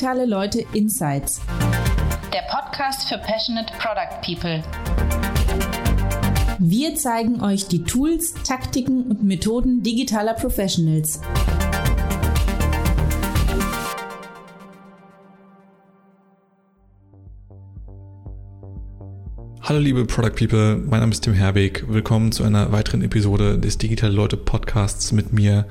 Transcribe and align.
Digitale 0.00 0.24
Leute 0.24 0.64
Insights. 0.72 1.42
Der 2.32 2.40
Podcast 2.48 3.06
für 3.06 3.18
Passionate 3.18 3.70
Product 3.78 4.22
People. 4.24 4.62
Wir 6.58 6.94
zeigen 6.94 7.42
euch 7.42 7.68
die 7.68 7.84
Tools, 7.84 8.32
Taktiken 8.32 9.10
und 9.10 9.22
Methoden 9.22 9.82
digitaler 9.82 10.32
Professionals. 10.32 11.20
Hallo 19.70 19.78
liebe 19.78 20.04
Product 20.04 20.34
People, 20.34 20.82
mein 20.84 20.98
Name 20.98 21.12
ist 21.12 21.20
Tim 21.20 21.32
Herweg. 21.32 21.84
Willkommen 21.86 22.32
zu 22.32 22.42
einer 22.42 22.72
weiteren 22.72 23.02
Episode 23.02 23.56
des 23.56 23.78
Digitale 23.78 24.12
Leute 24.12 24.36
Podcasts 24.36 25.12
mit 25.12 25.32
mir 25.32 25.64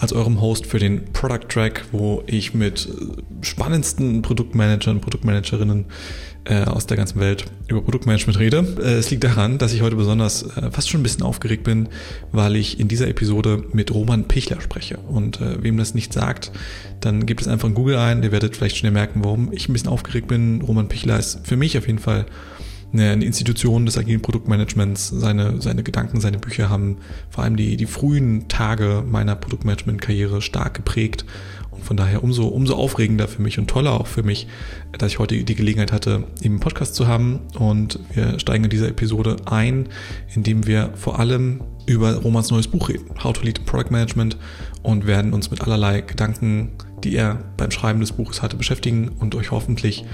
als 0.00 0.12
eurem 0.12 0.40
Host 0.40 0.66
für 0.66 0.80
den 0.80 1.04
Product 1.12 1.46
Track, 1.48 1.84
wo 1.92 2.24
ich 2.26 2.52
mit 2.52 2.88
spannendsten 3.42 4.22
Produktmanagern, 4.22 5.00
Produktmanagerinnen 5.00 5.84
äh, 6.46 6.64
aus 6.64 6.86
der 6.86 6.96
ganzen 6.96 7.20
Welt 7.20 7.44
über 7.68 7.80
Produktmanagement 7.80 8.40
rede. 8.40 8.66
Äh, 8.82 8.94
es 8.94 9.12
liegt 9.12 9.22
daran, 9.22 9.58
dass 9.58 9.72
ich 9.72 9.82
heute 9.82 9.94
besonders 9.94 10.42
äh, 10.56 10.72
fast 10.72 10.90
schon 10.90 10.98
ein 10.98 11.04
bisschen 11.04 11.22
aufgeregt 11.22 11.62
bin, 11.62 11.88
weil 12.32 12.56
ich 12.56 12.80
in 12.80 12.88
dieser 12.88 13.06
Episode 13.06 13.62
mit 13.72 13.94
Roman 13.94 14.24
Pichler 14.24 14.60
spreche. 14.62 14.98
Und 14.98 15.38
wem 15.40 15.76
das 15.76 15.94
nicht 15.94 16.12
sagt, 16.12 16.50
dann 17.00 17.24
gebt 17.24 17.40
es 17.40 17.46
einfach 17.46 17.68
in 17.68 17.74
Google 17.74 17.98
ein. 17.98 18.20
Ihr 18.24 18.32
werdet 18.32 18.56
vielleicht 18.56 18.78
schnell 18.78 18.90
merken, 18.90 19.20
warum 19.22 19.52
ich 19.52 19.68
ein 19.68 19.72
bisschen 19.74 19.90
aufgeregt 19.90 20.26
bin. 20.26 20.60
Roman 20.60 20.88
Pichler 20.88 21.20
ist 21.20 21.46
für 21.46 21.56
mich 21.56 21.78
auf 21.78 21.86
jeden 21.86 22.00
Fall 22.00 22.26
eine 23.00 23.24
Institution 23.24 23.86
des 23.86 23.98
agilen 23.98 24.22
Produktmanagements. 24.22 25.08
Seine, 25.08 25.60
seine 25.60 25.82
Gedanken, 25.82 26.20
seine 26.20 26.38
Bücher 26.38 26.70
haben 26.70 26.98
vor 27.30 27.44
allem 27.44 27.56
die, 27.56 27.76
die 27.76 27.86
frühen 27.86 28.48
Tage 28.48 29.04
meiner 29.06 29.36
Produktmanagement-Karriere 29.36 30.40
stark 30.40 30.74
geprägt. 30.74 31.24
Und 31.70 31.84
von 31.84 31.96
daher 31.96 32.22
umso, 32.22 32.46
umso 32.46 32.74
aufregender 32.74 33.26
für 33.26 33.42
mich 33.42 33.58
und 33.58 33.68
toller 33.68 33.92
auch 33.92 34.06
für 34.06 34.22
mich, 34.22 34.46
dass 34.96 35.12
ich 35.12 35.18
heute 35.18 35.42
die 35.42 35.54
Gelegenheit 35.54 35.92
hatte, 35.92 36.24
eben 36.40 36.54
einen 36.54 36.60
Podcast 36.60 36.94
zu 36.94 37.08
haben. 37.08 37.40
Und 37.58 37.98
wir 38.14 38.38
steigen 38.38 38.64
in 38.64 38.70
dieser 38.70 38.88
Episode 38.88 39.36
ein, 39.46 39.88
indem 40.34 40.66
wir 40.66 40.90
vor 40.94 41.18
allem 41.18 41.62
über 41.86 42.14
Romans 42.14 42.50
neues 42.50 42.68
Buch 42.68 42.88
reden, 42.88 43.06
How 43.22 43.32
to 43.32 43.42
Lead 43.42 43.64
Product 43.66 43.90
Management, 43.90 44.38
und 44.82 45.06
werden 45.06 45.32
uns 45.32 45.50
mit 45.50 45.62
allerlei 45.62 46.00
Gedanken, 46.00 46.70
die 47.04 47.16
er 47.16 47.38
beim 47.56 47.70
Schreiben 47.70 48.00
des 48.00 48.12
Buches 48.12 48.42
hatte, 48.42 48.56
beschäftigen 48.56 49.08
und 49.08 49.34
euch 49.34 49.50
hoffentlich 49.50 50.04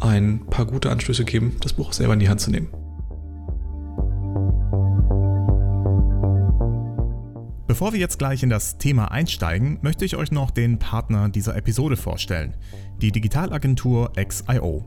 ein 0.00 0.46
paar 0.46 0.66
gute 0.66 0.90
Anstöße 0.90 1.24
geben, 1.24 1.56
das 1.60 1.72
Buch 1.72 1.92
selber 1.92 2.14
in 2.14 2.20
die 2.20 2.28
Hand 2.28 2.40
zu 2.40 2.50
nehmen. 2.50 2.68
Bevor 7.68 7.94
wir 7.94 8.00
jetzt 8.00 8.18
gleich 8.18 8.42
in 8.42 8.50
das 8.50 8.76
Thema 8.76 9.10
einsteigen, 9.10 9.78
möchte 9.80 10.04
ich 10.04 10.16
euch 10.16 10.30
noch 10.30 10.50
den 10.50 10.78
Partner 10.78 11.30
dieser 11.30 11.56
Episode 11.56 11.96
vorstellen, 11.96 12.54
die 13.00 13.12
Digitalagentur 13.12 14.12
XIO. 14.12 14.84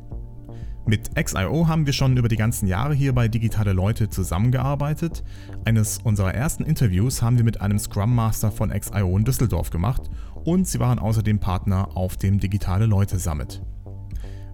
Mit 0.88 1.16
XIO 1.16 1.68
haben 1.68 1.88
wir 1.88 1.94
schon 1.94 2.16
über 2.16 2.28
die 2.28 2.36
ganzen 2.36 2.68
Jahre 2.68 2.94
hier 2.94 3.16
bei 3.16 3.28
Digitale 3.28 3.74
Leute 3.74 4.12
zusammengearbeitet. 4.12 5.24
Eines 5.66 5.98
unserer 6.04 6.36
ersten 6.36 6.64
Interviews 6.64 7.24
haben 7.24 7.38
wir 7.38 7.44
mit 7.44 7.60
einem 7.60 7.80
Scrum 7.80 8.14
Master 8.14 8.52
von 8.52 8.70
XIO 8.70 9.18
in 9.18 9.24
Düsseldorf 9.24 9.72
gemacht 9.72 10.12
und 10.46 10.68
sie 10.68 10.80
waren 10.80 11.00
außerdem 11.00 11.40
Partner 11.40 11.98
auf 11.98 12.16
dem 12.18 12.40
Digitale 12.40 12.86
Leute 12.86 13.20
Summit. 13.20 13.62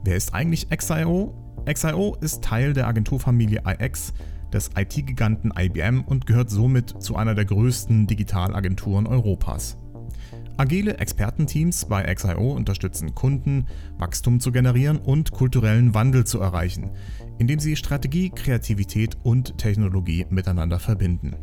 Wer 0.04 0.16
ist 0.16 0.34
eigentlich 0.34 0.70
XIO? 0.70 1.36
XIO 1.72 2.18
ist 2.22 2.44
Teil 2.44 2.74
der 2.74 2.88
Agenturfamilie 2.88 3.62
iX 3.66 4.14
des 4.52 4.72
IT-Giganten 4.76 5.54
IBM 5.58 6.02
und 6.02 6.26
gehört 6.26 6.50
somit 6.50 7.02
zu 7.02 7.16
einer 7.16 7.36
der 7.36 7.46
größten 7.46 8.08
Digitalagenturen 8.08 9.06
Europas. 9.06 9.78
Agile 10.58 10.98
Expertenteams 10.98 11.86
bei 11.86 12.04
XIO 12.04 12.52
unterstützen 12.52 13.16
Kunden, 13.16 13.68
Wachstum 13.98 14.40
zu 14.40 14.52
generieren 14.52 14.98
und 14.98 15.32
kulturellen 15.32 15.94
Wandel 15.94 16.26
zu 16.26 16.40
erreichen, 16.40 16.92
indem 17.38 17.60
sie 17.60 17.76
Strategie, 17.76 18.30
Kreativität 18.30 19.18
und 19.24 19.58
Technologie 19.58 20.26
miteinander 20.30 20.80
verbinden. 20.80 21.36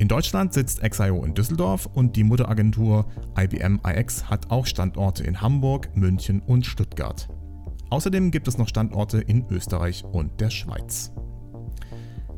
In 0.00 0.08
Deutschland 0.08 0.54
sitzt 0.54 0.80
XIO 0.80 1.26
in 1.26 1.34
Düsseldorf 1.34 1.84
und 1.84 2.16
die 2.16 2.24
Mutteragentur 2.24 3.04
IBM 3.38 3.80
iX 3.86 4.30
hat 4.30 4.50
auch 4.50 4.64
Standorte 4.64 5.24
in 5.24 5.42
Hamburg, 5.42 5.94
München 5.94 6.40
und 6.40 6.64
Stuttgart. 6.64 7.28
Außerdem 7.90 8.30
gibt 8.30 8.48
es 8.48 8.56
noch 8.56 8.66
Standorte 8.66 9.20
in 9.20 9.44
Österreich 9.50 10.02
und 10.10 10.40
der 10.40 10.48
Schweiz. 10.48 11.12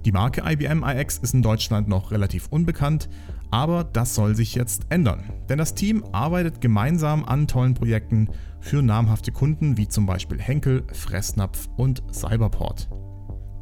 Die 0.04 0.10
Marke 0.10 0.42
IBM 0.44 0.82
iX 0.82 1.18
ist 1.18 1.34
in 1.34 1.42
Deutschland 1.42 1.86
noch 1.86 2.10
relativ 2.10 2.48
unbekannt, 2.48 3.08
aber 3.52 3.84
das 3.84 4.16
soll 4.16 4.34
sich 4.34 4.56
jetzt 4.56 4.86
ändern. 4.88 5.30
Denn 5.48 5.58
das 5.58 5.74
Team 5.74 6.02
arbeitet 6.10 6.60
gemeinsam 6.60 7.24
an 7.24 7.46
tollen 7.46 7.74
Projekten 7.74 8.28
für 8.58 8.82
namhafte 8.82 9.30
Kunden 9.30 9.76
wie 9.76 9.86
zum 9.86 10.04
Beispiel 10.04 10.40
Henkel, 10.40 10.82
Fressnapf 10.92 11.68
und 11.76 12.02
Cyberport. 12.12 12.88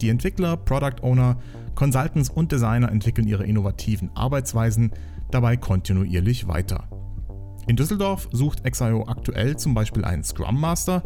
Die 0.01 0.09
Entwickler, 0.09 0.57
Product 0.57 1.03
Owner, 1.03 1.37
Consultants 1.81 2.29
und 2.29 2.53
Designer 2.53 2.93
entwickeln 2.93 3.27
ihre 3.27 3.47
innovativen 3.47 4.11
Arbeitsweisen 4.15 4.93
dabei 5.31 5.57
kontinuierlich 5.57 6.47
weiter. 6.47 6.91
In 7.69 7.77
Düsseldorf 7.77 8.29
sucht 8.33 8.71
XIO 8.71 9.07
aktuell 9.09 9.57
zum 9.57 9.73
Beispiel 9.73 10.05
einen 10.05 10.23
Scrum 10.23 10.61
Master, 10.61 11.03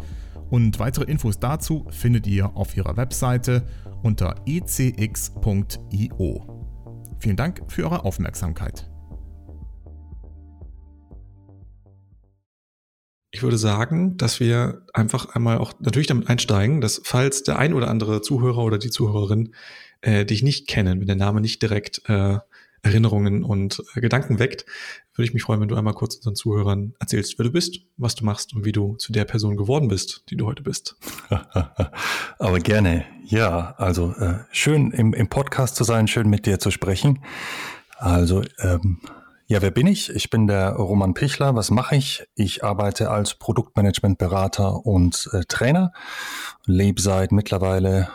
und 0.51 0.81
weitere 0.81 1.05
Infos 1.05 1.39
dazu 1.39 1.87
findet 1.91 2.27
ihr 2.27 2.57
auf 2.57 2.77
ihrer 2.77 2.97
Webseite 2.97 3.65
unter 4.03 4.35
ecx.io. 4.47 5.79
Vielen 7.21 7.37
Dank 7.37 7.63
für 7.69 7.85
eure 7.85 8.05
Aufmerksamkeit. 8.05 8.91
Ich 13.31 13.43
würde 13.43 13.59
sagen, 13.59 14.17
dass 14.17 14.41
wir 14.41 14.83
einfach 14.93 15.35
einmal 15.35 15.59
auch 15.59 15.73
natürlich 15.79 16.09
damit 16.09 16.29
einsteigen, 16.29 16.81
dass 16.81 17.01
falls 17.05 17.45
der 17.45 17.61
ein 17.61 17.75
oder 17.75 17.91
andere 17.91 18.23
Zuhörer 18.23 18.59
oder 18.59 18.79
die 18.79 18.91
Zuhörerin 18.91 19.55
äh, 20.05 20.25
dich 20.25 20.43
nicht 20.43 20.69
kennen, 20.69 21.01
wenn 21.01 21.07
der 21.07 21.17
Name 21.17 21.41
nicht 21.41 21.63
direkt 21.63 22.03
äh, 22.09 22.39
Erinnerungen 22.83 23.43
und 23.43 23.83
äh, 23.95 24.01
Gedanken 24.01 24.39
weckt, 24.39 24.67
würde 25.15 25.27
ich 25.27 25.35
mich 25.35 25.43
freuen, 25.43 25.61
wenn 25.61 25.69
du 25.69 25.77
einmal 25.77 25.95
kurz 25.95 26.17
unseren 26.17 26.35
Zuhörern 26.35 26.95
erzählst, 27.01 27.39
wer 27.39 27.45
du 27.45 27.53
bist, 27.53 27.81
was 27.97 28.15
du 28.15 28.25
machst 28.25 28.55
und 28.55 28.65
wie 28.65 28.73
du 28.73 28.97
zu 28.97 29.13
der 29.13 29.25
Person 29.25 29.57
geworden 29.57 29.89
bist, 29.89 30.25
die 30.29 30.37
du 30.37 30.47
heute 30.47 30.63
bist. 30.63 30.97
Aber 32.39 32.59
gerne. 32.59 33.07
Ja, 33.25 33.75
also 33.79 34.13
äh, 34.13 34.41
schön 34.51 34.91
im, 34.91 35.15
im 35.15 35.29
Podcast 35.29 35.77
zu 35.77 35.85
sein, 35.85 36.09
schön 36.09 36.29
mit 36.29 36.47
dir 36.47 36.59
zu 36.59 36.71
sprechen. 36.71 37.21
Also 37.97 38.43
ähm, 38.59 39.01
ja, 39.47 39.63
wer 39.63 39.71
bin 39.71 39.87
ich? 39.87 40.11
Ich 40.11 40.31
bin 40.31 40.47
der 40.47 40.71
Roman 40.73 41.15
Pichler. 41.15 41.55
Was 41.55 41.71
mache 41.71 41.97
ich? 41.97 42.27
Ich 42.35 42.65
arbeite 42.65 43.11
als 43.11 43.35
Produktmanagementberater 43.35 44.85
und 44.85 45.29
äh, 45.33 45.43
Trainer, 45.49 45.93
lebe 46.67 47.01
seit 47.01 47.31
mittlerweile 47.31 48.09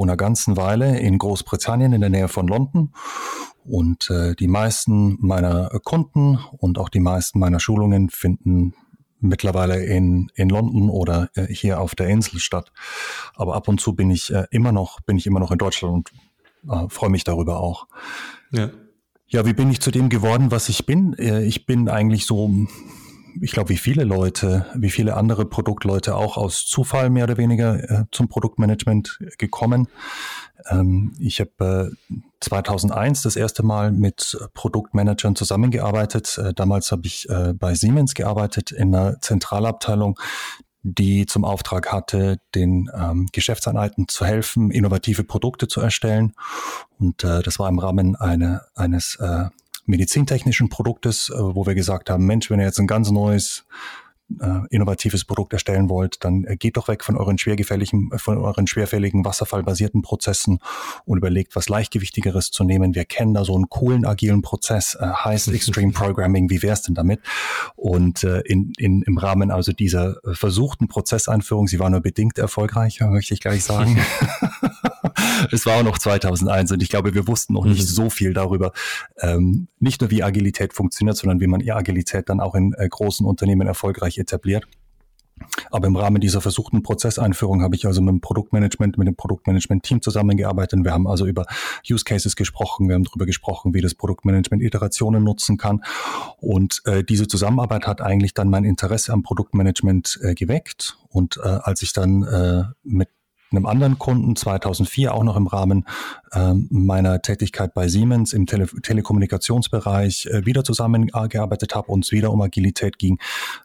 einer 0.00 0.16
ganzen 0.16 0.56
Weile 0.56 0.98
in 0.98 1.18
Großbritannien 1.18 1.92
in 1.92 2.00
der 2.00 2.10
Nähe 2.10 2.28
von 2.28 2.48
London 2.48 2.92
und 3.64 4.08
äh, 4.10 4.34
die 4.34 4.48
meisten 4.48 5.18
meiner 5.20 5.68
Kunden 5.84 6.38
und 6.56 6.78
auch 6.78 6.88
die 6.88 7.00
meisten 7.00 7.38
meiner 7.38 7.60
Schulungen 7.60 8.08
finden 8.08 8.74
mittlerweile 9.20 9.84
in, 9.84 10.30
in 10.34 10.48
London 10.48 10.90
oder 10.90 11.30
äh, 11.34 11.46
hier 11.46 11.80
auf 11.80 11.94
der 11.94 12.08
Insel 12.08 12.38
statt. 12.38 12.72
Aber 13.34 13.54
ab 13.54 13.68
und 13.68 13.80
zu 13.80 13.94
bin 13.94 14.10
ich 14.10 14.32
äh, 14.32 14.46
immer 14.50 14.72
noch, 14.72 15.00
bin 15.00 15.16
ich 15.16 15.26
immer 15.26 15.40
noch 15.40 15.52
in 15.52 15.58
Deutschland 15.58 16.12
und 16.64 16.72
äh, 16.72 16.88
freue 16.88 17.10
mich 17.10 17.24
darüber 17.24 17.60
auch. 17.60 17.86
Ja. 18.50 18.70
Ja, 19.28 19.46
wie 19.46 19.54
bin 19.54 19.70
ich 19.70 19.80
zu 19.80 19.90
dem 19.90 20.10
geworden, 20.10 20.50
was 20.50 20.68
ich 20.68 20.84
bin? 20.84 21.14
Äh, 21.14 21.42
ich 21.44 21.64
bin 21.64 21.88
eigentlich 21.88 22.26
so 22.26 22.50
ich 23.40 23.52
glaube, 23.52 23.70
wie 23.70 23.76
viele 23.76 24.04
Leute, 24.04 24.66
wie 24.74 24.90
viele 24.90 25.16
andere 25.16 25.46
Produktleute 25.46 26.14
auch 26.14 26.36
aus 26.36 26.66
Zufall 26.66 27.10
mehr 27.10 27.24
oder 27.24 27.36
weniger 27.36 27.90
äh, 27.90 28.04
zum 28.10 28.28
Produktmanagement 28.28 29.18
gekommen. 29.38 29.88
Ähm, 30.68 31.14
ich 31.18 31.40
habe 31.40 31.92
äh, 32.10 32.14
2001 32.40 33.22
das 33.22 33.36
erste 33.36 33.62
Mal 33.62 33.92
mit 33.92 34.38
Produktmanagern 34.54 35.36
zusammengearbeitet. 35.36 36.38
Äh, 36.38 36.54
damals 36.54 36.92
habe 36.92 37.06
ich 37.06 37.28
äh, 37.28 37.54
bei 37.54 37.74
Siemens 37.74 38.14
gearbeitet 38.14 38.72
in 38.72 38.94
einer 38.94 39.20
Zentralabteilung, 39.20 40.18
die 40.82 41.26
zum 41.26 41.44
Auftrag 41.44 41.92
hatte, 41.92 42.38
den 42.54 42.90
ähm, 42.94 43.28
Geschäftseinheiten 43.32 44.08
zu 44.08 44.24
helfen, 44.24 44.70
innovative 44.70 45.22
Produkte 45.24 45.68
zu 45.68 45.80
erstellen. 45.80 46.34
Und 46.98 47.22
äh, 47.22 47.42
das 47.42 47.58
war 47.58 47.68
im 47.68 47.78
Rahmen 47.78 48.16
eine, 48.16 48.62
eines 48.74 49.16
äh, 49.16 49.46
medizintechnischen 49.84 50.68
Produktes, 50.68 51.30
äh, 51.30 51.38
wo 51.38 51.66
wir 51.66 51.74
gesagt 51.74 52.10
haben, 52.10 52.26
Mensch, 52.26 52.50
wenn 52.50 52.60
ihr 52.60 52.66
jetzt 52.66 52.80
ein 52.80 52.86
ganz 52.86 53.10
neues 53.10 53.64
äh, 54.40 54.60
innovatives 54.70 55.24
Produkt 55.24 55.52
erstellen 55.52 55.88
wollt, 55.88 56.24
dann 56.24 56.44
äh, 56.44 56.56
geht 56.56 56.76
doch 56.76 56.88
weg 56.88 57.04
von 57.04 57.16
euren 57.16 57.38
schwergefälligen, 57.38 58.10
von 58.16 58.38
euren 58.38 58.66
schwerfälligen 58.66 59.24
wasserfallbasierten 59.24 60.02
Prozessen 60.02 60.60
und 61.04 61.18
überlegt, 61.18 61.56
was 61.56 61.68
leichtgewichtigeres 61.68 62.50
zu 62.50 62.64
nehmen. 62.64 62.94
Wir 62.94 63.04
kennen 63.04 63.34
da 63.34 63.44
so 63.44 63.54
einen 63.54 63.68
coolen 63.68 64.06
agilen 64.06 64.42
Prozess, 64.42 64.96
äh, 64.98 65.06
heißt 65.06 65.48
Extreme 65.48 65.92
Programming. 65.92 66.50
Wie 66.50 66.62
wär's 66.62 66.82
denn 66.82 66.94
damit? 66.94 67.20
Und 67.76 68.24
äh, 68.24 68.40
in, 68.40 68.72
in, 68.78 69.02
im 69.02 69.18
Rahmen 69.18 69.50
also 69.50 69.72
dieser 69.72 70.16
versuchten 70.32 70.88
Prozesseinführung, 70.88 71.66
sie 71.66 71.78
war 71.78 71.90
nur 71.90 72.00
bedingt 72.00 72.38
erfolgreich, 72.38 73.00
möchte 73.00 73.34
ich 73.34 73.40
gleich 73.40 73.64
sagen. 73.64 73.98
es 75.52 75.66
war 75.66 75.78
auch 75.78 75.82
noch 75.82 75.98
2001 75.98 76.72
und 76.72 76.82
ich 76.82 76.88
glaube, 76.88 77.14
wir 77.14 77.26
wussten 77.26 77.54
noch 77.54 77.64
nicht 77.64 77.80
mhm. 77.82 77.86
so 77.86 78.10
viel 78.10 78.32
darüber, 78.34 78.72
ähm, 79.20 79.68
nicht 79.78 80.00
nur 80.00 80.10
wie 80.10 80.22
Agilität 80.22 80.72
funktioniert, 80.72 81.16
sondern 81.16 81.40
wie 81.40 81.46
man 81.46 81.68
Agilität 81.68 82.28
dann 82.28 82.40
auch 82.40 82.54
in 82.54 82.74
äh, 82.74 82.88
großen 82.88 83.26
Unternehmen 83.26 83.66
erfolgreich 83.66 84.18
etabliert. 84.18 84.66
Aber 85.70 85.86
im 85.86 85.96
Rahmen 85.96 86.20
dieser 86.20 86.40
versuchten 86.40 86.82
Prozesseinführung 86.82 87.62
habe 87.62 87.74
ich 87.74 87.86
also 87.86 88.00
mit 88.00 88.12
dem 88.12 88.20
Produktmanagement, 88.20 88.98
mit 88.98 89.08
dem 89.08 89.16
Produktmanagement-Team 89.16 90.02
zusammengearbeitet. 90.02 90.80
Wir 90.82 90.92
haben 90.92 91.06
also 91.06 91.26
über 91.26 91.46
Use 91.88 92.04
Cases 92.04 92.36
gesprochen, 92.36 92.88
wir 92.88 92.94
haben 92.94 93.04
darüber 93.04 93.26
gesprochen, 93.26 93.74
wie 93.74 93.80
das 93.80 93.94
Produktmanagement 93.94 94.62
Iterationen 94.62 95.24
nutzen 95.24 95.56
kann. 95.56 95.82
Und 96.38 96.82
äh, 96.84 97.04
diese 97.04 97.26
Zusammenarbeit 97.26 97.86
hat 97.86 98.00
eigentlich 98.00 98.34
dann 98.34 98.50
mein 98.50 98.64
Interesse 98.64 99.12
am 99.12 99.22
Produktmanagement 99.22 100.20
äh, 100.22 100.34
geweckt. 100.34 100.98
Und 101.08 101.38
äh, 101.38 101.48
als 101.48 101.82
ich 101.82 101.92
dann 101.92 102.22
äh, 102.22 102.64
mit 102.84 103.08
einem 103.52 103.66
anderen 103.66 103.98
Kunden 103.98 104.36
2004 104.36 105.14
auch 105.14 105.24
noch 105.24 105.36
im 105.36 105.46
Rahmen 105.46 105.86
ähm, 106.32 106.68
meiner 106.70 107.22
Tätigkeit 107.22 107.74
bei 107.74 107.88
Siemens 107.88 108.32
im 108.32 108.46
Tele 108.46 108.66
Telekommunikationsbereich 108.66 110.26
äh, 110.26 110.46
wieder 110.46 110.64
zusammengearbeitet 110.64 111.74
habe 111.74 111.92
und 111.92 112.04
es 112.04 112.12
wieder 112.12 112.32
um 112.32 112.40
Agilität 112.40 112.98
ging, 112.98 113.18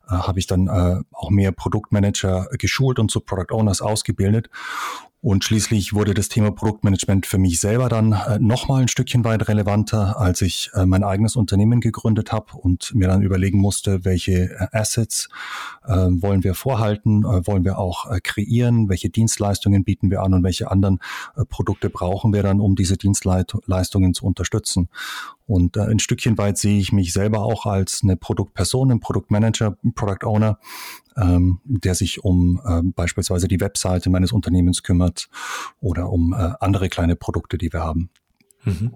äh, 0.08 0.14
habe 0.14 0.40
ich 0.40 0.48
dann 0.48 0.68
äh, 0.68 1.02
auch 1.12 1.30
mehr 1.30 1.52
Produktmanager 1.52 2.50
geschult 2.58 3.00
und 3.00 3.12
zu 3.12 3.20
Product 3.20 3.54
Owners 3.54 3.82
ausgebildet. 3.82 4.50
Und 5.28 5.44
schließlich 5.44 5.94
wurde 5.94 6.14
das 6.14 6.30
Thema 6.30 6.52
Produktmanagement 6.52 7.26
für 7.26 7.38
mich 7.38 7.60
selber 7.60 7.90
dann 7.90 8.14
äh, 8.14 8.40
nochmal 8.40 8.84
ein 8.84 8.88
Stückchen 8.88 9.26
weit 9.26 9.50
relevanter, 9.50 10.18
als 10.18 10.42
ich 10.42 10.72
äh, 10.74 10.86
mein 10.86 11.04
eigenes 11.04 11.36
Unternehmen 11.36 11.82
gegründet 11.82 12.32
habe 12.32 12.54
und 12.56 12.96
mir 12.96 13.10
dann 13.10 13.22
überlegen 13.22 13.60
musste, 13.60 14.06
welche 14.06 14.52
äh, 14.52 14.68
Assets 14.72 15.28
äh, 15.86 15.96
wollen 15.96 16.46
wir 16.46 16.54
vorhalten, 16.54 17.26
äh, 17.26 17.46
wollen 17.46 17.66
wir 17.66 17.78
auch 17.78 18.10
äh, 18.10 18.22
kreieren, 18.22 18.88
welche 18.88 19.10
Dienstleistungen 19.10 19.84
bieten 19.84 20.10
wir 20.12 20.22
an 20.22 20.34
und 20.34 20.46
welche 20.46 20.72
anderen 20.72 21.00
Produkte 21.50 21.90
brauchen 21.90 22.32
wir 22.32 22.42
dann, 22.42 22.62
um 22.62 22.78
diese 22.78 22.96
Dienstleistungen 22.96 24.14
zu 24.14 24.26
unterstützen. 24.26 24.88
Und 25.46 25.78
ein 25.78 26.00
Stückchen 26.00 26.38
weit 26.38 26.58
sehe 26.58 26.80
ich 26.80 26.94
mich 26.94 27.12
selber 27.12 27.42
auch 27.42 27.66
als 27.66 28.02
eine 28.02 28.16
Produktperson, 28.16 28.92
ein 28.92 29.00
Produktmanager, 29.02 29.78
Product 29.94 30.26
Owner, 30.26 30.60
ähm, 31.18 31.60
der 31.66 31.96
sich 31.96 32.24
um 32.24 32.62
äh, 32.66 32.82
beispielsweise 32.84 33.48
die 33.48 33.60
Webseite 33.60 34.10
meines 34.10 34.32
Unternehmens 34.32 34.84
kümmert 34.84 35.30
oder 35.80 36.10
um 36.10 36.34
äh, 36.34 36.54
andere 36.60 36.90
kleine 36.90 37.16
Produkte, 37.16 37.58
die 37.58 37.72
wir 37.74 37.82
haben. 37.82 38.10
Mhm. 38.64 38.94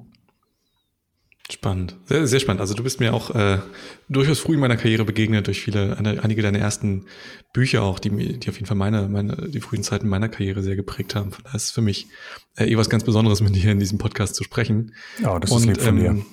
Spannend, 1.51 1.97
sehr, 2.05 2.27
sehr 2.27 2.39
spannend. 2.39 2.61
Also 2.61 2.75
du 2.75 2.83
bist 2.83 3.01
mir 3.01 3.13
auch 3.13 3.35
äh, 3.35 3.59
durchaus 4.07 4.39
früh 4.39 4.53
in 4.53 4.61
meiner 4.61 4.77
Karriere 4.77 5.03
begegnet 5.03 5.47
durch 5.47 5.61
viele, 5.61 5.97
eine, 5.97 6.23
einige 6.23 6.41
deiner 6.41 6.59
ersten 6.59 7.07
Bücher 7.51 7.83
auch, 7.83 7.99
die, 7.99 8.09
die 8.39 8.49
auf 8.49 8.55
jeden 8.55 8.67
Fall 8.67 8.77
meine, 8.77 9.09
meine, 9.09 9.49
die 9.49 9.59
frühen 9.59 9.83
Zeiten 9.83 10.07
meiner 10.07 10.29
Karriere 10.29 10.63
sehr 10.63 10.77
geprägt 10.77 11.13
haben. 11.13 11.31
Von 11.31 11.43
daher 11.43 11.57
ist 11.57 11.65
es 11.65 11.71
für 11.71 11.81
mich 11.81 12.07
äh, 12.55 12.71
eh 12.71 12.77
was 12.77 12.89
ganz 12.89 13.03
Besonderes, 13.03 13.41
mit 13.41 13.53
dir 13.53 13.71
in 13.71 13.79
diesem 13.79 13.97
Podcast 13.97 14.35
zu 14.35 14.45
sprechen. 14.45 14.93
Ja, 15.21 15.37
das 15.39 15.49
ist 15.49 15.57
Und, 15.57 15.65
lieb 15.65 15.81
von 15.81 15.97
ähm, 15.97 16.25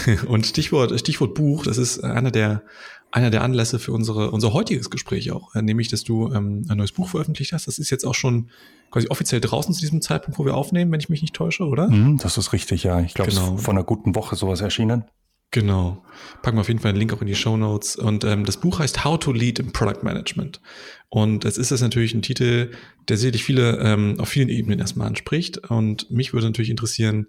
dir. 0.00 0.26
und 0.26 0.46
Stichwort, 0.46 0.98
Stichwort 0.98 1.34
Buch, 1.34 1.64
das 1.64 1.76
ist 1.76 2.02
einer 2.02 2.30
der 2.30 2.62
einer 3.12 3.30
der 3.30 3.42
Anlässe 3.42 3.78
für 3.78 3.92
unsere, 3.92 4.30
unser 4.30 4.52
heutiges 4.52 4.90
Gespräch 4.90 5.30
auch, 5.30 5.54
äh, 5.54 5.62
nämlich, 5.62 5.88
dass 5.88 6.02
du 6.02 6.32
ähm, 6.32 6.64
ein 6.68 6.78
neues 6.78 6.92
Buch 6.92 7.10
veröffentlicht 7.10 7.52
hast. 7.52 7.66
Das 7.66 7.78
ist 7.78 7.90
jetzt 7.90 8.04
auch 8.04 8.14
schon 8.14 8.48
quasi 8.90 9.08
offiziell 9.08 9.40
draußen 9.40 9.74
zu 9.74 9.80
diesem 9.80 10.00
Zeitpunkt, 10.00 10.38
wo 10.38 10.44
wir 10.44 10.54
aufnehmen, 10.54 10.90
wenn 10.90 11.00
ich 11.00 11.08
mich 11.08 11.22
nicht 11.22 11.34
täusche, 11.34 11.64
oder? 11.64 11.88
Mm, 11.88 12.18
das 12.18 12.38
ist 12.38 12.52
richtig, 12.52 12.82
ja. 12.84 13.00
Ich 13.00 13.14
glaube, 13.14 13.30
genau. 13.30 13.48
es 13.48 13.60
ist 13.60 13.64
vor 13.64 13.74
einer 13.74 13.84
guten 13.84 14.14
Woche 14.14 14.34
sowas 14.34 14.60
erschienen. 14.60 15.04
Genau. 15.50 16.02
Packen 16.40 16.56
wir 16.56 16.62
auf 16.62 16.68
jeden 16.68 16.80
Fall 16.80 16.90
einen 16.90 16.98
Link 16.98 17.12
auch 17.12 17.20
in 17.20 17.26
die 17.26 17.34
Show 17.34 17.58
Notes. 17.58 17.96
Und 17.96 18.24
ähm, 18.24 18.46
das 18.46 18.56
Buch 18.56 18.78
heißt 18.78 19.04
How 19.04 19.18
to 19.18 19.32
Lead 19.32 19.58
in 19.58 19.72
Product 19.72 20.02
Management. 20.02 20.62
Und 21.10 21.44
es 21.44 21.58
ist 21.58 21.70
das 21.70 21.82
natürlich 21.82 22.14
ein 22.14 22.22
Titel, 22.22 22.70
der 23.08 23.18
sicherlich 23.18 23.44
viele 23.44 23.78
ähm, 23.80 24.18
auf 24.18 24.30
vielen 24.30 24.48
Ebenen 24.48 24.78
erstmal 24.78 25.06
anspricht. 25.06 25.58
Und 25.58 26.10
mich 26.10 26.32
würde 26.32 26.46
natürlich 26.46 26.70
interessieren, 26.70 27.26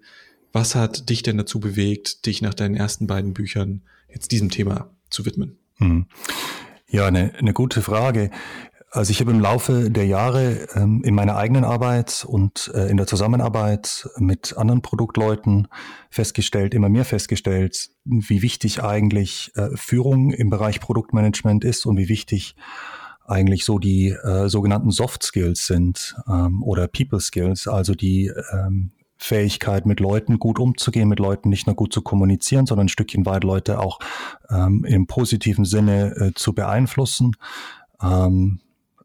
was 0.52 0.74
hat 0.74 1.10
dich 1.10 1.22
denn 1.22 1.36
dazu 1.36 1.60
bewegt, 1.60 2.24
dich 2.24 2.40
nach 2.40 2.54
deinen 2.54 2.76
ersten 2.76 3.06
beiden 3.06 3.34
Büchern 3.34 3.82
jetzt 4.10 4.32
diesem 4.32 4.50
Thema 4.50 4.90
zu 5.10 5.26
widmen? 5.26 5.58
Hm. 5.78 6.06
Ja, 6.88 7.06
eine, 7.06 7.32
eine 7.38 7.52
gute 7.52 7.82
Frage. 7.82 8.30
Also 8.94 9.10
ich 9.10 9.20
habe 9.20 9.32
im 9.32 9.40
Laufe 9.40 9.90
der 9.90 10.06
Jahre 10.06 10.68
ähm, 10.76 11.02
in 11.02 11.16
meiner 11.16 11.36
eigenen 11.36 11.64
Arbeit 11.64 12.24
und 12.28 12.70
äh, 12.72 12.86
in 12.86 12.96
der 12.96 13.08
Zusammenarbeit 13.08 14.08
mit 14.18 14.56
anderen 14.56 14.82
Produktleuten 14.82 15.66
festgestellt, 16.10 16.74
immer 16.74 16.88
mehr 16.88 17.04
festgestellt, 17.04 17.90
wie 18.04 18.40
wichtig 18.40 18.84
eigentlich 18.84 19.50
äh, 19.56 19.70
Führung 19.74 20.30
im 20.30 20.48
Bereich 20.48 20.78
Produktmanagement 20.78 21.64
ist 21.64 21.86
und 21.86 21.96
wie 21.96 22.08
wichtig 22.08 22.54
eigentlich 23.26 23.64
so 23.64 23.80
die 23.80 24.10
äh, 24.10 24.48
sogenannten 24.48 24.92
Soft 24.92 25.24
Skills 25.24 25.66
sind 25.66 26.14
ähm, 26.28 26.62
oder 26.62 26.86
People 26.86 27.18
Skills, 27.18 27.66
also 27.66 27.96
die 27.96 28.30
ähm, 28.52 28.92
Fähigkeit, 29.24 29.86
mit 29.86 30.00
Leuten 30.00 30.38
gut 30.38 30.58
umzugehen, 30.58 31.08
mit 31.08 31.18
Leuten 31.18 31.48
nicht 31.48 31.66
nur 31.66 31.74
gut 31.74 31.94
zu 31.94 32.02
kommunizieren, 32.02 32.66
sondern 32.66 32.86
ein 32.86 32.90
Stückchen 32.90 33.24
weit 33.24 33.42
Leute 33.42 33.80
auch 33.80 33.98
ähm, 34.50 34.84
im 34.84 35.06
positiven 35.06 35.64
Sinne 35.64 36.14
äh, 36.16 36.32
zu 36.34 36.52
beeinflussen, 36.52 37.34
ähm, 38.02 38.60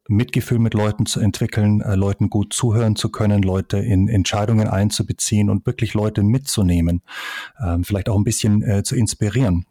Mitgefühl 0.09 0.59
mit 0.59 0.73
Leuten 0.73 1.05
zu 1.05 1.21
entwickeln, 1.21 1.79
äh, 1.81 1.95
Leuten 1.95 2.29
gut 2.29 2.51
zuhören 2.51 2.97
zu 2.97 3.09
können, 3.09 3.43
Leute 3.43 3.77
in 3.77 4.09
Entscheidungen 4.09 4.67
einzubeziehen 4.67 5.49
und 5.49 5.65
wirklich 5.65 5.93
Leute 5.93 6.21
mitzunehmen, 6.21 7.01
ähm, 7.63 7.85
vielleicht 7.85 8.09
auch 8.09 8.17
ein 8.17 8.25
bisschen 8.25 8.61
äh, 8.61 8.83
zu 8.83 8.95
inspirieren. 8.95 9.65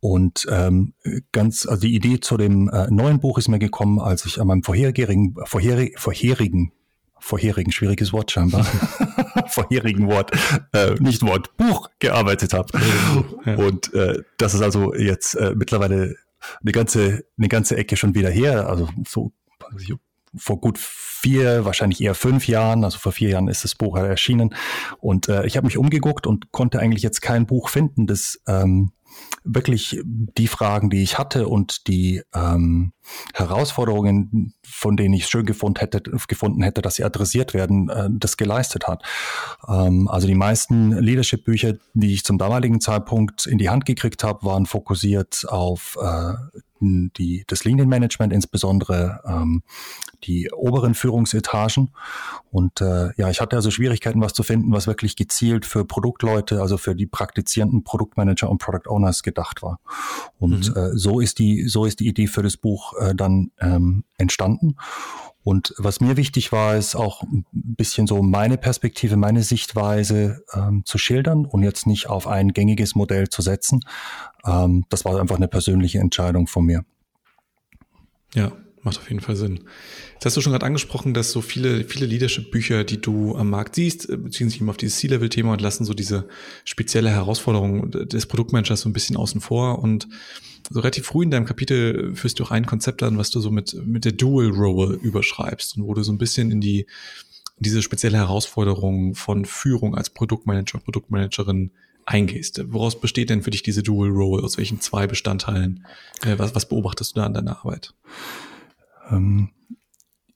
Und 0.00 0.46
ähm, 0.50 0.94
ganz, 1.30 1.66
also 1.66 1.82
die 1.82 1.94
Idee 1.94 2.18
zu 2.18 2.36
dem 2.36 2.68
äh, 2.68 2.90
neuen 2.90 3.20
Buch 3.20 3.38
ist 3.38 3.48
mir 3.48 3.58
gekommen, 3.60 4.00
als 4.00 4.24
ich 4.24 4.40
an 4.40 4.48
meinem 4.48 4.64
vorherigen, 4.64 5.36
vorherig, 5.44 6.00
vorherigen 6.00 6.72
vorherigen, 7.20 7.72
schwieriges 7.72 8.12
Wort 8.12 8.30
scheinbar, 8.30 8.64
vorherigen 9.48 10.08
Wort, 10.08 10.32
äh, 10.72 10.94
nicht 10.98 11.22
Wort, 11.22 11.56
Buch 11.56 11.88
gearbeitet 11.98 12.52
habe. 12.52 12.78
Ja. 13.46 13.54
Und 13.54 13.92
äh, 13.94 14.22
das 14.38 14.54
ist 14.54 14.62
also 14.62 14.94
jetzt 14.94 15.34
äh, 15.34 15.54
mittlerweile 15.54 16.16
eine 16.62 16.72
ganze, 16.72 17.24
eine 17.38 17.48
ganze 17.48 17.76
Ecke 17.76 17.96
schon 17.96 18.14
wieder 18.14 18.30
her, 18.30 18.68
also 18.68 18.88
so 19.06 19.32
vor 20.36 20.60
gut 20.60 20.78
vier, 20.78 21.64
wahrscheinlich 21.64 22.00
eher 22.00 22.14
fünf 22.14 22.46
Jahren, 22.46 22.84
also 22.84 22.98
vor 22.98 23.12
vier 23.12 23.30
Jahren 23.30 23.48
ist 23.48 23.64
das 23.64 23.74
Buch 23.74 23.96
erschienen. 23.96 24.54
Und 24.98 25.28
äh, 25.28 25.44
ich 25.44 25.56
habe 25.56 25.66
mich 25.66 25.76
umgeguckt 25.76 26.26
und 26.26 26.52
konnte 26.52 26.78
eigentlich 26.78 27.02
jetzt 27.02 27.20
kein 27.20 27.46
Buch 27.46 27.68
finden, 27.68 28.06
das 28.06 28.40
ähm, 28.46 28.92
wirklich 29.44 30.00
die 30.04 30.46
Fragen, 30.46 30.88
die 30.88 31.02
ich 31.02 31.18
hatte 31.18 31.48
und 31.48 31.88
die 31.88 32.22
ähm, 32.34 32.92
Herausforderungen, 33.34 34.54
von 34.62 34.96
denen 34.96 35.14
ich 35.14 35.26
schön 35.26 35.46
gefunden 35.46 35.80
hätte, 35.80 36.00
gefunden 36.00 36.62
hätte, 36.62 36.82
dass 36.82 36.96
sie 36.96 37.04
adressiert 37.04 37.54
werden, 37.54 37.88
äh, 37.88 38.08
das 38.10 38.36
geleistet 38.36 38.86
hat. 38.86 39.02
Ähm, 39.68 40.08
also 40.08 40.26
die 40.26 40.34
meisten 40.34 40.92
Leadership-Bücher, 40.92 41.74
die 41.94 42.14
ich 42.14 42.24
zum 42.24 42.38
damaligen 42.38 42.80
Zeitpunkt 42.80 43.46
in 43.46 43.58
die 43.58 43.70
Hand 43.70 43.84
gekriegt 43.86 44.24
habe, 44.24 44.44
waren 44.44 44.66
fokussiert 44.66 45.46
auf 45.48 45.98
äh, 46.00 46.34
die, 46.80 47.44
das 47.46 47.64
Linienmanagement, 47.64 48.32
insbesondere 48.32 49.20
ähm, 49.26 49.62
die 50.24 50.50
oberen 50.52 50.94
Führungsetagen. 50.94 51.90
Und 52.50 52.80
äh, 52.80 53.10
ja, 53.16 53.30
ich 53.30 53.40
hatte 53.40 53.56
also 53.56 53.70
Schwierigkeiten, 53.70 54.20
was 54.20 54.32
zu 54.32 54.42
finden, 54.42 54.72
was 54.72 54.86
wirklich 54.86 55.16
gezielt 55.16 55.66
für 55.66 55.84
Produktleute, 55.84 56.60
also 56.60 56.78
für 56.78 56.94
die 56.94 57.06
praktizierenden 57.06 57.84
Produktmanager 57.84 58.48
und 58.48 58.58
Product 58.58 58.88
Owners 58.88 59.22
gedacht 59.22 59.62
war. 59.62 59.78
Und 60.38 60.70
mhm. 60.70 60.76
äh, 60.76 60.96
so 60.96 61.20
ist 61.20 61.38
die, 61.38 61.68
so 61.68 61.84
ist 61.84 62.00
die 62.00 62.08
Idee 62.08 62.26
für 62.26 62.42
das 62.42 62.56
Buch 62.56 62.94
äh, 63.00 63.14
dann 63.14 63.50
ähm, 63.60 64.04
entstanden. 64.18 64.76
Und 65.42 65.74
was 65.78 66.00
mir 66.00 66.16
wichtig 66.16 66.52
war, 66.52 66.76
ist 66.76 66.94
auch 66.94 67.22
ein 67.22 67.46
bisschen 67.52 68.06
so 68.06 68.22
meine 68.22 68.58
Perspektive, 68.58 69.16
meine 69.16 69.42
Sichtweise 69.42 70.44
ähm, 70.52 70.82
zu 70.84 70.98
schildern 70.98 71.46
und 71.46 71.62
jetzt 71.62 71.86
nicht 71.86 72.08
auf 72.08 72.26
ein 72.26 72.52
gängiges 72.52 72.94
Modell 72.94 73.28
zu 73.28 73.40
setzen. 73.40 73.80
Ähm, 74.44 74.84
das 74.90 75.04
war 75.04 75.18
einfach 75.18 75.36
eine 75.36 75.48
persönliche 75.48 75.98
Entscheidung 75.98 76.46
von 76.46 76.66
mir. 76.66 76.84
Ja, 78.34 78.52
macht 78.82 78.98
auf 78.98 79.08
jeden 79.08 79.20
Fall 79.20 79.36
Sinn. 79.36 79.60
Jetzt 80.14 80.26
hast 80.26 80.36
du 80.36 80.40
schon 80.40 80.52
gerade 80.52 80.66
angesprochen, 80.66 81.14
dass 81.14 81.32
so 81.32 81.40
viele, 81.40 81.84
viele 81.84 82.06
Leadership-Bücher, 82.06 82.84
die 82.84 83.00
du 83.00 83.36
am 83.36 83.50
Markt 83.50 83.74
siehst, 83.74 84.08
äh, 84.08 84.16
beziehen 84.16 84.50
sich 84.50 84.60
immer 84.60 84.70
auf 84.70 84.76
dieses 84.76 84.98
C-Level-Thema 84.98 85.52
und 85.52 85.60
lassen 85.60 85.84
so 85.84 85.94
diese 85.94 86.28
spezielle 86.64 87.10
Herausforderung 87.10 87.90
des 87.90 88.26
Produktmanagers 88.26 88.80
so 88.80 88.88
ein 88.88 88.92
bisschen 88.92 89.16
außen 89.16 89.40
vor 89.40 89.78
und 89.80 90.08
so 90.68 90.80
relativ 90.80 91.06
früh 91.06 91.24
in 91.24 91.30
deinem 91.30 91.46
Kapitel 91.46 92.14
führst 92.14 92.38
du 92.38 92.44
auch 92.44 92.50
ein 92.50 92.66
Konzept 92.66 93.02
an, 93.02 93.18
was 93.18 93.30
du 93.30 93.40
so 93.40 93.50
mit, 93.50 93.74
mit 93.86 94.04
der 94.04 94.12
Dual 94.12 94.50
Role 94.50 94.94
überschreibst 94.94 95.76
und 95.76 95.84
wo 95.84 95.94
du 95.94 96.02
so 96.02 96.12
ein 96.12 96.18
bisschen 96.18 96.50
in 96.50 96.60
die, 96.60 96.80
in 96.80 97.62
diese 97.62 97.82
spezielle 97.82 98.18
Herausforderung 98.18 99.14
von 99.14 99.44
Führung 99.46 99.94
als 99.94 100.10
Produktmanager, 100.10 100.78
Produktmanagerin 100.78 101.72
eingehst. 102.06 102.62
Woraus 102.72 103.00
besteht 103.00 103.30
denn 103.30 103.42
für 103.42 103.50
dich 103.50 103.62
diese 103.62 103.82
Dual 103.82 104.10
Role? 104.10 104.42
Aus 104.42 104.58
welchen 104.58 104.80
zwei 104.80 105.06
Bestandteilen? 105.06 105.86
Äh, 106.22 106.38
was, 106.38 106.54
was 106.54 106.68
beobachtest 106.68 107.16
du 107.16 107.20
da 107.20 107.26
an 107.26 107.34
deiner 107.34 107.58
Arbeit? 107.58 107.94
Ähm, 109.10 109.50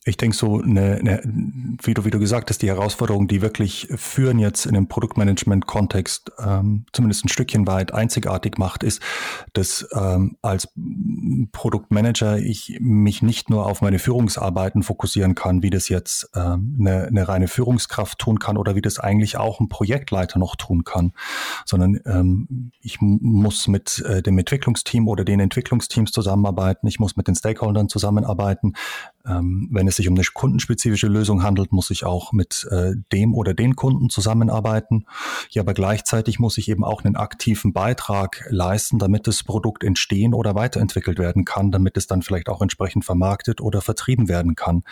ich 0.06 0.18
denke 0.18 0.36
so, 0.36 0.60
eine, 0.60 0.96
eine, 0.96 1.22
wie, 1.82 1.94
du, 1.94 2.04
wie 2.04 2.10
du 2.10 2.18
gesagt 2.18 2.50
hast, 2.50 2.60
die 2.60 2.68
Herausforderungen, 2.68 3.26
die 3.26 3.40
wirklich 3.40 3.88
führen 3.96 4.38
jetzt 4.38 4.66
in 4.66 4.74
dem 4.74 4.86
Produktmanagement-Kontext 4.86 6.30
ähm, 6.38 6.84
zumindest 6.92 7.24
ein 7.24 7.28
Stückchen 7.28 7.66
weit 7.66 7.94
einzigartig 7.94 8.58
macht, 8.58 8.82
ist, 8.82 9.00
dass 9.54 9.88
ähm, 9.94 10.36
als 10.42 10.68
Produktmanager 11.52 12.38
ich 12.38 12.78
mich 12.80 13.22
nicht 13.22 13.48
nur 13.48 13.64
auf 13.64 13.80
meine 13.80 13.98
Führungsarbeiten 13.98 14.82
fokussieren 14.82 15.34
kann, 15.34 15.62
wie 15.62 15.70
das 15.70 15.88
jetzt 15.88 16.28
ähm, 16.34 16.76
eine, 16.78 17.06
eine 17.06 17.26
reine 17.26 17.48
Führungskraft 17.48 18.18
tun 18.18 18.38
kann 18.38 18.58
oder 18.58 18.74
wie 18.74 18.82
das 18.82 18.98
eigentlich 18.98 19.38
auch 19.38 19.58
ein 19.58 19.70
Projektleiter 19.70 20.38
noch 20.38 20.56
tun 20.56 20.84
kann, 20.84 21.12
sondern 21.64 21.98
ähm, 22.04 22.72
ich 22.80 22.98
muss 23.00 23.68
mit 23.68 24.00
äh, 24.00 24.22
dem 24.22 24.36
Entwicklungsteam 24.36 25.08
oder 25.08 25.24
den 25.24 25.40
Entwicklungsteams 25.40 26.12
zusammenarbeiten, 26.12 26.86
ich 26.88 27.00
muss 27.00 27.16
mit 27.16 27.26
den 27.26 27.34
Stakeholdern 27.34 27.88
zusammenarbeiten, 27.88 28.74
ähm, 29.26 29.68
wenn 29.70 29.88
es 29.88 29.96
sich 29.96 30.08
um 30.08 30.14
eine 30.14 30.24
kundenspezifische 30.24 31.06
Lösung 31.06 31.42
handelt, 31.42 31.72
muss 31.72 31.90
ich 31.90 32.04
auch 32.04 32.32
mit 32.32 32.66
äh, 32.70 32.92
dem 33.12 33.34
oder 33.34 33.54
den 33.54 33.74
Kunden 33.74 34.10
zusammenarbeiten. 34.10 35.06
Ja, 35.50 35.62
aber 35.62 35.74
gleichzeitig 35.74 36.38
muss 36.38 36.58
ich 36.58 36.68
eben 36.68 36.84
auch 36.84 37.04
einen 37.04 37.16
aktiven 37.16 37.72
Beitrag 37.72 38.44
leisten, 38.50 38.98
damit 38.98 39.26
das 39.26 39.42
Produkt 39.42 39.82
entstehen 39.82 40.34
oder 40.34 40.54
weiterentwickelt 40.54 41.18
werden 41.18 41.44
kann, 41.44 41.70
damit 41.70 41.96
es 41.96 42.06
dann 42.06 42.22
vielleicht 42.22 42.48
auch 42.48 42.60
entsprechend 42.60 43.04
vermarktet 43.04 43.60
oder 43.60 43.80
vertrieben 43.80 44.28
werden 44.28 44.54
kann. 44.56 44.82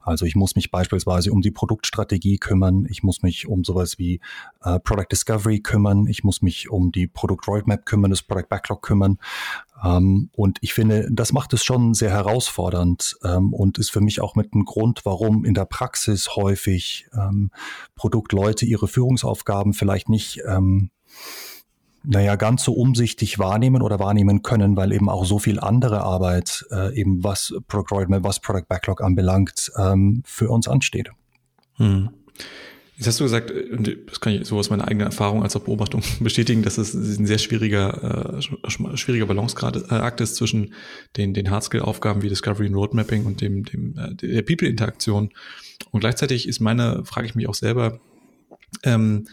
Also 0.00 0.24
ich 0.24 0.36
muss 0.36 0.54
mich 0.54 0.70
beispielsweise 0.70 1.32
um 1.32 1.42
die 1.42 1.50
Produktstrategie 1.50 2.38
kümmern, 2.38 2.86
ich 2.88 3.02
muss 3.02 3.22
mich 3.22 3.48
um 3.48 3.64
sowas 3.64 3.98
wie 3.98 4.20
äh, 4.62 4.78
Product 4.78 5.08
Discovery 5.10 5.60
kümmern, 5.60 6.06
ich 6.06 6.22
muss 6.22 6.42
mich 6.42 6.70
um 6.70 6.92
die 6.92 7.06
Produkt 7.06 7.48
Roadmap 7.48 7.86
kümmern, 7.86 8.10
das 8.10 8.22
Product 8.22 8.48
Backlog 8.48 8.82
kümmern. 8.82 9.18
Ähm, 9.84 10.30
und 10.34 10.58
ich 10.60 10.74
finde, 10.74 11.08
das 11.10 11.32
macht 11.32 11.52
es 11.52 11.64
schon 11.64 11.94
sehr 11.94 12.10
herausfordernd 12.10 13.16
ähm, 13.24 13.52
und 13.52 13.78
ist 13.78 13.90
für 13.90 14.00
mich 14.00 14.20
auch 14.20 14.34
mit 14.34 14.54
ein 14.54 14.64
Grund, 14.64 15.04
warum 15.04 15.44
in 15.44 15.54
der 15.54 15.64
Praxis 15.64 16.36
häufig 16.36 17.08
ähm, 17.14 17.50
Produktleute 17.94 18.66
ihre 18.66 18.88
Führungsaufgaben 18.88 19.72
vielleicht 19.72 20.08
nicht 20.08 20.40
naja, 22.02 22.36
ganz 22.36 22.64
so 22.64 22.72
umsichtig 22.72 23.38
wahrnehmen 23.38 23.82
oder 23.82 23.98
wahrnehmen 23.98 24.42
können, 24.42 24.76
weil 24.76 24.92
eben 24.92 25.08
auch 25.08 25.24
so 25.24 25.38
viel 25.38 25.60
andere 25.60 26.02
Arbeit, 26.02 26.64
äh, 26.70 26.94
eben 26.98 27.22
was 27.22 27.54
Product 27.68 27.94
Roadmap, 27.94 28.24
was 28.24 28.40
Product 28.40 28.64
Backlog 28.68 29.02
anbelangt, 29.02 29.70
ähm, 29.76 30.22
für 30.24 30.48
uns 30.50 30.66
ansteht. 30.66 31.10
Hm. 31.76 32.10
Jetzt 33.00 33.06
hast 33.06 33.20
du 33.20 33.24
gesagt, 33.24 33.50
äh, 33.50 33.96
das 34.06 34.20
kann 34.20 34.34
ich 34.34 34.46
so 34.46 34.58
aus 34.58 34.68
meiner 34.68 34.86
eigenen 34.86 35.06
Erfahrung 35.06 35.42
als 35.42 35.56
auch 35.56 35.62
Beobachtung 35.62 36.02
bestätigen, 36.20 36.62
dass 36.62 36.76
es 36.76 36.92
ein 36.92 37.24
sehr 37.24 37.38
schwieriger, 37.38 38.36
äh, 38.36 38.96
schwieriger 38.98 39.24
Balanceakt 39.24 40.20
äh, 40.20 40.22
ist 40.22 40.36
zwischen 40.36 40.74
den, 41.16 41.32
den 41.32 41.50
Hardskill-Aufgaben 41.50 42.20
wie 42.20 42.28
Discovery 42.28 42.66
und 42.66 42.74
Roadmapping 42.74 43.24
und 43.24 43.40
dem, 43.40 43.64
dem, 43.64 43.96
äh, 43.96 44.14
der 44.16 44.42
People-Interaktion. 44.42 45.30
Und 45.92 46.00
gleichzeitig 46.00 46.46
ist 46.46 46.60
meine, 46.60 47.02
frage 47.06 47.26
ich 47.26 47.34
mich 47.34 47.48
auch 47.48 47.54
selber, 47.54 48.00
ähm, 48.82 49.26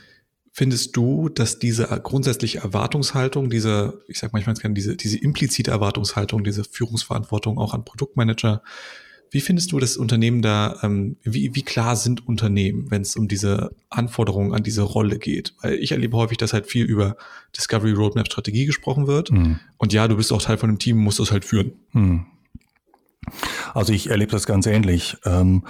findest 0.54 0.96
du, 0.96 1.28
dass 1.28 1.60
diese 1.60 1.88
grundsätzliche 1.88 2.60
Erwartungshaltung, 2.60 3.50
diese, 3.50 4.02
ich 4.08 4.18
sag 4.18 4.32
manchmal 4.32 4.56
gerne, 4.56 4.76
diese, 4.76 4.96
diese 4.96 5.18
implizite 5.18 5.72
Erwartungshaltung, 5.72 6.46
diese 6.46 6.64
Führungsverantwortung 6.64 7.58
auch 7.58 7.74
an 7.74 7.84
Produktmanager, 7.84 8.64
wie 9.32 9.42
findest 9.42 9.72
du 9.72 9.80
das 9.80 9.98
Unternehmen 9.98 10.42
da, 10.42 10.78
ähm, 10.84 11.18
wie, 11.24 11.54
wie 11.54 11.64
klar 11.64 11.96
sind 11.96 12.28
Unternehmen, 12.28 12.90
wenn 12.90 13.02
es 13.02 13.16
um 13.16 13.28
diese 13.28 13.76
Anforderungen 13.90 14.54
an 14.54 14.64
diese 14.64 14.82
Rolle 14.82 15.20
geht? 15.20 15.54
Weil 15.62 15.76
ich 15.76 15.92
erlebe 15.92 16.18
häufig, 16.18 16.38
dass 16.38 16.54
halt 16.54 16.68
viel 16.68 16.86
über 16.86 17.18
Discovery 17.56 17.92
Roadmap 17.92 18.28
Strategie 18.28 18.66
gesprochen 18.66 19.08
wird. 19.08 19.32
Mhm. 19.32 19.60
Und 19.78 19.94
ja, 19.94 20.08
du 20.08 20.18
bist 20.18 20.32
auch 20.32 20.42
Teil 20.42 20.58
von 20.58 20.70
einem 20.70 20.80
Team, 20.80 20.98
musst 20.98 21.20
das 21.20 21.32
halt 21.32 21.46
führen. 21.46 21.74
Mhm. 21.92 22.26
Also 23.74 23.94
ich 23.94 24.10
erlebe 24.10 24.32
das 24.32 24.46
ganz 24.46 24.66
ähnlich. 24.66 25.18
Ähm, 25.26 25.64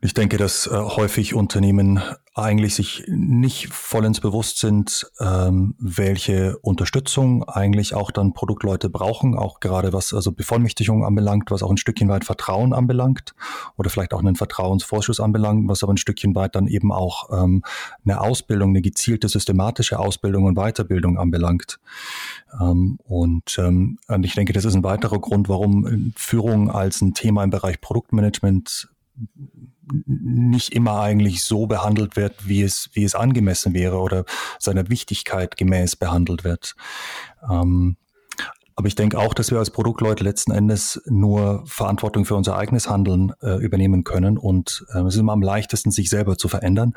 ich 0.00 0.14
denke, 0.14 0.36
dass 0.36 0.66
äh, 0.66 0.70
häufig 0.70 1.34
Unternehmen 1.34 2.00
eigentlich 2.34 2.76
sich 2.76 3.04
nicht 3.08 3.68
vollends 3.72 4.20
bewusst 4.20 4.58
sind, 4.58 5.10
ähm, 5.18 5.74
welche 5.78 6.58
Unterstützung 6.58 7.42
eigentlich 7.48 7.92
auch 7.94 8.12
dann 8.12 8.34
Produktleute 8.34 8.88
brauchen, 8.88 9.36
auch 9.36 9.58
gerade 9.58 9.92
was 9.92 10.14
also 10.14 10.30
Bevollmächtigung 10.30 11.04
anbelangt, 11.04 11.50
was 11.50 11.64
auch 11.64 11.70
ein 11.70 11.76
Stückchen 11.76 12.08
weit 12.08 12.24
Vertrauen 12.24 12.72
anbelangt 12.72 13.34
oder 13.76 13.90
vielleicht 13.90 14.14
auch 14.14 14.20
einen 14.20 14.36
Vertrauensvorschuss 14.36 15.18
anbelangt, 15.18 15.68
was 15.68 15.82
aber 15.82 15.92
ein 15.92 15.96
Stückchen 15.96 16.36
weit 16.36 16.54
dann 16.54 16.68
eben 16.68 16.92
auch 16.92 17.30
ähm, 17.32 17.64
eine 18.04 18.20
Ausbildung, 18.20 18.70
eine 18.70 18.82
gezielte 18.82 19.28
systematische 19.28 19.98
Ausbildung 19.98 20.44
und 20.44 20.54
Weiterbildung 20.54 21.18
anbelangt. 21.18 21.80
Ähm, 22.60 22.98
und, 23.02 23.58
ähm, 23.58 23.98
und 24.06 24.24
ich 24.24 24.34
denke, 24.36 24.52
das 24.52 24.64
ist 24.64 24.76
ein 24.76 24.84
weiterer 24.84 25.18
Grund, 25.18 25.48
warum 25.48 26.12
Führung 26.14 26.70
als 26.70 27.00
ein 27.00 27.12
Thema 27.12 27.42
im 27.42 27.50
Bereich 27.50 27.80
Produktmanagement 27.80 28.88
nicht 30.06 30.72
immer 30.72 31.00
eigentlich 31.00 31.44
so 31.44 31.66
behandelt 31.66 32.16
wird, 32.16 32.48
wie 32.48 32.62
es, 32.62 32.90
wie 32.92 33.04
es 33.04 33.14
angemessen 33.14 33.74
wäre 33.74 33.98
oder 33.98 34.24
seiner 34.58 34.88
Wichtigkeit 34.88 35.56
gemäß 35.56 35.96
behandelt 35.96 36.44
wird. 36.44 36.74
Ähm, 37.50 37.96
aber 38.76 38.88
ich 38.88 38.94
denke 38.94 39.18
auch, 39.18 39.34
dass 39.34 39.50
wir 39.50 39.58
als 39.58 39.70
Produktleute 39.70 40.24
letzten 40.24 40.52
Endes 40.52 41.02
nur 41.04 41.62
Verantwortung 41.66 42.24
für 42.24 42.34
unser 42.34 42.56
eigenes 42.56 42.88
Handeln 42.88 43.32
äh, 43.42 43.56
übernehmen 43.56 44.04
können. 44.04 44.38
Und 44.38 44.86
äh, 44.94 45.00
es 45.00 45.14
ist 45.14 45.20
immer 45.20 45.34
am 45.34 45.42
leichtesten, 45.42 45.90
sich 45.90 46.08
selber 46.08 46.38
zu 46.38 46.48
verändern 46.48 46.94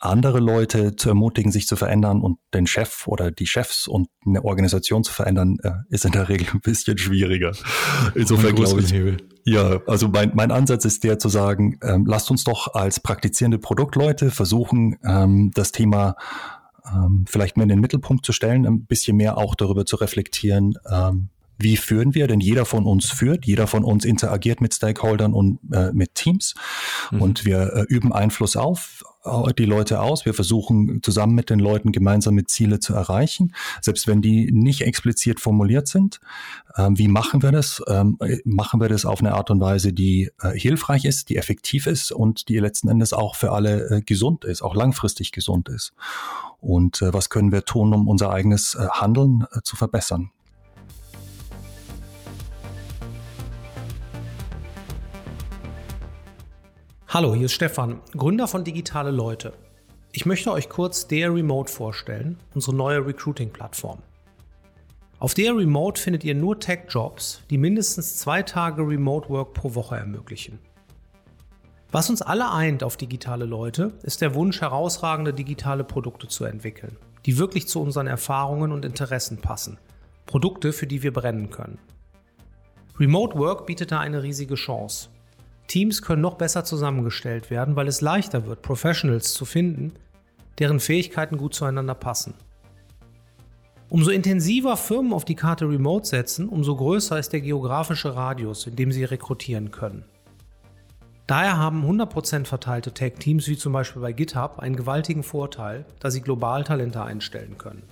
andere 0.00 0.38
Leute 0.38 0.94
zu 0.96 1.08
ermutigen, 1.08 1.50
sich 1.50 1.66
zu 1.66 1.76
verändern 1.76 2.20
und 2.20 2.38
den 2.54 2.66
Chef 2.66 3.06
oder 3.06 3.30
die 3.30 3.46
Chefs 3.46 3.88
und 3.88 4.08
eine 4.24 4.44
Organisation 4.44 5.02
zu 5.02 5.12
verändern, 5.12 5.58
äh, 5.62 5.72
ist 5.88 6.04
in 6.04 6.12
der 6.12 6.28
Regel 6.28 6.46
ein 6.52 6.60
bisschen 6.60 6.98
schwieriger. 6.98 7.52
Insofern 8.14 8.54
glaube 8.54 8.80
ich. 8.80 8.94
Ja, 9.44 9.80
also 9.86 10.08
mein, 10.08 10.32
mein 10.34 10.50
Ansatz 10.50 10.84
ist 10.84 11.04
der 11.04 11.18
zu 11.18 11.28
sagen, 11.28 11.78
ähm, 11.82 12.04
lasst 12.06 12.30
uns 12.30 12.44
doch 12.44 12.74
als 12.74 13.00
praktizierende 13.00 13.58
Produktleute 13.58 14.30
versuchen, 14.30 14.96
ähm, 15.04 15.50
das 15.54 15.72
Thema 15.72 16.16
ähm, 16.92 17.24
vielleicht 17.28 17.56
mehr 17.56 17.64
in 17.64 17.70
den 17.70 17.80
Mittelpunkt 17.80 18.24
zu 18.24 18.32
stellen, 18.32 18.66
ein 18.66 18.84
bisschen 18.84 19.16
mehr 19.16 19.38
auch 19.38 19.54
darüber 19.54 19.86
zu 19.86 19.96
reflektieren, 19.96 20.74
ähm, 20.90 21.30
wie 21.58 21.76
führen 21.76 22.14
wir? 22.14 22.26
Denn 22.28 22.40
jeder 22.40 22.64
von 22.64 22.84
uns 22.84 23.10
führt, 23.10 23.46
jeder 23.46 23.66
von 23.66 23.84
uns 23.84 24.04
interagiert 24.04 24.60
mit 24.60 24.74
Stakeholdern 24.74 25.34
und 25.34 25.58
äh, 25.72 25.92
mit 25.92 26.14
Teams 26.14 26.54
mhm. 27.10 27.22
und 27.22 27.44
wir 27.44 27.72
äh, 27.74 27.82
üben 27.88 28.12
Einfluss 28.12 28.56
auf 28.56 29.04
äh, 29.24 29.52
die 29.54 29.64
Leute 29.64 30.00
aus. 30.00 30.24
Wir 30.24 30.34
versuchen 30.34 31.02
zusammen 31.02 31.34
mit 31.34 31.50
den 31.50 31.58
Leuten 31.58 31.92
gemeinsame 31.92 32.44
Ziele 32.44 32.80
zu 32.80 32.94
erreichen, 32.94 33.54
selbst 33.82 34.06
wenn 34.06 34.22
die 34.22 34.50
nicht 34.52 34.82
explizit 34.82 35.40
formuliert 35.40 35.88
sind. 35.88 36.20
Ähm, 36.76 36.96
wie 36.96 37.08
machen 37.08 37.42
wir 37.42 37.52
das? 37.52 37.82
Ähm, 37.88 38.18
machen 38.44 38.80
wir 38.80 38.88
das 38.88 39.04
auf 39.04 39.20
eine 39.20 39.34
Art 39.34 39.50
und 39.50 39.60
Weise, 39.60 39.92
die 39.92 40.30
äh, 40.40 40.50
hilfreich 40.50 41.04
ist, 41.04 41.28
die 41.28 41.36
effektiv 41.36 41.86
ist 41.86 42.12
und 42.12 42.48
die 42.48 42.58
letzten 42.58 42.88
Endes 42.88 43.12
auch 43.12 43.34
für 43.34 43.52
alle 43.52 43.90
äh, 43.90 44.00
gesund 44.02 44.44
ist, 44.44 44.62
auch 44.62 44.74
langfristig 44.74 45.32
gesund 45.32 45.68
ist. 45.68 45.92
Und 46.60 47.02
äh, 47.02 47.12
was 47.12 47.30
können 47.30 47.52
wir 47.52 47.64
tun, 47.64 47.94
um 47.94 48.08
unser 48.08 48.30
eigenes 48.30 48.74
äh, 48.74 48.86
Handeln 48.90 49.44
äh, 49.52 49.60
zu 49.62 49.76
verbessern? 49.76 50.30
Hallo, 57.10 57.34
hier 57.34 57.46
ist 57.46 57.54
Stefan, 57.54 58.02
Gründer 58.14 58.46
von 58.46 58.64
Digitale 58.64 59.10
Leute. 59.10 59.54
Ich 60.12 60.26
möchte 60.26 60.52
euch 60.52 60.68
kurz 60.68 61.06
der 61.08 61.32
Remote 61.32 61.72
vorstellen, 61.72 62.36
unsere 62.54 62.76
neue 62.76 63.06
Recruiting-Plattform. 63.06 64.02
Auf 65.18 65.32
der 65.32 65.56
Remote 65.56 65.98
findet 65.98 66.22
ihr 66.22 66.34
nur 66.34 66.60
Tech-Jobs, 66.60 67.44
die 67.48 67.56
mindestens 67.56 68.18
zwei 68.18 68.42
Tage 68.42 68.82
Remote 68.82 69.30
Work 69.30 69.54
pro 69.54 69.74
Woche 69.74 69.96
ermöglichen. 69.96 70.58
Was 71.90 72.10
uns 72.10 72.20
alle 72.20 72.52
eint 72.52 72.84
auf 72.84 72.98
digitale 72.98 73.46
Leute, 73.46 73.94
ist 74.02 74.20
der 74.20 74.34
Wunsch, 74.34 74.60
herausragende 74.60 75.32
digitale 75.32 75.84
Produkte 75.84 76.28
zu 76.28 76.44
entwickeln, 76.44 76.98
die 77.24 77.38
wirklich 77.38 77.68
zu 77.68 77.80
unseren 77.80 78.06
Erfahrungen 78.06 78.70
und 78.70 78.84
Interessen 78.84 79.38
passen. 79.38 79.78
Produkte, 80.26 80.74
für 80.74 80.86
die 80.86 81.02
wir 81.02 81.14
brennen 81.14 81.48
können. 81.48 81.78
Remote 83.00 83.38
Work 83.38 83.64
bietet 83.64 83.92
da 83.92 83.98
eine 83.98 84.22
riesige 84.22 84.56
Chance. 84.56 85.08
Teams 85.68 86.02
können 86.02 86.22
noch 86.22 86.34
besser 86.34 86.64
zusammengestellt 86.64 87.50
werden, 87.50 87.76
weil 87.76 87.86
es 87.86 88.00
leichter 88.00 88.46
wird, 88.46 88.62
Professionals 88.62 89.34
zu 89.34 89.44
finden, 89.44 89.92
deren 90.58 90.80
Fähigkeiten 90.80 91.36
gut 91.36 91.54
zueinander 91.54 91.94
passen. 91.94 92.34
Umso 93.90 94.10
intensiver 94.10 94.76
Firmen 94.76 95.12
auf 95.12 95.24
die 95.24 95.34
Karte 95.34 95.66
Remote 95.66 96.06
setzen, 96.06 96.48
umso 96.48 96.76
größer 96.76 97.18
ist 97.18 97.32
der 97.32 97.40
geografische 97.40 98.14
Radius, 98.14 98.66
in 98.66 98.76
dem 98.76 98.92
sie 98.92 99.04
rekrutieren 99.04 99.70
können. 99.70 100.04
Daher 101.26 101.58
haben 101.58 101.84
100% 101.84 102.46
verteilte 102.46 102.92
Tech-Teams 102.92 103.48
wie 103.48 103.56
zum 103.56 103.74
Beispiel 103.74 104.00
bei 104.00 104.12
GitHub 104.12 104.58
einen 104.58 104.76
gewaltigen 104.76 105.22
Vorteil, 105.22 105.84
da 106.00 106.10
sie 106.10 106.22
global 106.22 106.64
Talente 106.64 107.02
einstellen 107.02 107.58
können. 107.58 107.82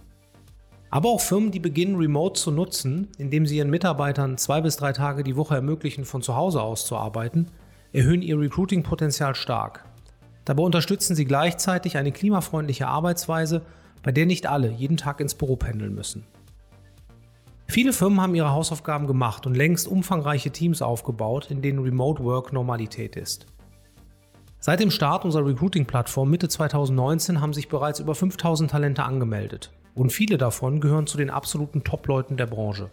Aber 0.91 1.11
auch 1.11 1.21
Firmen, 1.21 1.51
die 1.51 1.61
beginnen, 1.61 1.97
Remote 1.97 2.41
zu 2.41 2.51
nutzen, 2.51 3.09
indem 3.19 3.47
sie 3.47 3.59
ihren 3.59 3.69
Mitarbeitern 3.71 4.39
zwei 4.39 4.63
bis 4.63 4.77
drei 4.77 4.93
Tage 4.93 5.23
die 5.23 5.37
Woche 5.37 5.55
ermöglichen, 5.55 6.07
von 6.07 6.23
zu 6.23 6.37
Hause 6.37 6.63
aus 6.63 6.87
zu 6.87 6.97
arbeiten, 6.97 7.49
erhöhen 7.93 8.23
ihr 8.23 8.39
Recruiting-Potenzial 8.39 9.35
stark. 9.35 9.85
Dabei 10.45 10.63
unterstützen 10.63 11.17
sie 11.17 11.25
gleichzeitig 11.25 11.97
eine 11.97 12.13
klimafreundliche 12.13 12.87
Arbeitsweise, 12.87 13.63
bei 14.03 14.13
der 14.13 14.27
nicht 14.27 14.47
alle 14.47 14.71
jeden 14.71 14.97
Tag 14.97 15.21
ins 15.21 15.35
Büro 15.35 15.57
pendeln 15.57 15.95
müssen. 15.95 16.25
Viele 17.67 17.93
Firmen 17.93 18.21
haben 18.21 18.35
ihre 18.35 18.53
Hausaufgaben 18.53 19.07
gemacht 19.07 19.47
und 19.47 19.57
längst 19.57 19.89
umfangreiche 19.89 20.51
Teams 20.51 20.83
aufgebaut, 20.83 21.51
in 21.51 21.63
denen 21.63 21.81
Remote 21.81 22.23
Work 22.23 22.53
Normalität 22.53 23.17
ist. 23.17 23.47
Seit 24.61 24.81
dem 24.81 24.91
Start 24.91 25.25
unserer 25.25 25.47
Recruiting-Plattform 25.47 26.31
Mitte 26.31 26.49
2019 26.49 27.41
haben 27.41 27.53
sich 27.53 27.69
bereits 27.69 28.01
über 28.01 28.15
5000 28.15 28.71
Talente 28.71 29.03
angemeldet 29.03 29.73
und 29.95 30.13
viele 30.13 30.39
davon 30.39 30.81
gehören 30.81 31.07
zu 31.07 31.17
den 31.17 31.31
absoluten 31.31 31.83
Top-Leuten 31.83 32.37
der 32.37 32.47
Branche. 32.47 32.91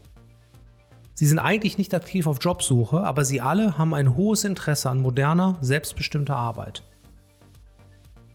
Sie 1.15 1.27
sind 1.27 1.39
eigentlich 1.39 1.77
nicht 1.77 1.93
aktiv 1.93 2.25
auf 2.25 2.39
Jobsuche, 2.41 3.01
aber 3.01 3.23
sie 3.23 3.39
alle 3.39 3.77
haben 3.77 3.93
ein 3.93 4.15
hohes 4.15 4.43
Interesse 4.43 4.89
an 4.89 5.01
moderner, 5.01 5.57
selbstbestimmter 5.61 6.35
Arbeit. 6.35 6.83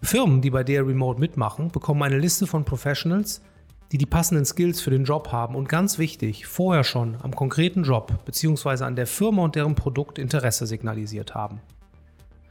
Firmen, 0.02 0.40
die 0.40 0.50
bei 0.50 0.62
der 0.62 0.87
Remote 0.87 1.18
mitmachen, 1.18 1.68
bekommen 1.70 2.04
eine 2.04 2.18
Liste 2.18 2.47
von 2.47 2.64
Professionals, 2.64 3.42
die 3.90 3.99
die 3.99 4.06
passenden 4.06 4.44
Skills 4.44 4.80
für 4.80 4.90
den 4.90 5.04
Job 5.04 5.32
haben 5.32 5.56
und 5.56 5.68
ganz 5.68 5.99
wichtig, 5.99 6.47
vorher 6.47 6.85
schon 6.85 7.16
am 7.23 7.35
konkreten 7.35 7.82
Job 7.82 8.25
bzw. 8.25 8.85
an 8.85 8.97
der 8.97 9.06
Firma 9.06 9.42
und 9.42 9.56
deren 9.56 9.75
Produkt 9.75 10.18
Interesse 10.18 10.66
signalisiert 10.66 11.35
haben. 11.35 11.61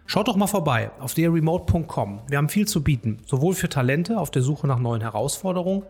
Schaut 0.07 0.27
doch 0.27 0.35
mal 0.35 0.47
vorbei 0.47 0.91
auf 0.99 1.13
derremote.com. 1.13 2.21
Wir 2.27 2.37
haben 2.37 2.49
viel 2.49 2.67
zu 2.67 2.83
bieten, 2.83 3.19
sowohl 3.25 3.53
für 3.53 3.69
Talente 3.69 4.17
auf 4.17 4.31
der 4.31 4.41
Suche 4.41 4.67
nach 4.67 4.79
neuen 4.79 5.01
Herausforderungen, 5.01 5.83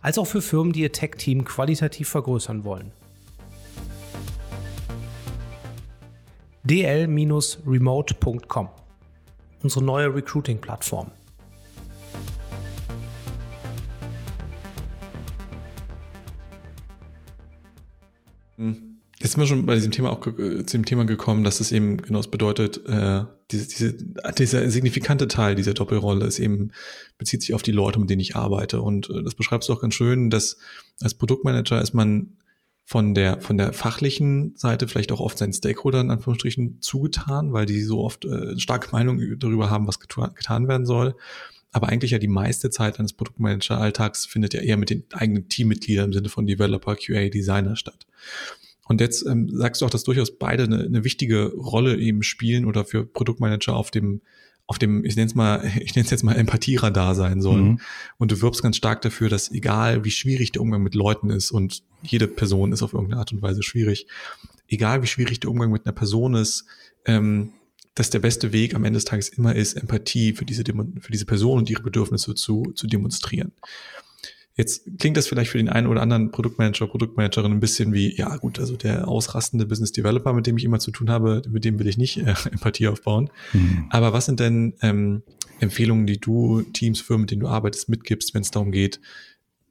als 0.00 0.18
auch 0.18 0.26
für 0.26 0.40
Firmen, 0.40 0.72
die 0.72 0.82
ihr 0.82 0.92
Tech-Team 0.92 1.44
qualitativ 1.44 2.08
vergrößern 2.08 2.64
wollen. 2.64 2.92
dl-remote.com 6.68 8.68
Unsere 9.62 9.84
neue 9.84 10.14
Recruiting-Plattform. 10.14 11.10
Hm. 18.56 18.96
Jetzt 19.18 19.32
sind 19.32 19.40
wir 19.40 19.46
schon 19.46 19.64
bei 19.64 19.74
diesem 19.74 19.92
Thema 19.92 20.10
auch 20.10 20.26
äh, 20.26 20.66
zu 20.66 20.76
dem 20.76 20.84
Thema 20.84 21.04
gekommen, 21.04 21.42
dass 21.42 21.60
es 21.60 21.72
eben 21.72 21.96
genau 21.96 22.18
das 22.18 22.30
bedeutet, 22.30 22.86
äh, 22.86 23.24
diese, 23.50 23.66
diese, 23.66 23.96
dieser 24.36 24.70
signifikante 24.70 25.26
Teil 25.26 25.54
dieser 25.54 25.72
Doppelrolle 25.72 26.26
ist 26.26 26.38
eben, 26.38 26.72
bezieht 27.16 27.42
sich 27.42 27.54
auf 27.54 27.62
die 27.62 27.72
Leute, 27.72 27.98
mit 27.98 28.10
denen 28.10 28.20
ich 28.20 28.36
arbeite. 28.36 28.82
Und 28.82 29.08
äh, 29.08 29.22
das 29.22 29.34
beschreibst 29.34 29.68
du 29.68 29.72
auch 29.72 29.80
ganz 29.80 29.94
schön, 29.94 30.30
dass 30.30 30.58
als 31.00 31.14
Produktmanager 31.14 31.80
ist 31.80 31.94
man 31.94 32.36
von 32.88 33.14
der, 33.14 33.40
von 33.40 33.58
der 33.58 33.72
fachlichen 33.72 34.54
Seite 34.54 34.86
vielleicht 34.86 35.10
auch 35.10 35.18
oft 35.18 35.36
seinen 35.36 35.52
Stakeholdern 35.52 36.06
in 36.06 36.12
Anführungsstrichen 36.12 36.80
zugetan, 36.80 37.52
weil 37.52 37.66
die 37.66 37.82
so 37.82 38.04
oft 38.04 38.24
äh, 38.24 38.56
starke 38.60 38.92
Meinung 38.92 39.20
darüber 39.40 39.70
haben, 39.70 39.88
was 39.88 39.98
getan, 39.98 40.30
getan 40.36 40.68
werden 40.68 40.86
soll. 40.86 41.16
Aber 41.72 41.88
eigentlich 41.88 42.12
ja 42.12 42.18
die 42.18 42.28
meiste 42.28 42.70
Zeit 42.70 43.00
eines 43.00 43.12
Produktmanager-Alltags 43.12 44.26
findet 44.26 44.54
ja 44.54 44.60
eher 44.60 44.76
mit 44.76 44.90
den 44.90 45.02
eigenen 45.12 45.48
Teammitgliedern 45.48 46.06
im 46.06 46.12
Sinne 46.12 46.28
von 46.28 46.46
Developer, 46.46 46.94
QA, 46.94 47.28
Designer 47.28 47.74
statt. 47.74 48.06
Und 48.86 49.00
jetzt 49.00 49.26
ähm, 49.26 49.48
sagst 49.52 49.82
du 49.82 49.86
auch, 49.86 49.90
dass 49.90 50.04
durchaus 50.04 50.38
beide 50.38 50.62
eine, 50.62 50.84
eine 50.84 51.02
wichtige 51.02 51.54
Rolle 51.54 51.98
eben 51.98 52.22
spielen 52.22 52.66
oder 52.66 52.84
für 52.84 53.04
Produktmanager 53.04 53.74
auf 53.74 53.90
dem 53.90 54.20
auf 54.66 54.78
dem, 54.78 55.04
ich 55.04 55.16
nenne 55.16 55.26
es 55.26 55.34
mal, 55.34 55.64
ich 55.80 55.94
nenne 55.94 56.04
es 56.04 56.10
jetzt 56.10 56.22
mal 56.22 56.36
Empathieradar 56.36 57.14
sein 57.14 57.40
sollen. 57.40 57.64
Mhm. 57.64 57.80
Und 58.18 58.32
du 58.32 58.40
wirbst 58.40 58.62
ganz 58.62 58.76
stark 58.76 59.02
dafür, 59.02 59.28
dass 59.28 59.50
egal 59.50 60.04
wie 60.04 60.10
schwierig 60.10 60.52
der 60.52 60.62
Umgang 60.62 60.82
mit 60.82 60.94
Leuten 60.94 61.30
ist 61.30 61.50
und 61.50 61.82
jede 62.02 62.28
Person 62.28 62.72
ist 62.72 62.82
auf 62.82 62.92
irgendeine 62.92 63.20
Art 63.20 63.32
und 63.32 63.42
Weise 63.42 63.62
schwierig, 63.62 64.06
egal 64.68 65.02
wie 65.02 65.06
schwierig 65.06 65.40
der 65.40 65.50
Umgang 65.50 65.70
mit 65.70 65.86
einer 65.86 65.94
Person 65.94 66.34
ist, 66.34 66.64
ähm, 67.04 67.52
dass 67.94 68.10
der 68.10 68.18
beste 68.18 68.52
Weg 68.52 68.74
am 68.74 68.84
Ende 68.84 68.98
des 68.98 69.06
Tages 69.06 69.30
immer 69.30 69.54
ist, 69.54 69.74
Empathie 69.74 70.34
für 70.34 70.44
diese, 70.44 70.64
für 70.64 71.12
diese 71.12 71.24
Person 71.24 71.58
und 71.58 71.70
ihre 71.70 71.82
Bedürfnisse 71.82 72.34
zu, 72.34 72.72
zu 72.74 72.86
demonstrieren. 72.86 73.52
Jetzt 74.56 74.88
klingt 74.98 75.18
das 75.18 75.26
vielleicht 75.26 75.50
für 75.50 75.58
den 75.58 75.68
einen 75.68 75.86
oder 75.86 76.00
anderen 76.00 76.30
Produktmanager, 76.30 76.86
Produktmanagerin 76.86 77.52
ein 77.52 77.60
bisschen 77.60 77.92
wie, 77.92 78.16
ja 78.16 78.36
gut, 78.36 78.58
also 78.58 78.76
der 78.76 79.06
ausrastende 79.06 79.66
Business 79.66 79.92
Developer, 79.92 80.32
mit 80.32 80.46
dem 80.46 80.56
ich 80.56 80.64
immer 80.64 80.78
zu 80.78 80.90
tun 80.90 81.10
habe, 81.10 81.42
mit 81.50 81.66
dem 81.66 81.78
will 81.78 81.86
ich 81.86 81.98
nicht 81.98 82.18
äh, 82.18 82.34
Empathie 82.50 82.88
aufbauen. 82.88 83.28
Mhm. 83.52 83.86
Aber 83.90 84.14
was 84.14 84.24
sind 84.24 84.40
denn 84.40 84.74
ähm, 84.80 85.22
Empfehlungen, 85.60 86.06
die 86.06 86.18
du 86.18 86.62
Teams, 86.62 87.00
Firmen, 87.00 87.22
mit 87.22 87.32
denen 87.32 87.42
du 87.42 87.48
arbeitest, 87.48 87.90
mitgibst, 87.90 88.32
wenn 88.32 88.42
es 88.42 88.50
darum 88.50 88.72
geht, 88.72 89.00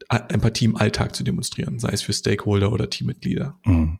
Empathie 0.08 0.66
im 0.66 0.76
Alltag 0.76 1.16
zu 1.16 1.24
demonstrieren, 1.24 1.80
sei 1.80 1.90
es 1.90 2.04
für 2.04 2.14
Stakeholder 2.14 2.72
oder 2.72 2.88
Teammitglieder? 2.90 3.58
Mhm. 3.66 4.00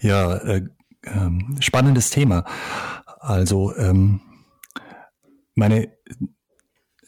Ja, 0.00 0.36
äh, 0.36 0.62
äh, 1.02 1.30
spannendes 1.58 2.10
Thema. 2.10 2.44
Also 3.18 3.74
ähm, 3.76 4.20
meine 5.56 5.90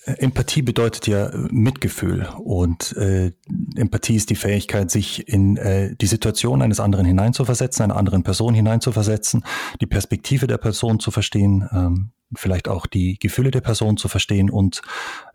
Empathie 0.07 0.63
bedeutet 0.63 1.07
ja 1.07 1.27
äh, 1.27 1.49
Mitgefühl 1.51 2.29
und 2.43 2.97
äh, 2.97 3.33
Empathie 3.77 4.17
ist 4.17 4.31
die 4.31 4.35
Fähigkeit, 4.35 4.91
sich 4.91 5.29
in 5.29 5.57
äh, 5.57 5.95
die 5.97 6.07
Situation 6.07 6.63
eines 6.63 6.81
anderen 6.81 7.07
hineinzuversetzen, 7.07 7.85
einer 7.85 7.97
anderen 7.97 8.23
Person 8.23 8.55
hineinzuversetzen, 8.55 9.45
die 9.81 9.87
Perspektive 9.87 10.47
der 10.47 10.59
Person 10.59 11.01
zu 11.01 11.11
verstehen, 11.11 11.69
ähm, 11.73 12.11
vielleicht 12.37 12.69
auch 12.69 12.87
die 12.87 13.19
Gefühle 13.19 13.51
der 13.51 13.61
Person 13.61 13.97
zu 13.97 14.09
verstehen 14.09 14.51
und 14.51 14.83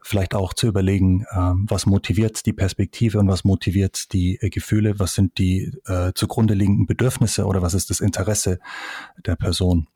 vielleicht 0.02 0.36
auch 0.36 0.54
zu 0.54 0.68
überlegen, 0.68 1.26
ähm, 1.32 1.66
was 1.68 1.86
motiviert 1.86 2.46
die 2.46 2.54
Perspektive 2.54 3.20
und 3.20 3.28
was 3.28 3.44
motiviert 3.44 4.14
die 4.14 4.38
äh, 4.42 4.50
Gefühle, 4.50 5.00
was 5.00 5.16
sind 5.16 5.38
die 5.38 5.72
äh, 5.86 6.12
zugrunde 6.14 6.54
liegenden 6.54 6.86
Bedürfnisse 6.86 7.46
oder 7.46 7.62
was 7.62 7.74
ist 7.74 7.90
das 7.90 8.02
Interesse 8.02 8.60
der 9.26 9.36
Person. 9.36 9.88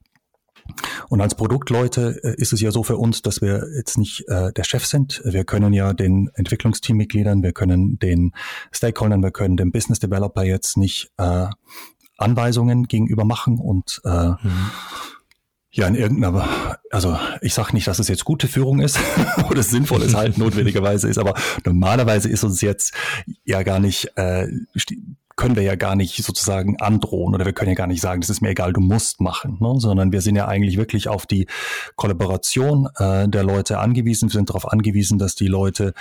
Und 1.09 1.21
als 1.21 1.35
Produktleute 1.35 2.19
äh, 2.23 2.35
ist 2.41 2.53
es 2.53 2.61
ja 2.61 2.71
so 2.71 2.83
für 2.83 2.97
uns, 2.97 3.21
dass 3.21 3.41
wir 3.41 3.67
jetzt 3.75 3.97
nicht 3.97 4.27
äh, 4.27 4.51
der 4.53 4.63
Chef 4.63 4.85
sind. 4.85 5.21
Wir 5.25 5.43
können 5.43 5.73
ja 5.73 5.93
den 5.93 6.29
Entwicklungsteammitgliedern, 6.33 7.43
wir 7.43 7.53
können 7.53 7.99
den 7.99 8.31
Stakeholdern, 8.71 9.23
wir 9.23 9.31
können 9.31 9.57
dem 9.57 9.71
Business 9.71 9.99
Developer 9.99 10.43
jetzt 10.43 10.77
nicht 10.77 11.11
äh, 11.17 11.47
Anweisungen 12.17 12.87
gegenüber 12.87 13.25
machen 13.25 13.59
und 13.59 14.01
äh, 14.05 14.29
mhm. 14.29 14.71
Ja, 15.75 15.87
in 15.87 15.95
irgendeiner, 15.95 16.77
also 16.91 17.17
ich 17.41 17.55
sage 17.55 17.73
nicht, 17.73 17.87
dass 17.87 17.97
es 17.97 18.07
jetzt 18.07 18.25
gute 18.25 18.47
Führung 18.47 18.79
ist 18.79 18.99
oder 19.49 19.63
sinnvolles 19.63 20.13
Halten 20.13 20.39
notwendigerweise 20.43 21.09
ist, 21.09 21.17
aber 21.17 21.33
normalerweise 21.65 22.29
ist 22.29 22.43
uns 22.43 22.61
jetzt 22.61 22.93
ja 23.43 23.63
gar 23.63 23.79
nicht 23.79 24.15
äh, 24.15 24.47
können 25.35 25.55
wir 25.55 25.63
ja 25.63 25.75
gar 25.75 25.95
nicht 25.95 26.23
sozusagen 26.23 26.79
androhen 26.79 27.33
oder 27.33 27.45
wir 27.45 27.53
können 27.53 27.69
ja 27.69 27.75
gar 27.75 27.87
nicht 27.87 28.01
sagen, 28.01 28.21
das 28.21 28.29
ist 28.29 28.41
mir 28.41 28.49
egal, 28.49 28.71
du 28.71 28.81
musst 28.81 29.19
machen, 29.19 29.57
ne? 29.59 29.75
sondern 29.77 30.11
wir 30.11 30.21
sind 30.21 30.35
ja 30.35 30.47
eigentlich 30.47 30.77
wirklich 30.77 31.07
auf 31.07 31.25
die 31.25 31.47
Kollaboration 31.95 32.87
äh, 32.97 33.27
der 33.27 33.43
Leute 33.43 33.79
angewiesen. 33.79 34.29
Wir 34.29 34.33
sind 34.33 34.49
darauf 34.49 34.71
angewiesen, 34.71 35.17
dass 35.17 35.35
die 35.35 35.47
Leute 35.47 35.93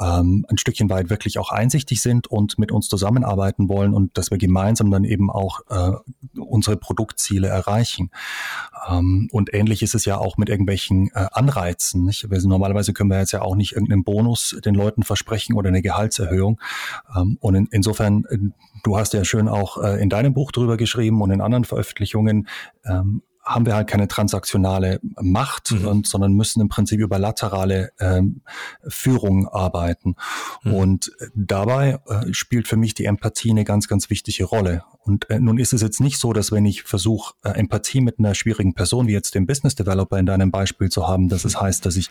ähm, 0.00 0.44
ein 0.48 0.58
Stückchen 0.58 0.90
weit 0.90 1.08
wirklich 1.08 1.38
auch 1.38 1.50
einsichtig 1.50 2.02
sind 2.02 2.26
und 2.26 2.58
mit 2.58 2.72
uns 2.72 2.88
zusammenarbeiten 2.88 3.68
wollen 3.68 3.94
und 3.94 4.18
dass 4.18 4.30
wir 4.30 4.38
gemeinsam 4.38 4.90
dann 4.90 5.04
eben 5.04 5.30
auch 5.30 5.60
äh, 5.70 5.92
unsere 6.38 6.76
Produktziele 6.76 7.46
erreichen. 7.46 8.10
Ähm, 8.88 9.28
und 9.30 9.54
ähnlich 9.54 9.82
ist 9.82 9.94
es 9.94 10.04
ja 10.04 10.18
auch 10.18 10.36
mit 10.36 10.48
irgendwelchen 10.48 11.10
äh, 11.14 11.26
Anreizen. 11.32 12.04
Nicht? 12.04 12.28
Wir 12.28 12.40
sind, 12.40 12.50
normalerweise 12.50 12.92
können 12.92 13.10
wir 13.10 13.18
jetzt 13.18 13.32
ja 13.32 13.42
auch 13.42 13.54
nicht 13.54 13.72
irgendeinen 13.72 14.02
Bonus 14.02 14.56
den 14.64 14.74
Leuten 14.74 15.04
versprechen 15.04 15.54
oder 15.54 15.68
eine 15.68 15.82
Gehaltserhöhung. 15.82 16.60
Ähm, 17.16 17.38
und 17.40 17.54
in, 17.54 17.68
insofern 17.70 18.24
äh, 18.28 18.38
Du 18.82 18.96
hast 18.96 19.12
ja 19.12 19.24
schön 19.24 19.48
auch 19.48 19.82
äh, 19.82 20.02
in 20.02 20.08
deinem 20.08 20.34
Buch 20.34 20.52
drüber 20.52 20.76
geschrieben 20.76 21.22
und 21.22 21.30
in 21.30 21.40
anderen 21.40 21.64
Veröffentlichungen, 21.64 22.48
ähm, 22.84 23.22
haben 23.42 23.66
wir 23.66 23.74
halt 23.74 23.88
keine 23.88 24.06
transaktionale 24.06 25.00
Macht, 25.20 25.72
mhm. 25.72 25.86
und, 25.86 26.06
sondern 26.06 26.32
müssen 26.32 26.60
im 26.60 26.68
Prinzip 26.68 27.00
über 27.00 27.18
laterale 27.18 27.90
ähm, 27.98 28.42
Führung 28.86 29.48
arbeiten. 29.48 30.14
Mhm. 30.62 30.74
Und 30.74 31.12
dabei 31.34 31.98
äh, 32.06 32.32
spielt 32.32 32.68
für 32.68 32.76
mich 32.76 32.94
die 32.94 33.06
Empathie 33.06 33.50
eine 33.50 33.64
ganz, 33.64 33.88
ganz 33.88 34.10
wichtige 34.10 34.44
Rolle. 34.44 34.84
Und 35.02 35.30
äh, 35.30 35.40
nun 35.40 35.58
ist 35.58 35.72
es 35.72 35.80
jetzt 35.80 36.00
nicht 36.00 36.18
so, 36.18 36.32
dass 36.32 36.52
wenn 36.52 36.66
ich 36.66 36.82
versuche, 36.82 37.34
äh, 37.42 37.50
Empathie 37.50 38.00
mit 38.00 38.18
einer 38.18 38.34
schwierigen 38.34 38.74
Person, 38.74 39.06
wie 39.06 39.12
jetzt 39.12 39.34
dem 39.34 39.46
Business 39.46 39.74
Developer 39.74 40.18
in 40.18 40.26
deinem 40.26 40.50
Beispiel 40.50 40.90
zu 40.90 41.08
haben, 41.08 41.28
dass 41.28 41.44
es 41.44 41.60
heißt, 41.60 41.86
dass 41.86 41.96
ich 41.96 42.10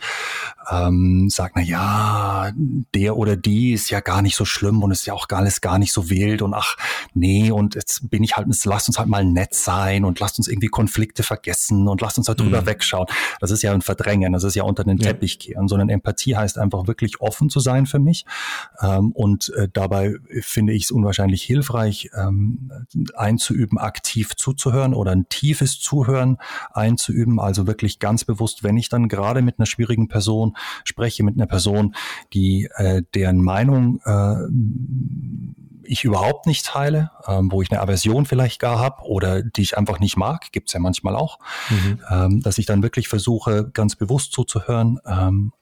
ähm, 0.70 1.28
sage, 1.30 1.52
na 1.54 1.62
ja, 1.62 2.52
der 2.94 3.16
oder 3.16 3.36
die 3.36 3.72
ist 3.72 3.90
ja 3.90 4.00
gar 4.00 4.22
nicht 4.22 4.34
so 4.34 4.44
schlimm 4.44 4.82
und 4.82 4.90
ist 4.90 5.06
ja 5.06 5.14
auch 5.14 5.26
alles 5.30 5.60
gar 5.60 5.78
nicht 5.78 5.92
so 5.92 6.10
wild 6.10 6.42
und 6.42 6.52
ach, 6.52 6.76
nee, 7.14 7.52
und 7.52 7.76
jetzt 7.76 8.10
bin 8.10 8.24
ich 8.24 8.36
halt, 8.36 8.48
lasst 8.64 8.88
uns 8.88 8.98
halt 8.98 9.08
mal 9.08 9.24
nett 9.24 9.54
sein 9.54 10.04
und 10.04 10.18
lasst 10.18 10.38
uns 10.38 10.48
irgendwie 10.48 10.68
Konflikte 10.68 11.22
vergessen 11.22 11.86
und 11.86 12.00
lasst 12.00 12.18
uns 12.18 12.26
halt 12.26 12.40
drüber 12.40 12.62
mhm. 12.62 12.66
wegschauen. 12.66 13.06
Das 13.40 13.52
ist 13.52 13.62
ja 13.62 13.72
ein 13.72 13.82
Verdrängen, 13.82 14.32
das 14.32 14.42
ist 14.42 14.56
ja 14.56 14.64
unter 14.64 14.82
den 14.82 14.98
Teppich 14.98 15.38
kehren, 15.38 15.68
sondern 15.68 15.88
Empathie 15.88 16.36
heißt 16.36 16.58
einfach 16.58 16.88
wirklich 16.88 17.20
offen 17.20 17.50
zu 17.50 17.60
sein 17.60 17.86
für 17.86 18.00
mich. 18.00 18.24
Ähm, 18.80 19.12
und 19.12 19.52
äh, 19.54 19.68
dabei 19.72 20.16
finde 20.40 20.72
ich 20.72 20.84
es 20.84 20.90
unwahrscheinlich 20.90 21.42
hilfreich, 21.42 22.10
ähm, 22.16 22.70
einzuüben, 23.14 23.78
aktiv 23.78 24.36
zuzuhören 24.36 24.94
oder 24.94 25.12
ein 25.12 25.28
tiefes 25.28 25.78
Zuhören 25.78 26.38
einzuüben. 26.72 27.40
Also 27.40 27.66
wirklich 27.66 27.98
ganz 27.98 28.24
bewusst, 28.24 28.62
wenn 28.62 28.76
ich 28.76 28.88
dann 28.88 29.08
gerade 29.08 29.42
mit 29.42 29.58
einer 29.58 29.66
schwierigen 29.66 30.08
Person 30.08 30.56
spreche, 30.84 31.22
mit 31.22 31.36
einer 31.36 31.46
Person, 31.46 31.94
die 32.32 32.68
äh, 32.76 33.02
deren 33.14 33.42
Meinung 33.42 34.00
äh, 34.04 34.36
ich 35.82 36.04
überhaupt 36.04 36.46
nicht 36.46 36.66
teile, 36.66 37.10
ähm, 37.26 37.50
wo 37.50 37.62
ich 37.62 37.70
eine 37.72 37.80
Aversion 37.80 38.24
vielleicht 38.24 38.60
gar 38.60 38.78
habe 38.78 39.02
oder 39.02 39.42
die 39.42 39.62
ich 39.62 39.76
einfach 39.76 39.98
nicht 39.98 40.16
mag, 40.16 40.52
gibt's 40.52 40.72
ja 40.72 40.78
manchmal 40.78 41.16
auch, 41.16 41.38
mhm. 41.68 42.00
ähm, 42.08 42.40
dass 42.42 42.58
ich 42.58 42.66
dann 42.66 42.82
wirklich 42.82 43.08
versuche, 43.08 43.70
ganz 43.72 43.96
bewusst 43.96 44.32
zuzuhören 44.32 45.00
ähm, 45.04 45.52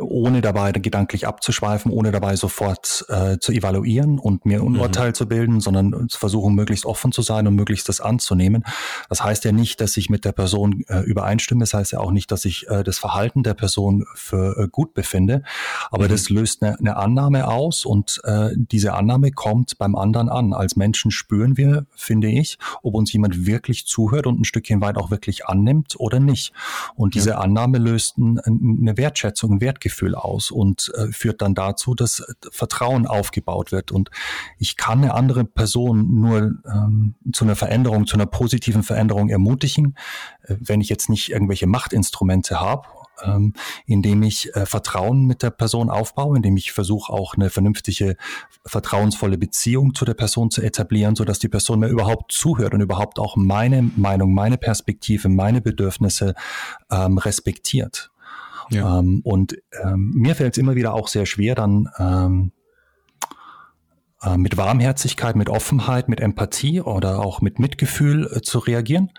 ohne 0.00 0.40
dabei 0.40 0.72
gedanklich 0.72 1.26
abzuschweifen, 1.26 1.90
ohne 1.90 2.12
dabei 2.12 2.36
sofort 2.36 3.04
äh, 3.08 3.38
zu 3.38 3.52
evaluieren 3.52 4.18
und 4.18 4.46
mir 4.46 4.60
ein 4.60 4.72
mhm. 4.72 4.80
Urteil 4.80 5.08
mhm. 5.08 5.14
zu 5.14 5.28
bilden, 5.28 5.60
sondern 5.60 6.08
zu 6.08 6.18
versuchen, 6.18 6.54
möglichst 6.54 6.86
offen 6.86 7.12
zu 7.12 7.22
sein 7.22 7.46
und 7.46 7.54
möglichst 7.54 7.88
das 7.88 8.00
anzunehmen. 8.00 8.64
Das 9.08 9.22
heißt 9.22 9.44
ja 9.44 9.52
nicht, 9.52 9.80
dass 9.80 9.96
ich 9.96 10.10
mit 10.10 10.24
der 10.24 10.32
Person 10.32 10.84
äh, 10.88 11.00
übereinstimme. 11.00 11.60
Das 11.60 11.74
heißt 11.74 11.92
ja 11.92 12.00
auch 12.00 12.10
nicht, 12.10 12.30
dass 12.30 12.44
ich 12.44 12.68
äh, 12.68 12.84
das 12.84 12.98
Verhalten 12.98 13.42
der 13.42 13.54
Person 13.54 14.06
für 14.14 14.56
äh, 14.58 14.68
gut 14.68 14.94
befinde. 14.94 15.42
Aber 15.90 16.04
mhm. 16.04 16.08
das 16.08 16.30
löst 16.30 16.62
eine, 16.62 16.78
eine 16.78 16.96
Annahme 16.96 17.48
aus 17.48 17.84
und 17.84 18.20
äh, 18.24 18.50
diese 18.54 18.94
Annahme 18.94 19.32
kommt 19.32 19.78
beim 19.78 19.96
anderen 19.96 20.28
an. 20.28 20.52
Als 20.52 20.76
Menschen 20.76 21.10
spüren 21.10 21.56
wir, 21.56 21.86
finde 21.94 22.28
ich, 22.28 22.58
ob 22.82 22.94
uns 22.94 23.12
jemand 23.12 23.46
wirklich 23.46 23.86
zuhört 23.86 24.26
und 24.26 24.40
ein 24.40 24.44
Stückchen 24.44 24.80
weit 24.80 24.96
auch 24.96 25.10
wirklich 25.10 25.46
annimmt 25.46 25.94
oder 25.98 26.20
nicht. 26.20 26.52
Und 26.94 27.14
diese 27.14 27.30
ja. 27.30 27.38
Annahme 27.38 27.78
löst 27.78 28.18
ein, 28.18 28.38
eine 28.38 28.96
Wertschätzung, 28.96 29.60
Wertgefühl 29.64 30.14
aus 30.14 30.50
und 30.50 30.92
äh, 30.94 31.08
führt 31.10 31.42
dann 31.42 31.54
dazu, 31.54 31.94
dass 31.94 32.22
Vertrauen 32.50 33.06
aufgebaut 33.06 33.72
wird. 33.72 33.90
Und 33.90 34.10
ich 34.58 34.76
kann 34.76 35.02
eine 35.02 35.14
andere 35.14 35.44
Person 35.44 36.20
nur 36.20 36.54
ähm, 36.66 37.14
zu 37.32 37.44
einer 37.44 37.56
Veränderung, 37.56 38.06
zu 38.06 38.14
einer 38.16 38.26
positiven 38.26 38.82
Veränderung 38.82 39.30
ermutigen, 39.30 39.96
äh, 40.42 40.56
wenn 40.60 40.80
ich 40.80 40.88
jetzt 40.88 41.08
nicht 41.08 41.30
irgendwelche 41.30 41.66
Machtinstrumente 41.66 42.60
habe 42.60 42.86
ähm, 43.22 43.52
indem 43.86 44.22
ich 44.22 44.54
äh, 44.54 44.66
Vertrauen 44.66 45.26
mit 45.26 45.42
der 45.42 45.50
Person 45.50 45.90
aufbaue, 45.90 46.36
indem 46.36 46.56
ich 46.56 46.72
versuche 46.72 47.12
auch 47.12 47.34
eine 47.34 47.50
vernünftige, 47.50 48.16
vertrauensvolle 48.66 49.38
Beziehung 49.38 49.94
zu 49.94 50.04
der 50.04 50.14
Person 50.14 50.50
zu 50.50 50.62
etablieren, 50.62 51.16
so 51.16 51.24
dass 51.24 51.38
die 51.38 51.48
Person 51.48 51.80
mir 51.80 51.88
überhaupt 51.88 52.32
zuhört 52.32 52.74
und 52.74 52.80
überhaupt 52.80 53.18
auch 53.18 53.36
meine 53.36 53.82
Meinung, 53.96 54.34
meine 54.34 54.58
Perspektive, 54.58 55.28
meine 55.28 55.60
Bedürfnisse 55.60 56.34
ähm, 56.90 57.18
respektiert. 57.18 58.10
Ja. 58.70 58.98
Ähm, 58.98 59.20
und 59.24 59.56
ähm, 59.82 60.12
mir 60.14 60.34
fällt 60.34 60.54
es 60.54 60.58
immer 60.58 60.74
wieder 60.74 60.94
auch 60.94 61.08
sehr 61.08 61.26
schwer, 61.26 61.54
dann 61.54 61.88
ähm, 61.98 62.52
äh, 64.22 64.36
mit 64.36 64.56
Warmherzigkeit, 64.56 65.36
mit 65.36 65.48
Offenheit, 65.48 66.08
mit 66.08 66.20
Empathie 66.20 66.80
oder 66.80 67.20
auch 67.20 67.40
mit 67.40 67.58
Mitgefühl 67.58 68.30
äh, 68.32 68.40
zu 68.40 68.58
reagieren. 68.58 69.10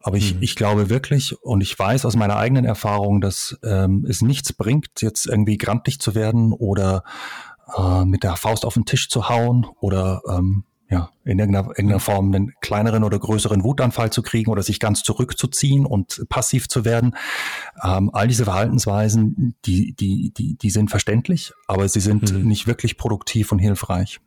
Aber 0.00 0.16
ich, 0.16 0.34
mhm. 0.34 0.42
ich 0.42 0.56
glaube 0.56 0.90
wirklich 0.90 1.40
und 1.42 1.60
ich 1.60 1.78
weiß 1.78 2.04
aus 2.04 2.16
meiner 2.16 2.36
eigenen 2.36 2.64
Erfahrung, 2.64 3.20
dass 3.20 3.58
ähm, 3.62 4.04
es 4.08 4.20
nichts 4.20 4.52
bringt, 4.52 5.00
jetzt 5.00 5.26
irgendwie 5.26 5.56
grantig 5.56 6.00
zu 6.00 6.14
werden 6.14 6.52
oder 6.52 7.04
äh, 7.76 8.04
mit 8.04 8.24
der 8.24 8.36
Faust 8.36 8.64
auf 8.64 8.74
den 8.74 8.84
Tisch 8.84 9.08
zu 9.08 9.28
hauen 9.28 9.66
oder 9.80 10.22
ähm, 10.28 10.64
ja, 10.92 11.10
in 11.24 11.38
irgendeiner, 11.38 11.68
irgendeiner 11.68 12.00
Form 12.00 12.34
einen 12.34 12.52
kleineren 12.60 13.02
oder 13.02 13.18
größeren 13.18 13.64
Wutanfall 13.64 14.10
zu 14.10 14.20
kriegen 14.20 14.50
oder 14.50 14.62
sich 14.62 14.78
ganz 14.78 15.02
zurückzuziehen 15.02 15.86
und 15.86 16.22
passiv 16.28 16.68
zu 16.68 16.84
werden. 16.84 17.16
Ähm, 17.82 18.10
all 18.12 18.28
diese 18.28 18.44
Verhaltensweisen, 18.44 19.56
die, 19.64 19.94
die, 19.94 20.34
die, 20.36 20.56
die 20.58 20.70
sind 20.70 20.90
verständlich, 20.90 21.52
aber 21.66 21.88
sie 21.88 22.00
sind 22.00 22.30
mhm. 22.30 22.46
nicht 22.46 22.66
wirklich 22.66 22.98
produktiv 22.98 23.52
und 23.52 23.58
hilfreich. 23.58 24.20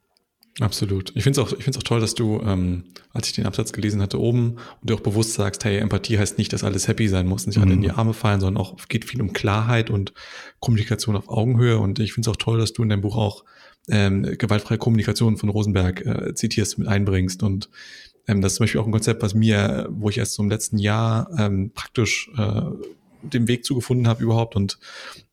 Absolut. 0.61 1.11
Ich 1.15 1.23
finde 1.23 1.41
es 1.41 1.45
auch, 1.45 1.57
ich 1.57 1.63
find's 1.63 1.77
auch 1.77 1.83
toll, 1.83 1.99
dass 1.99 2.15
du, 2.15 2.39
ähm, 2.45 2.85
als 3.11 3.27
ich 3.27 3.33
den 3.33 3.45
Absatz 3.45 3.73
gelesen 3.73 4.01
hatte, 4.01 4.21
oben 4.21 4.55
und 4.81 4.89
dir 4.89 4.95
auch 4.95 5.01
bewusst 5.01 5.33
sagst, 5.33 5.65
hey, 5.65 5.79
Empathie 5.79 6.17
heißt 6.17 6.37
nicht, 6.37 6.53
dass 6.53 6.63
alles 6.63 6.87
happy 6.87 7.09
sein 7.09 7.27
muss, 7.27 7.45
nicht 7.45 7.57
mhm. 7.57 7.63
alle 7.63 7.73
in 7.73 7.81
die 7.81 7.91
Arme 7.91 8.13
fallen, 8.13 8.39
sondern 8.39 8.61
auch 8.61 8.77
geht 8.87 9.03
viel 9.03 9.21
um 9.21 9.33
Klarheit 9.33 9.89
und 9.89 10.13
Kommunikation 10.61 11.17
auf 11.17 11.27
Augenhöhe. 11.27 11.77
Und 11.77 11.99
ich 11.99 12.13
finde 12.13 12.29
es 12.29 12.33
auch 12.33 12.37
toll, 12.37 12.57
dass 12.57 12.71
du 12.71 12.83
in 12.83 12.89
deinem 12.89 13.01
Buch 13.01 13.17
auch 13.17 13.43
ähm, 13.89 14.23
gewaltfreie 14.23 14.77
Kommunikation 14.77 15.35
von 15.35 15.49
Rosenberg 15.49 16.05
äh, 16.05 16.33
zitierst, 16.33 16.79
mit 16.79 16.87
einbringst. 16.87 17.43
Und 17.43 17.69
ähm, 18.27 18.39
das 18.39 18.53
ist 18.53 18.57
zum 18.57 18.63
Beispiel 18.63 18.79
auch 18.79 18.85
ein 18.85 18.91
Konzept, 18.91 19.23
was 19.23 19.33
mir, 19.33 19.89
wo 19.91 20.09
ich 20.09 20.17
erst 20.17 20.35
so 20.35 20.43
im 20.43 20.49
letzten 20.49 20.77
Jahr 20.77 21.29
ähm, 21.37 21.71
praktisch 21.73 22.29
äh, 22.37 22.61
den 23.33 23.47
Weg 23.47 23.65
zugefunden 23.65 24.07
habe 24.07 24.23
überhaupt 24.23 24.55
und 24.55 24.77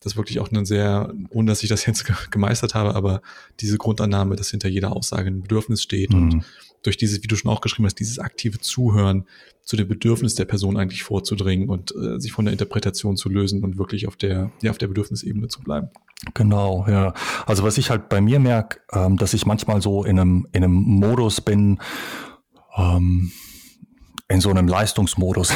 das 0.00 0.16
wirklich 0.16 0.40
auch 0.40 0.50
eine 0.50 0.66
sehr, 0.66 1.12
ohne 1.30 1.50
dass 1.50 1.62
ich 1.62 1.68
das 1.68 1.86
jetzt 1.86 2.04
gemeistert 2.30 2.74
habe, 2.74 2.94
aber 2.94 3.22
diese 3.60 3.78
Grundannahme, 3.78 4.36
dass 4.36 4.50
hinter 4.50 4.68
jeder 4.68 4.94
Aussage 4.94 5.28
ein 5.28 5.42
Bedürfnis 5.42 5.82
steht 5.82 6.12
mhm. 6.12 6.22
und 6.22 6.44
durch 6.82 6.96
dieses, 6.96 7.22
wie 7.22 7.28
du 7.28 7.36
schon 7.36 7.50
auch 7.50 7.60
geschrieben 7.60 7.86
hast, 7.86 8.00
dieses 8.00 8.18
aktive 8.18 8.58
Zuhören 8.58 9.24
zu 9.62 9.76
dem 9.76 9.86
Bedürfnis 9.86 10.34
der 10.34 10.44
Person 10.44 10.76
eigentlich 10.76 11.04
vorzudringen 11.04 11.68
und 11.68 11.94
äh, 11.94 12.18
sich 12.18 12.32
von 12.32 12.44
der 12.44 12.52
Interpretation 12.52 13.16
zu 13.16 13.28
lösen 13.28 13.62
und 13.62 13.78
wirklich 13.78 14.08
auf 14.08 14.16
der, 14.16 14.50
ja, 14.60 14.70
auf 14.70 14.78
der 14.78 14.88
Bedürfnisebene 14.88 15.48
zu 15.48 15.60
bleiben. 15.60 15.90
Genau, 16.34 16.84
ja. 16.88 17.14
Also 17.46 17.62
was 17.62 17.78
ich 17.78 17.90
halt 17.90 18.08
bei 18.08 18.20
mir 18.20 18.40
merke, 18.40 18.80
ähm, 18.92 19.16
dass 19.16 19.34
ich 19.34 19.46
manchmal 19.46 19.80
so 19.80 20.04
in 20.04 20.18
einem, 20.18 20.46
in 20.52 20.64
einem 20.64 20.74
Modus 20.74 21.40
bin, 21.40 21.78
ähm, 22.76 23.30
in 24.32 24.40
so 24.40 24.50
einem 24.50 24.66
Leistungsmodus 24.66 25.52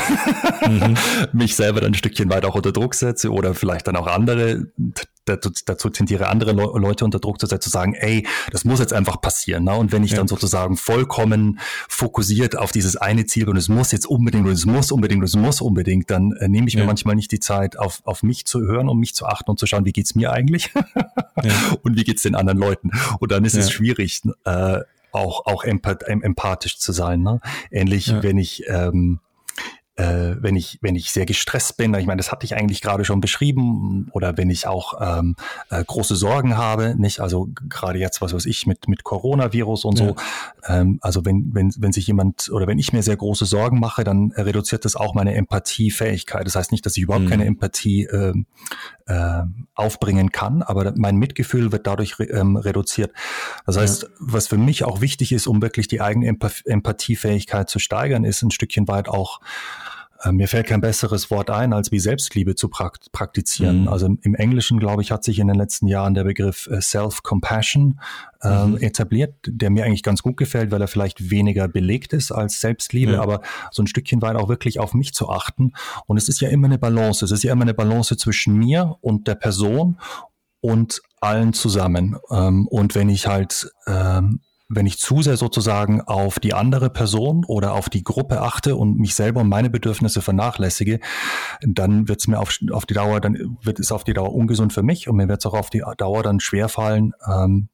mhm. 0.69 0.95
mich 1.33 1.57
selber 1.57 1.81
dann 1.81 1.93
ein 1.93 1.95
Stückchen 1.95 2.29
weiter 2.31 2.49
auch 2.49 2.55
unter 2.55 2.73
Druck 2.73 2.95
setze 2.95 3.33
oder 3.33 3.55
vielleicht 3.55 3.87
dann 3.87 3.97
auch 3.97 4.07
andere, 4.07 4.67
dazu, 5.25 5.51
dazu 5.65 5.89
tendiere 5.89 6.29
andere 6.29 6.53
Le 6.53 6.67
Leute 6.77 7.05
unter 7.05 7.19
Druck 7.19 7.41
zu 7.41 7.47
setzen, 7.47 7.63
zu 7.63 7.71
sagen, 7.71 7.95
ey, 7.95 8.27
das 8.53 8.65
muss 8.65 8.79
jetzt 8.79 8.93
einfach 8.93 9.21
passieren. 9.21 9.65
Ne? 9.65 9.75
Und 9.75 9.93
wenn 9.93 10.05
ich 10.05 10.13
ja. 10.13 10.19
dann 10.19 10.29
sozusagen 10.29 10.77
vollkommen 10.77 11.59
fokussiert 11.89 12.57
auf 12.57 12.71
dieses 12.71 12.97
eine 12.97 13.25
Ziel 13.25 13.49
und 13.49 13.57
es 13.57 13.69
muss 13.69 13.93
jetzt 13.93 14.07
unbedingt 14.07 14.47
und 14.47 14.53
es 14.53 14.67
muss 14.67 14.93
unbedingt 14.93 15.21
und 15.21 15.27
es 15.27 15.37
muss 15.37 15.61
unbedingt, 15.61 16.11
dann 16.11 16.33
äh, 16.33 16.49
nehme 16.49 16.69
ich 16.69 16.75
ja. 16.75 16.81
mir 16.81 16.87
manchmal 16.87 17.17
nicht 17.17 17.33
die 17.33 17.41
Zeit, 17.41 17.79
auf, 17.79 18.03
auf 18.05 18.23
mich 18.23 18.45
zu 18.45 18.61
hören, 18.61 18.89
um 18.89 19.01
mich 19.01 19.15
zu 19.15 19.27
achten 19.27 19.51
und 19.51 19.59
zu 19.59 19.67
schauen, 19.67 19.87
wie 19.87 19.93
geht's 19.93 20.15
mir 20.15 20.33
eigentlich 20.33 20.71
ja. 21.43 21.53
und 21.83 21.97
wie 21.97 22.05
geht's 22.05 22.23
den 22.23 22.35
anderen 22.35 22.59
Leuten. 22.59 22.91
Und 23.21 23.33
dann 23.33 23.45
ist 23.45 23.57
es 23.57 23.71
schwierig, 23.71 24.21
äh, 24.45 24.81
auch, 25.17 25.47
auch 25.47 25.65
empath 25.65 26.03
empathisch 26.03 26.79
zu 26.79 26.93
sein. 26.93 27.23
Ne? 27.23 27.41
Ähnlich, 27.71 28.09
ja. 28.09 28.23
wenn 28.23 28.39
ich 28.39 28.65
ähm, 28.69 29.21
äh, 29.97 30.37
wenn 30.41 30.57
ich 30.57 30.79
wenn 30.83 30.95
ich 30.95 31.11
sehr 31.11 31.25
gestresst 31.25 31.79
bin, 31.79 31.95
ich 31.95 32.07
meine, 32.07 32.19
das 32.19 32.31
hatte 32.31 32.45
ich 32.45 32.55
eigentlich 32.55 32.83
gerade 32.83 33.05
schon 33.05 33.21
beschrieben, 33.21 34.09
oder 34.13 34.37
wenn 34.37 34.51
ich 34.51 34.67
auch 34.67 34.95
ähm, 35.01 35.37
äh, 35.71 35.83
große 35.83 36.17
Sorgen 36.17 36.57
habe, 36.57 36.95
nicht, 36.97 37.21
also 37.21 37.49
gerade 37.69 37.99
jetzt 37.99 38.21
was 38.21 38.35
weiß 38.35 38.45
ich 38.45 38.67
mit 38.67 38.89
mit 38.89 39.05
Coronavirus 39.05 39.87
und 39.87 39.99
ja. 39.99 40.09
so, 40.09 40.17
ähm, 40.69 40.99
also 41.01 41.25
wenn 41.25 41.55
wenn 41.55 41.73
wenn 41.79 41.93
sich 41.93 42.07
jemand 42.07 42.51
oder 42.51 42.67
wenn 42.67 42.79
ich 42.79 42.93
mir 42.93 43.03
sehr 43.03 43.17
große 43.17 43.47
Sorgen 43.47 43.81
mache, 43.81 44.05
dann 44.05 44.33
reduziert 44.37 44.85
das 44.85 44.97
auch 44.97 45.15
meine 45.15 45.35
Empathiefähigkeit. 45.35 46.47
Das 46.47 46.57
heißt 46.57 46.73
nicht, 46.73 46.85
dass 46.85 46.97
ich 46.99 47.05
überhaupt 47.05 47.25
mhm. 47.25 47.31
keine 47.31 47.47
Empathie 47.47 48.05
äh, 48.05 48.35
äh, 49.07 49.43
aufbringen 49.75 50.31
kann, 50.31 50.63
aber 50.63 50.93
mein 50.97 51.17
Mitgefühl 51.17 51.73
wird 51.73 51.87
dadurch 51.87 52.19
re 52.19 52.25
ähm, 52.25 52.57
reduziert. 52.57 53.13
Das 53.65 53.79
heißt, 53.79 54.03
ja. 54.03 54.09
was 54.19 54.49
für 54.49 54.59
mich 54.59 54.85
auch 54.85 55.01
wichtig 55.01 55.33
ist, 55.33 55.47
um 55.47 55.63
wirklich 55.63 55.89
die 55.89 56.03
eigene 56.03 56.27
Empath 56.27 56.67
Empathiefähigkeit 56.67 57.71
zu 57.71 57.79
steigern, 57.79 58.25
ist 58.25 58.43
ein 58.43 58.51
Stückchen 58.51 58.89
weit 58.89 59.09
auch 59.09 59.41
mir 60.31 60.49
fällt 60.49 60.67
kein 60.67 60.81
besseres 60.81 61.31
Wort 61.31 61.51
ein, 61.51 61.73
als 61.73 61.93
wie 61.93 61.99
Selbstliebe 61.99 62.55
zu 62.55 62.69
praktizieren. 62.69 63.83
Mhm. 63.83 63.89
Also 63.89 64.07
im 64.07 64.35
Englischen, 64.35 64.79
glaube 64.79 65.03
ich, 65.03 65.11
hat 65.11 65.25
sich 65.25 65.39
in 65.39 65.49
den 65.49 65.57
letzten 65.57 65.87
Jahren 65.87 66.15
der 66.15 66.25
Begriff 66.25 66.67
äh, 66.69 66.81
Self-Compassion 66.81 68.01
äh, 68.43 68.67
mhm. 68.67 68.77
etabliert, 68.79 69.35
der 69.47 69.71
mir 69.71 69.85
eigentlich 69.85 70.03
ganz 70.03 70.23
gut 70.23 70.37
gefällt, 70.37 70.71
weil 70.71 70.81
er 70.81 70.89
vielleicht 70.89 71.31
weniger 71.31 71.69
belegt 71.69 72.13
ist 72.13 72.33
als 72.33 72.61
Selbstliebe, 72.61 73.13
ja. 73.13 73.23
aber 73.23 73.43
so 73.71 73.83
ein 73.83 73.87
Stückchen 73.87 74.23
weit 74.23 74.37
auch 74.37 74.49
wirklich 74.49 74.81
auf 74.81 74.95
mich 74.95 75.13
zu 75.13 75.29
achten. 75.29 75.73
Und 76.07 76.17
es 76.17 76.29
ist 76.29 76.41
ja 76.41 76.49
immer 76.49 76.67
eine 76.67 76.79
Balance. 76.79 77.25
Es 77.25 77.31
ist 77.31 77.45
ja 77.45 77.53
immer 77.53 77.63
eine 77.63 77.75
Balance 77.75 78.17
zwischen 78.17 78.57
mir 78.57 78.97
und 79.01 79.29
der 79.29 79.35
Person 79.35 79.99
und 80.61 81.03
allen 81.21 81.53
zusammen. 81.53 82.17
Ähm, 82.31 82.67
und 82.69 82.95
wenn 82.95 83.09
ich 83.09 83.27
halt 83.27 83.71
ähm, 83.87 84.41
wenn 84.69 84.87
ich 84.87 84.99
zu 84.99 85.23
sehr 85.23 85.37
sozusagen 85.37 86.01
auf 86.01 86.41
die 86.41 86.53
andere 86.53 86.91
Person 86.91 87.45
oder 87.47 87.75
auf 87.75 87.89
die 87.89 88.03
Gruppe 88.03 88.41
achte 88.41 88.75
und 88.75 88.99
mich 88.99 89.15
selber 89.15 89.41
und 89.43 89.49
meine 89.49 89.71
Bedürfnisse 89.71 90.23
vernachlässige, 90.23 90.99
dann 91.63 92.09
wird 92.09 92.21
es 92.21 92.27
mir 92.27 92.41
auf, 92.41 92.59
auf 92.73 92.85
die 92.85 92.95
Dauer, 92.95 93.21
dann 93.21 93.59
wird 93.63 93.79
es 93.79 93.93
auf 93.93 94.03
die 94.03 94.13
Dauer 94.13 94.35
ungesund 94.35 94.73
für 94.73 94.83
mich 94.83 95.09
und 95.09 95.17
mir 95.17 95.29
wird 95.29 95.41
es 95.41 95.47
auch 95.47 95.55
auf 95.55 95.71
die 95.71 95.85
Dauer 95.97 96.23
dann 96.23 96.41
schwerfallen, 96.41 97.13
ähm, 97.27 97.69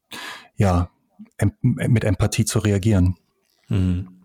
ja, 0.57 0.91
em 1.39 1.53
mit 1.63 2.05
Empathie 2.05 2.45
zu 2.45 2.59
reagieren. 2.59 3.17
Mhm. 3.69 4.22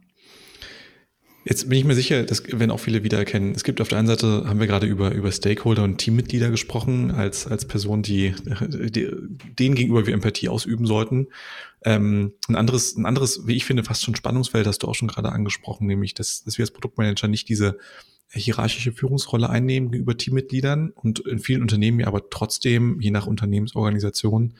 Jetzt 1.49 1.69
bin 1.69 1.79
ich 1.79 1.85
mir 1.85 1.95
sicher, 1.95 2.23
das 2.23 2.43
werden 2.45 2.71
auch 2.71 2.79
viele 2.81 3.05
wiedererkennen. 3.05 3.55
Es 3.55 3.63
gibt 3.63 3.79
auf 3.79 3.87
der 3.87 3.97
einen 3.99 4.07
Seite, 4.07 4.43
haben 4.47 4.59
wir 4.59 4.67
gerade 4.67 4.85
über, 4.85 5.13
über 5.13 5.31
Stakeholder 5.31 5.83
und 5.83 5.97
Teammitglieder 5.97 6.49
gesprochen, 6.49 7.09
als, 7.11 7.47
als 7.47 7.65
Person, 7.65 8.03
die, 8.03 8.35
die 8.69 9.09
denen 9.57 9.75
gegenüber 9.75 10.05
wir 10.05 10.13
Empathie 10.13 10.49
ausüben 10.49 10.85
sollten. 10.85 11.27
Ähm, 11.85 12.33
ein 12.49 12.57
anderes, 12.57 12.97
ein 12.97 13.05
anderes, 13.05 13.47
wie 13.47 13.55
ich 13.55 13.63
finde, 13.63 13.85
fast 13.85 14.03
schon 14.03 14.17
Spannungsfeld 14.17 14.67
hast 14.67 14.79
du 14.79 14.87
auch 14.89 14.95
schon 14.95 15.07
gerade 15.07 15.31
angesprochen, 15.31 15.87
nämlich, 15.87 16.13
dass, 16.13 16.43
dass 16.43 16.57
wir 16.57 16.63
als 16.63 16.71
Produktmanager 16.71 17.29
nicht 17.29 17.47
diese 17.47 17.77
hierarchische 18.29 18.91
Führungsrolle 18.91 19.49
einnehmen 19.49 19.89
gegenüber 19.89 20.17
Teammitgliedern 20.17 20.89
und 20.89 21.19
in 21.19 21.39
vielen 21.39 21.61
Unternehmen 21.61 22.01
ja 22.01 22.07
aber 22.07 22.29
trotzdem, 22.29 22.99
je 22.99 23.11
nach 23.11 23.25
Unternehmensorganisation, 23.25 24.55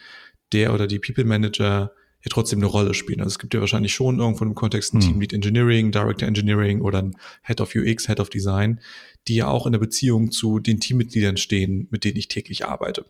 der 0.53 0.73
oder 0.73 0.87
die 0.87 0.99
People 0.99 1.25
Manager 1.25 1.91
ja 2.23 2.29
trotzdem 2.29 2.59
eine 2.59 2.65
Rolle 2.65 2.93
spielen. 2.93 3.19
Also 3.19 3.29
es 3.29 3.39
gibt 3.39 3.53
ja 3.53 3.59
wahrscheinlich 3.59 3.93
schon 3.93 4.19
irgendwo 4.19 4.43
im 4.43 4.55
Kontext 4.55 4.93
ein 4.93 5.01
hm. 5.01 5.07
Team 5.07 5.21
Lead 5.21 5.33
Engineering, 5.33 5.91
Director 5.91 6.27
Engineering 6.27 6.81
oder 6.81 6.99
ein 6.99 7.15
Head 7.43 7.61
of 7.61 7.73
UX, 7.75 8.07
Head 8.07 8.19
of 8.19 8.29
Design, 8.29 8.79
die 9.27 9.35
ja 9.35 9.47
auch 9.47 9.65
in 9.65 9.71
der 9.71 9.79
Beziehung 9.79 10.31
zu 10.31 10.59
den 10.59 10.79
Teammitgliedern 10.79 11.37
stehen, 11.37 11.87
mit 11.91 12.03
denen 12.03 12.17
ich 12.17 12.27
täglich 12.27 12.65
arbeite. 12.65 13.05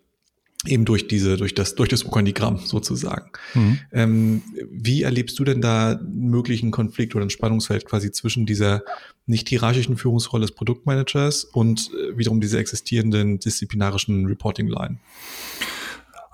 eben 0.66 0.86
durch 0.86 1.08
diese, 1.08 1.38
durch 1.38 1.54
das, 1.54 1.76
durch 1.76 1.90
das 1.90 2.06
Organigramm 2.06 2.58
sozusagen. 2.58 3.30
Mhm. 3.54 3.80
Ähm, 3.92 4.42
wie 4.72 5.04
erlebst 5.04 5.38
du 5.38 5.44
denn 5.44 5.62
da 5.62 5.92
einen 5.92 6.30
möglichen 6.30 6.72
Konflikt 6.72 7.16
oder 7.16 7.26
ein 7.26 7.30
Spannungsfeld 7.30 7.86
quasi 7.86 8.12
zwischen 8.12 8.46
dieser 8.46 8.82
nicht 9.28 9.50
hierarchischen 9.50 9.98
Führungsrolle 9.98 10.48
des 10.48 10.56
Produktmanagers 10.56 11.44
und 11.44 11.92
äh, 11.94 12.18
wiederum 12.18 12.42
dieser 12.42 12.60
existierenden 12.60 13.40
disziplinarischen 13.40 14.26
Reporting-Line? 14.26 14.98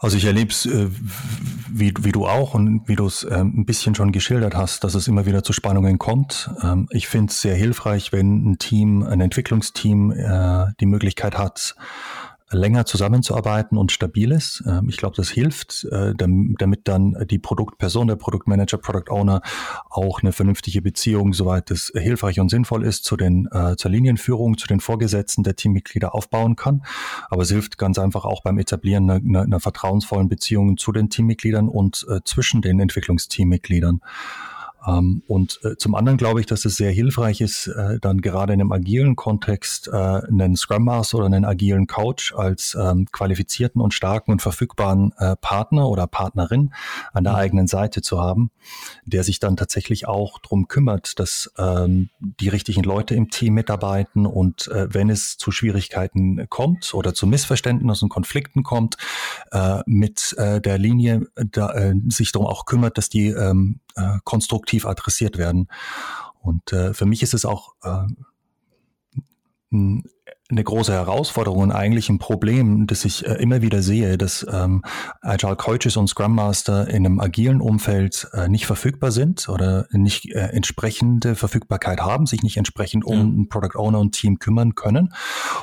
Also 0.04 0.18
ich 0.18 0.26
erlebe 0.26 0.52
es, 0.52 0.66
äh, 0.66 0.90
wie, 1.72 1.94
wie 2.02 2.12
du 2.12 2.28
auch 2.28 2.56
und 2.56 2.90
wie 2.90 2.98
du 2.98 3.06
es 3.06 3.24
äh, 3.24 3.36
ein 3.36 3.64
bisschen 3.66 3.96
schon 3.96 4.12
geschildert 4.12 4.54
hast, 4.54 4.84
dass 4.84 4.96
es 4.96 5.08
immer 5.08 5.26
wieder 5.26 5.44
zu 5.44 5.54
Spannungen 5.54 5.98
kommt. 5.98 6.52
Ähm, 6.62 6.90
ich 6.92 7.08
finde 7.08 7.32
es 7.32 7.40
sehr 7.40 7.56
hilfreich, 7.56 8.12
wenn 8.12 8.52
ein 8.52 8.60
Team, 8.60 9.04
ein 9.04 9.22
Entwicklungsteam 9.22 10.12
äh, 10.12 10.66
die 10.82 10.88
Möglichkeit 10.88 11.38
hat, 11.38 11.78
länger 12.50 12.86
zusammenzuarbeiten 12.86 13.78
und 13.78 13.92
stabil 13.92 14.32
ist. 14.32 14.64
Ähm, 14.68 14.88
ich 14.90 14.98
glaube, 14.98 15.16
das 15.16 15.30
hilft, 15.30 15.86
äh, 15.92 16.14
damit 16.16 16.88
dann 16.88 17.16
die 17.30 17.40
Produktperson, 17.40 18.08
der 18.08 18.16
Produktmanager, 18.16 18.78
Product 18.78 19.10
Owner 19.10 19.42
auch 19.90 20.22
eine 20.22 20.32
vernünftige 20.32 20.82
Beziehung, 20.82 21.34
soweit 21.34 21.72
es 21.72 21.92
hilfreich 21.96 22.40
und 22.40 22.50
sinnvoll 22.50 22.86
ist, 22.86 23.06
zu 23.06 23.18
den, 23.18 23.48
äh, 23.52 23.76
zur 23.76 23.92
Linienführung, 23.92 24.58
zu 24.58 24.68
den 24.68 24.80
Vorgesetzten 24.80 25.44
der 25.44 25.56
Teammitglieder 25.56 26.14
aufbauen 26.14 26.56
kann. 26.56 26.84
Aber 27.30 27.44
es 27.44 27.50
hilft 27.50 27.78
ganz 27.78 27.98
einfach 27.98 28.26
auch 28.26 28.42
beim 28.44 28.58
Etablieren 28.58 29.10
einer, 29.10 29.42
einer 29.42 29.60
vertrauensvollen 29.60 30.30
Beziehung 30.30 30.78
zu 30.78 30.92
den 30.92 31.10
Teammitgliedern 31.10 31.68
und 31.68 32.06
äh, 32.10 32.20
zwischen 32.24 32.62
den 32.62 32.80
Entwicklungsteammitgliedern. 32.80 34.02
Ähm, 34.86 35.24
und 35.28 35.60
äh, 35.64 35.78
zum 35.78 35.96
anderen 35.96 36.18
glaube 36.18 36.40
ich, 36.40 36.46
dass 36.46 36.66
es 36.66 36.76
sehr 36.76 36.92
hilfreich 36.92 37.42
ist, 37.42 37.68
äh, 37.68 38.00
dann 38.00 38.22
gerade 38.22 38.54
in 38.54 38.62
einem 38.62 38.72
agilen 38.72 39.16
Kontext 39.16 39.88
äh, 39.88 39.92
einen 39.92 40.56
Scrum 40.56 40.86
Master 40.86 41.20
oder 41.20 41.28
einen 41.28 41.46
agilen 41.46 41.88
Coach 41.88 42.34
als 42.34 42.78
ähm, 42.80 43.08
qualifizierten 43.12 43.82
und 43.82 43.94
starken 43.94 44.32
und 44.32 44.42
verfügbaren 44.42 45.14
Partner 45.42 45.88
oder 45.88 46.08
Partnerin 46.08 46.74
an 47.14 47.24
der 47.24 47.34
mhm. 47.34 47.40
eigenen 47.40 47.68
Seite 47.68 48.02
zu 48.02 48.20
haben, 48.20 48.52
der 49.06 49.24
sich 49.24 49.40
dann 49.40 49.56
tatsächlich 49.56 50.08
auch 50.08 50.40
darum 50.40 50.68
kümmert, 50.68 51.20
dass 51.20 51.52
ähm, 51.58 52.10
die 52.20 52.50
richtigen 52.50 52.84
Leute 52.84 53.16
im 53.16 53.30
Team 53.30 53.54
mitarbeiten 53.54 54.26
und 54.26 54.70
wenn 54.72 55.10
es 55.10 55.38
zu 55.38 55.52
Schwierigkeiten 55.52 56.48
kommt 56.50 56.94
oder 56.94 57.14
zu 57.14 57.28
Missverständnissen 57.28 58.06
und 58.06 58.10
Konflikten 58.10 58.64
kommt, 58.64 58.98
mit 59.86 60.36
der 60.38 60.78
Linie 60.78 61.28
sich 62.10 62.32
darum 62.32 62.48
auch 62.48 62.66
kümmert, 62.66 62.98
dass 62.98 63.10
die 63.10 63.34
konstruktiv 64.24 64.74
aktiv 64.74 64.86
adressiert 64.86 65.38
werden. 65.38 65.68
Und 66.42 66.74
äh, 66.74 66.94
für 66.94 67.06
mich 67.06 67.22
ist 67.22 67.34
es 67.34 67.46
auch 67.46 67.76
äh, 67.84 68.08
eine 70.54 70.64
große 70.64 70.94
Herausforderung 70.94 71.60
und 71.60 71.72
eigentlich 71.72 72.10
ein 72.10 72.20
Problem, 72.20 72.88
das 72.88 73.06
ich 73.06 73.26
äh, 73.26 73.34
immer 73.34 73.62
wieder 73.62 73.82
sehe, 73.82 74.18
dass 74.18 74.46
ähm, 74.50 74.84
Agile 75.22 75.56
Coaches 75.56 75.98
und 75.98 76.08
Scrum 76.08 76.36
Master 76.36 76.88
in 76.88 77.06
einem 77.06 77.20
agilen 77.20 77.62
Umfeld 77.62 78.28
äh, 78.34 78.48
nicht 78.48 78.66
verfügbar 78.66 79.12
sind 79.12 79.50
oder 79.50 79.88
nicht 79.92 80.32
äh, 80.34 80.40
entsprechende 80.40 81.36
Verfügbarkeit 81.36 82.02
haben, 82.02 82.26
sich 82.26 82.44
nicht 82.44 82.58
entsprechend 82.58 83.06
um 83.06 83.18
ja. 83.18 83.24
ein 83.24 83.50
Product 83.50 83.78
Owner 83.78 84.00
und 84.00 84.14
Team 84.14 84.40
kümmern 84.40 84.76
können 84.76 85.14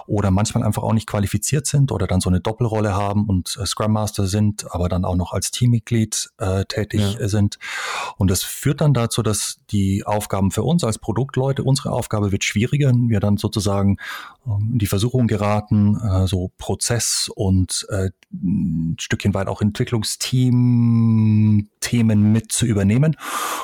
oder 0.07 0.31
manchmal 0.31 0.65
einfach 0.65 0.83
auch 0.83 0.93
nicht 0.93 1.07
qualifiziert 1.07 1.67
sind 1.67 1.93
oder 1.93 2.07
dann 2.07 2.21
so 2.21 2.29
eine 2.29 2.41
Doppelrolle 2.41 2.95
haben 2.95 3.27
und 3.27 3.59
äh, 3.61 3.67
Scrum 3.67 3.93
Master 3.93 4.27
sind, 4.27 4.67
aber 4.73 4.89
dann 4.89 5.05
auch 5.05 5.17
noch 5.17 5.33
als 5.33 5.51
Teammitglied 5.51 6.31
äh, 6.39 6.65
tätig 6.65 7.17
ja. 7.19 7.29
sind. 7.29 7.59
Und 8.17 8.31
das 8.31 8.43
führt 8.43 8.81
dann 8.81 8.95
dazu, 8.95 9.23
dass 9.23 9.61
die 9.71 10.05
Aufgaben 10.05 10.51
für 10.51 10.63
uns 10.63 10.85
als 10.85 10.99
Produktleute, 10.99 11.63
unsere 11.63 11.93
Aufgabe 11.93 12.33
wird 12.33 12.45
schwieriger. 12.45 12.93
Wir 12.95 13.21
dann 13.21 13.37
sozusagen 13.37 13.99
ähm, 14.47 14.79
die 14.81 14.87
Versuchung 14.87 15.27
geraten, 15.27 15.97
äh, 15.97 16.27
so 16.27 16.51
Prozess 16.59 17.31
und 17.35 17.87
äh, 17.91 18.11
ein 18.33 18.97
Stückchen 18.99 19.35
weit 19.35 19.49
auch 19.49 19.61
Entwicklungsteam-Themen 19.63 22.33
mit 22.33 22.53
zu 22.53 22.67
übernehmen. 22.67 23.17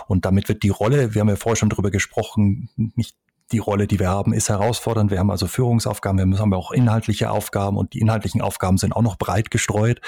Und 0.07 0.25
damit 0.25 0.49
wird 0.49 0.63
die 0.63 0.69
Rolle, 0.69 1.15
wir 1.15 1.21
haben 1.21 1.29
ja 1.29 1.37
vorher 1.37 1.57
schon 1.57 1.71
drüber 1.71 1.91
gesprochen, 1.91 2.71
nicht 2.77 3.17
die 3.53 3.59
Rolle, 3.59 3.87
die 3.87 4.01
wir 4.01 4.09
haben, 4.09 4.33
ist 4.33 4.49
herausfordernd. 4.49 5.11
Wir 5.11 5.21
haben 5.21 5.31
also 5.31 5.47
Führungsaufgaben, 5.47 6.33
wir 6.33 6.39
haben 6.39 6.53
auch 6.53 6.73
inhaltliche 6.73 7.31
Aufgaben 7.31 7.77
und 7.77 7.95
die 7.95 8.01
inhaltlichen 8.01 8.41
Aufgaben 8.41 8.77
sind 8.77 8.93
auch 8.93 9.03
noch 9.03 9.19
breit 9.19 9.51
gestreut. 9.51 10.01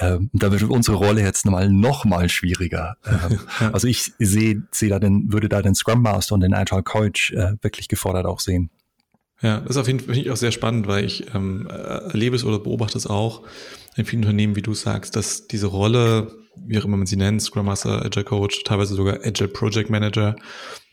Ähm, 0.00 0.30
da 0.32 0.50
wird 0.50 0.64
unsere 0.64 0.96
Rolle 0.96 1.22
jetzt 1.22 1.44
nochmal 1.44 1.70
noch 1.70 2.04
mal 2.04 2.28
schwieriger. 2.28 2.96
Ähm, 3.06 3.38
also 3.72 3.86
ich 3.86 4.12
sehe, 4.18 4.62
sehe 4.72 4.88
da 4.88 4.98
den, 4.98 5.32
würde 5.32 5.48
da 5.48 5.62
den 5.62 5.74
Scrum 5.74 6.02
Master 6.02 6.34
und 6.34 6.40
den 6.40 6.54
Agile 6.54 6.82
Coach 6.82 7.32
äh, 7.32 7.52
wirklich 7.62 7.88
gefordert 7.88 8.26
auch 8.26 8.40
sehen. 8.40 8.70
Ja, 9.42 9.60
das 9.60 9.70
ist 9.70 9.76
auf 9.76 9.86
jeden 9.86 10.00
Fall 10.00 10.30
auch 10.30 10.36
sehr 10.36 10.52
spannend, 10.52 10.86
weil 10.86 11.04
ich 11.04 11.34
ähm, 11.34 11.66
erlebe 11.66 12.36
es 12.36 12.44
oder 12.44 12.58
beobachte 12.58 12.96
es 12.96 13.06
auch 13.06 13.42
in 13.96 14.04
vielen 14.04 14.22
Unternehmen, 14.22 14.56
wie 14.56 14.62
du 14.62 14.74
sagst, 14.74 15.16
dass 15.16 15.46
diese 15.46 15.66
Rolle, 15.66 16.32
wie 16.56 16.78
auch 16.78 16.84
immer 16.84 16.96
man 16.96 17.06
sie 17.06 17.16
nennt, 17.16 17.42
Scrum 17.42 17.66
Master, 17.66 18.04
Agile 18.04 18.24
Coach, 18.24 18.62
teilweise 18.64 18.94
sogar 18.94 19.20
Agile 19.24 19.48
Project 19.48 19.90
Manager, 19.90 20.36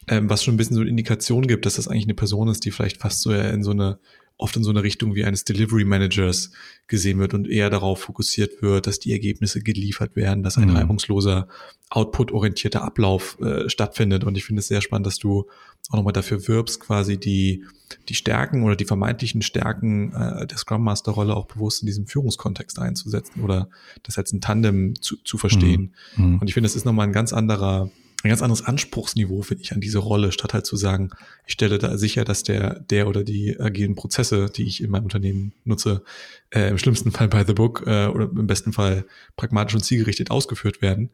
ähm, 0.08 0.30
was 0.30 0.44
schon 0.44 0.56
ein 0.56 0.58
bisschen 0.58 0.76
so 0.76 0.82
eine 0.82 0.90
Indikation 0.90 1.48
gibt, 1.48 1.66
dass 1.66 1.76
das 1.76 1.88
eigentlich 1.88 2.06
eine 2.06 2.16
Person 2.16 2.48
ist, 2.48 2.66
die 2.66 2.72
vielleicht 2.72 2.98
fast 2.98 3.22
so 3.22 3.32
in 3.32 3.64
so 3.64 3.72
eine 3.72 4.00
oft 4.38 4.56
in 4.56 4.63
so 4.63 4.72
eine 4.72 4.84
Richtung 4.84 5.13
wie 5.13 5.24
eines 5.24 5.44
Delivery 5.44 5.86
Managers 5.86 6.52
gesehen 6.88 7.20
wird 7.20 7.34
und 7.34 7.48
eher 7.48 7.70
darauf 7.70 8.02
fokussiert 8.02 8.62
wird, 8.62 8.88
dass 8.88 9.00
die 9.00 9.12
Ergebnisse 9.12 9.62
geliefert 9.62 10.15
werden, 10.15 10.44
dass 10.44 10.58
ein 10.58 10.70
mhm. 10.70 10.78
reibungsloser, 10.78 11.48
output-orientierter 11.89 12.82
Ablauf 12.82 13.38
äh, 13.39 13.70
stattfindet. 13.70 14.24
Und 14.24 14.38
ich 14.38 14.46
finde 14.46 14.62
es 14.62 14.67
sehr 14.67 14.82
spannend, 14.82 15.06
dass 15.06 15.20
du 15.20 15.48
auch 15.89 15.98
nochmal 15.98 16.13
dafür 16.13 16.48
wirbst, 16.48 16.80
quasi 16.80 17.17
die, 17.20 17.65
die 18.10 18.15
Stärken 18.15 18.63
oder 18.63 18.76
die 18.76 18.86
vermeintlichen 18.86 19.41
Stärken 19.41 20.13
äh, 20.13 20.48
der 20.48 20.58
Scrum 20.58 20.84
Master 20.84 21.12
Rolle 21.12 21.36
auch 21.36 21.46
bewusst 21.46 21.84
in 21.84 21.86
diesem 21.86 22.08
Führungskontext 22.08 22.80
einzusetzen 22.80 23.41
oder 23.41 23.70
das 24.04 24.17
als 24.17 24.32
ein 24.34 24.41
Tandem 24.41 24.96
zu, 25.02 25.17
zu 25.17 25.38
verstehen. 25.38 25.94
Mhm. 26.15 26.26
mhm. 26.26 26.38
Und 26.39 26.48
ich 26.48 26.54
finde, 26.54 26.67
es 26.67 26.76
ist 26.76 26.86
nochmal 26.86 27.08
ein 27.08 27.13
ganz 27.13 27.34
anderer 27.34 27.91
ein 28.24 28.30
ganz 28.30 28.42
anderes 28.42 28.64
Anspruchsniveau, 28.64 29.42
finde 29.42 29.64
ich, 29.64 29.72
an 29.74 29.82
diese 29.82 30.00
Rolle, 30.00 30.32
statt 30.32 30.54
halt 30.54 30.66
zu 30.66 30.76
sagen, 30.76 31.10
ich 31.46 31.54
stelle 31.54 31.80
da 31.80 31.98
sicher, 31.98 32.24
dass 32.24 32.44
der, 32.44 32.80
der 32.80 33.08
oder 33.08 33.24
die 33.24 33.60
agilen 33.60 33.96
Prozesse, 33.96 34.48
die 34.48 34.64
ich 34.64 34.84
in 34.84 34.92
meinem 34.92 35.06
Unternehmen 35.06 35.54
nutze, 35.64 36.04
äh, 36.52 36.70
im 36.70 36.78
schlimmsten 36.78 37.12
Fall 37.12 37.28
by 37.28 37.44
the 37.46 37.54
book 37.54 37.84
äh, 37.86 38.08
oder 38.08 38.26
im 38.26 38.48
besten 38.48 38.74
Fall 38.74 39.06
pragmatisch 39.36 39.76
und 39.76 39.84
zielgerichtet 39.84 40.32
ausgeführt 40.32 40.82
werden, 40.82 41.12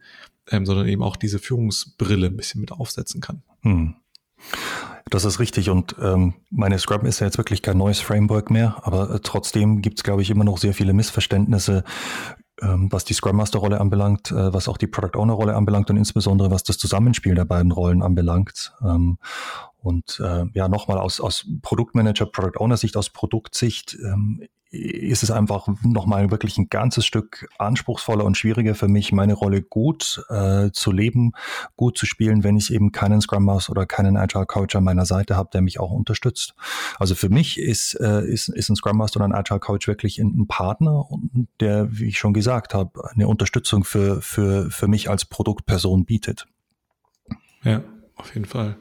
ähm, 0.49 0.65
sondern 0.65 0.87
eben 0.87 1.03
auch 1.03 1.15
diese 1.15 1.39
Führungsbrille 1.39 2.27
ein 2.27 2.37
bisschen 2.37 2.61
mit 2.61 2.71
aufsetzen 2.71 3.21
kann. 3.21 3.43
Hm. 3.61 3.95
Das 5.09 5.23
ist 5.23 5.39
richtig 5.39 5.69
und 5.69 5.95
ähm, 6.01 6.33
meine 6.49 6.77
Scrum 6.79 7.05
ist 7.05 7.21
ja 7.21 7.27
jetzt 7.27 7.37
wirklich 7.37 7.61
kein 7.61 7.77
neues 7.77 8.01
Framework 8.01 8.51
mehr, 8.51 8.81
aber 8.83 9.09
äh, 9.09 9.19
trotzdem 9.23 9.81
gibt 9.81 9.99
es, 9.99 10.03
glaube 10.03 10.21
ich, 10.21 10.29
immer 10.29 10.43
noch 10.43 10.57
sehr 10.57 10.73
viele 10.73 10.93
Missverständnisse 10.93 11.83
was 12.61 13.05
die 13.05 13.13
Scrum 13.13 13.35
Master 13.35 13.59
Rolle 13.59 13.79
anbelangt, 13.79 14.31
äh, 14.31 14.53
was 14.53 14.67
auch 14.67 14.77
die 14.77 14.87
Product 14.87 15.17
Owner 15.19 15.33
Rolle 15.33 15.55
anbelangt 15.55 15.89
und 15.89 15.97
insbesondere 15.97 16.51
was 16.51 16.63
das 16.63 16.77
Zusammenspiel 16.77 17.35
der 17.35 17.45
beiden 17.45 17.71
Rollen 17.71 18.01
anbelangt. 18.01 18.73
Ähm, 18.81 19.17
und 19.77 20.19
äh, 20.23 20.45
ja, 20.53 20.67
nochmal 20.67 20.97
aus, 20.97 21.19
aus 21.21 21.45
Produktmanager, 21.61 22.25
Product 22.25 22.59
Owner 22.59 22.77
Sicht, 22.77 22.97
aus 22.97 23.09
Produktsicht, 23.09 23.97
ähm, 24.03 24.47
ist 24.69 25.23
es 25.23 25.31
einfach 25.31 25.67
nochmal 25.83 26.29
wirklich 26.31 26.57
ein 26.57 26.69
ganzes 26.69 27.05
Stück 27.05 27.47
anspruchsvoller 27.57 28.25
und 28.25 28.37
schwieriger 28.37 28.75
für 28.75 28.87
mich, 28.87 29.11
meine 29.11 29.33
Rolle 29.33 29.61
gut 29.61 30.23
äh, 30.29 30.71
zu 30.71 30.91
leben, 30.91 31.31
gut 31.75 31.97
zu 31.97 32.05
spielen, 32.05 32.43
wenn 32.43 32.57
ich 32.57 32.73
eben 32.73 32.91
keinen 32.91 33.21
Scrum 33.21 33.45
Master 33.45 33.71
oder 33.71 33.85
keinen 33.85 34.17
Agile 34.17 34.45
Coach 34.45 34.75
an 34.75 34.83
meiner 34.83 35.05
Seite 35.05 35.35
habe, 35.35 35.49
der 35.53 35.61
mich 35.61 35.79
auch 35.79 35.91
unterstützt. 35.91 36.55
Also 36.99 37.15
für 37.15 37.29
mich 37.29 37.59
ist, 37.59 37.95
äh, 37.95 38.25
ist, 38.25 38.49
ist 38.49 38.69
ein 38.69 38.75
Scrum 38.75 38.97
Master 38.97 39.19
oder 39.19 39.29
ein 39.29 39.33
Agile 39.33 39.59
Coach 39.59 39.87
wirklich 39.87 40.19
ein, 40.19 40.47
Partner, 40.47 41.05
der, 41.59 41.87
wie 41.91 42.07
ich 42.07 42.19
schon 42.19 42.33
gesagt 42.33 42.73
habe, 42.73 43.09
eine 43.11 43.27
Unterstützung 43.27 43.83
für, 43.83 44.21
für, 44.21 44.71
für 44.71 44.87
mich 44.87 45.09
als 45.09 45.25
Produktperson 45.25 46.05
bietet. 46.05 46.47
Ja, 47.63 47.83
auf 48.15 48.33
jeden 48.33 48.45
Fall. 48.45 48.77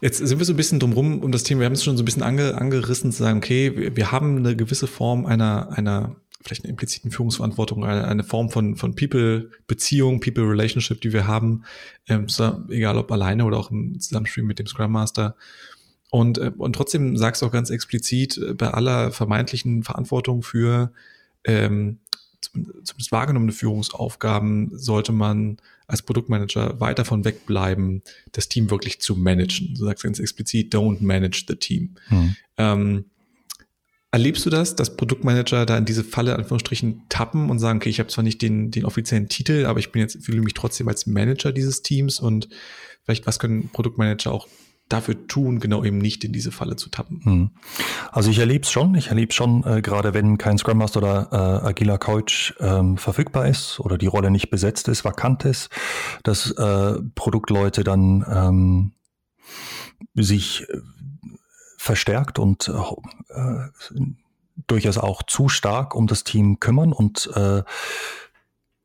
Jetzt 0.00 0.18
sind 0.18 0.38
wir 0.38 0.44
so 0.46 0.52
ein 0.52 0.56
bisschen 0.56 0.78
drumrum 0.78 1.20
um 1.20 1.32
das 1.32 1.42
Thema, 1.42 1.60
wir 1.60 1.66
haben 1.66 1.72
es 1.72 1.82
schon 1.82 1.96
so 1.96 2.02
ein 2.02 2.04
bisschen 2.04 2.22
ange, 2.22 2.54
angerissen, 2.56 3.10
zu 3.10 3.18
sagen, 3.18 3.38
okay, 3.38 3.94
wir, 3.96 4.12
haben 4.12 4.36
eine 4.36 4.54
gewisse 4.54 4.86
Form 4.86 5.26
einer, 5.26 5.70
einer 5.72 6.16
vielleicht 6.40 6.64
einer 6.64 6.70
impliziten 6.70 7.10
Führungsverantwortung, 7.10 7.84
eine, 7.84 8.06
eine 8.06 8.22
Form 8.22 8.50
von, 8.50 8.76
von 8.76 8.94
People-Beziehung, 8.94 10.20
People-Relationship, 10.20 11.00
die 11.00 11.12
wir 11.12 11.26
haben, 11.26 11.64
ähm, 12.08 12.28
so, 12.28 12.62
egal 12.68 12.96
ob 12.96 13.10
alleine 13.10 13.44
oder 13.44 13.58
auch 13.58 13.70
im 13.70 13.98
Zusammenspiel 13.98 14.44
mit 14.44 14.58
dem 14.58 14.66
Scrum 14.66 14.92
Master. 14.92 15.34
Und, 16.10 16.38
äh, 16.38 16.52
und 16.56 16.74
trotzdem 16.74 17.16
sagst 17.16 17.42
du 17.42 17.46
auch 17.46 17.52
ganz 17.52 17.70
explizit, 17.70 18.38
äh, 18.38 18.54
bei 18.54 18.68
aller 18.68 19.10
vermeintlichen 19.10 19.82
Verantwortung 19.82 20.42
für 20.42 20.92
ähm, 21.44 21.98
zumindest 22.40 23.12
wahrgenommene 23.12 23.52
Führungsaufgaben 23.52 24.70
sollte 24.78 25.12
man 25.12 25.58
als 25.88 26.02
Produktmanager 26.02 26.78
weit 26.80 26.98
davon 26.98 27.24
wegbleiben, 27.24 28.02
das 28.32 28.48
Team 28.48 28.70
wirklich 28.70 29.00
zu 29.00 29.16
managen. 29.16 29.74
Du 29.74 29.86
sagst 29.86 30.04
ganz 30.04 30.20
explizit, 30.20 30.72
don't 30.72 31.02
manage 31.02 31.46
the 31.48 31.56
team. 31.56 31.94
Mhm. 32.10 32.36
Ähm, 32.58 33.04
erlebst 34.10 34.44
du 34.44 34.50
das, 34.50 34.76
dass 34.76 34.96
Produktmanager 34.96 35.64
da 35.64 35.78
in 35.78 35.86
diese 35.86 36.04
Falle 36.04 36.36
Anführungsstrichen 36.36 37.04
tappen 37.08 37.48
und 37.48 37.58
sagen, 37.58 37.78
okay, 37.78 37.88
ich 37.88 38.00
habe 38.00 38.10
zwar 38.10 38.22
nicht 38.22 38.42
den, 38.42 38.70
den 38.70 38.84
offiziellen 38.84 39.28
Titel, 39.28 39.64
aber 39.64 39.80
ich 39.80 39.90
bin 39.90 40.02
jetzt, 40.02 40.24
fühle 40.24 40.42
mich 40.42 40.54
trotzdem 40.54 40.88
als 40.88 41.06
Manager 41.06 41.52
dieses 41.52 41.82
Teams 41.82 42.20
und 42.20 42.48
vielleicht 43.04 43.26
was 43.26 43.38
können 43.38 43.70
Produktmanager 43.70 44.30
auch 44.30 44.46
dafür 44.88 45.26
tun, 45.26 45.60
genau 45.60 45.84
eben 45.84 45.98
nicht 45.98 46.24
in 46.24 46.32
diese 46.32 46.50
Falle 46.50 46.76
zu 46.76 46.88
tappen? 46.88 47.20
Hm. 47.24 47.50
Also 48.10 48.30
ich 48.30 48.38
erlebe 48.38 48.64
es 48.64 48.70
schon. 48.70 48.94
Ich 48.94 49.08
erlebe 49.08 49.32
schon, 49.32 49.64
äh, 49.64 49.82
gerade 49.82 50.14
wenn 50.14 50.38
kein 50.38 50.58
Scrum 50.58 50.78
Master 50.78 50.98
oder 50.98 51.28
äh, 51.64 51.66
agiler 51.68 51.98
Coach 51.98 52.54
ähm, 52.60 52.96
verfügbar 52.96 53.46
ist 53.46 53.80
oder 53.80 53.98
die 53.98 54.06
Rolle 54.06 54.30
nicht 54.30 54.50
besetzt 54.50 54.88
ist, 54.88 55.04
vakant 55.04 55.44
ist, 55.44 55.70
dass 56.22 56.50
äh, 56.52 56.94
Produktleute 57.14 57.84
dann 57.84 58.24
ähm, 58.28 58.92
sich 60.14 60.68
äh, 60.68 60.78
verstärkt 61.76 62.38
und 62.38 62.68
äh, 62.68 63.92
durchaus 64.66 64.98
auch 64.98 65.22
zu 65.22 65.48
stark 65.48 65.94
um 65.94 66.06
das 66.06 66.24
Team 66.24 66.60
kümmern 66.60 66.92
und 66.92 67.30
äh, 67.34 67.62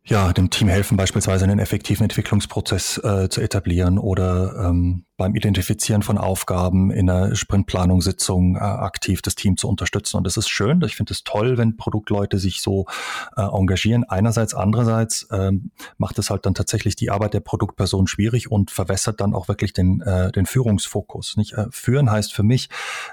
ja, 0.06 0.34
dem 0.34 0.50
Team 0.50 0.68
helfen, 0.68 0.98
beispielsweise 0.98 1.46
einen 1.46 1.60
effektiven 1.60 2.04
Entwicklungsprozess 2.04 2.98
äh, 2.98 3.30
zu 3.30 3.40
etablieren 3.40 3.98
oder 3.98 4.68
ähm, 4.68 5.06
beim 5.16 5.36
Identifizieren 5.36 6.02
von 6.02 6.18
Aufgaben 6.18 6.92
in 6.92 7.10
einer 7.10 7.36
Sprintplanungssitzung 7.36 8.56
äh, 8.56 8.60
aktiv 8.60 9.22
das 9.22 9.36
Team 9.36 9.58
zu 9.58 9.70
unterstützen. 9.70 10.18
Und 10.18 10.26
das 10.26 10.38
ist 10.38 10.50
schön. 10.50 10.82
Ich 10.82 10.96
finde 10.96 11.14
es 11.14 11.24
toll, 11.24 11.58
wenn 11.58 11.78
Produktleute 11.78 12.40
sich 12.40 12.62
so 12.62 12.88
äh, 13.38 13.42
engagieren. 13.44 14.04
Einerseits, 14.04 14.56
andererseits 14.56 15.28
ähm, 15.32 15.72
macht 15.98 16.18
es 16.18 16.32
halt 16.32 16.46
dann 16.48 16.56
tatsächlich 16.56 16.96
die 16.96 17.12
Arbeit 17.12 17.36
der 17.36 17.42
Produktperson 17.42 18.08
schwierig 18.08 18.52
und 18.52 18.72
verwässert 18.72 19.22
dann 19.22 19.36
auch 19.36 19.48
wirklich 19.48 19.72
den, 19.72 20.02
äh, 20.02 20.32
den 20.32 20.48
Führungsfokus. 20.48 21.38
Nicht? 21.38 21.54
Äh, 21.54 21.68
führen 21.70 22.12
heißt 22.12 22.34
für 22.34 22.44
mich, 22.44 22.70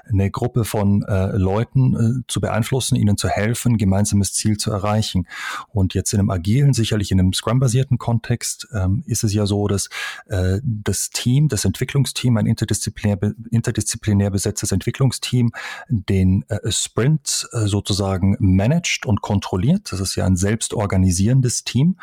eine 0.09 0.31
Gruppe 0.31 0.65
von 0.65 1.03
äh, 1.03 1.37
Leuten 1.37 1.93
äh, 1.93 2.23
zu 2.27 2.41
beeinflussen, 2.41 2.95
ihnen 2.95 3.15
zu 3.15 3.29
helfen, 3.29 3.77
gemeinsames 3.77 4.33
Ziel 4.33 4.57
zu 4.57 4.71
erreichen. 4.71 5.27
Und 5.69 5.93
jetzt 5.93 6.13
in 6.13 6.19
einem 6.19 6.31
agilen, 6.31 6.73
sicherlich 6.81 7.11
in 7.11 7.19
einem 7.19 7.33
Scrum-basierten 7.33 7.97
Kontext 7.97 8.67
ähm, 8.73 9.03
ist 9.05 9.23
es 9.23 9.33
ja 9.33 9.45
so, 9.45 9.67
dass 9.67 9.89
äh, 10.27 10.59
das 10.63 11.09
Team, 11.09 11.47
das 11.47 11.65
Entwicklung 11.65 12.01
Entwicklungsteam, 12.01 12.37
ein 12.37 12.45
interdisziplinär, 12.45 13.17
interdisziplinär 13.49 14.31
besetztes 14.31 14.71
Entwicklungsteam, 14.71 15.51
den 15.89 16.45
äh, 16.49 16.71
Sprint 16.71 17.47
äh, 17.51 17.67
sozusagen 17.67 18.37
managt 18.39 19.05
und 19.05 19.21
kontrolliert. 19.21 19.91
Das 19.91 19.99
ist 19.99 20.15
ja 20.15 20.25
ein 20.25 20.35
selbstorganisierendes 20.35 21.63
Team. 21.63 21.97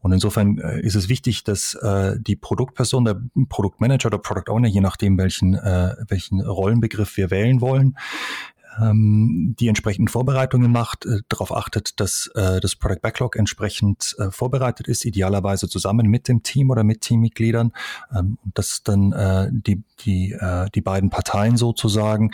Und 0.00 0.12
insofern 0.12 0.58
äh, 0.58 0.80
ist 0.80 0.94
es 0.94 1.08
wichtig, 1.08 1.44
dass 1.44 1.74
äh, 1.74 2.16
die 2.18 2.36
Produktperson, 2.36 3.04
der 3.04 3.20
Produktmanager 3.48 4.06
oder 4.06 4.18
Product 4.18 4.50
Owner, 4.50 4.68
je 4.68 4.80
nachdem, 4.80 5.18
welchen, 5.18 5.54
äh, 5.54 5.94
welchen 6.08 6.40
Rollenbegriff 6.40 7.16
wir 7.16 7.30
wählen 7.30 7.60
wollen, 7.60 7.96
ähm, 8.80 9.56
die 9.58 9.68
entsprechenden 9.68 10.08
Vorbereitungen 10.08 10.70
macht, 10.70 11.06
äh, 11.06 11.20
darauf 11.28 11.54
achtet, 11.54 12.00
dass 12.00 12.30
äh, 12.34 12.60
das 12.60 12.76
Product 12.76 13.00
Backlog 13.02 13.36
entsprechend 13.36 14.14
äh, 14.18 14.30
vorbereitet 14.30 14.88
ist, 14.88 15.04
idealerweise 15.04 15.68
zusammen 15.68 16.06
mit 16.06 16.28
dem 16.28 16.42
Team 16.42 16.70
oder 16.70 16.84
mit 16.84 17.00
Teammitgliedern, 17.00 17.72
ähm, 18.14 18.38
dass 18.54 18.82
dann 18.82 19.12
äh, 19.12 19.48
die, 19.50 19.82
die, 20.00 20.32
äh, 20.32 20.68
die 20.74 20.80
beiden 20.80 21.10
Parteien 21.10 21.56
sozusagen 21.56 22.30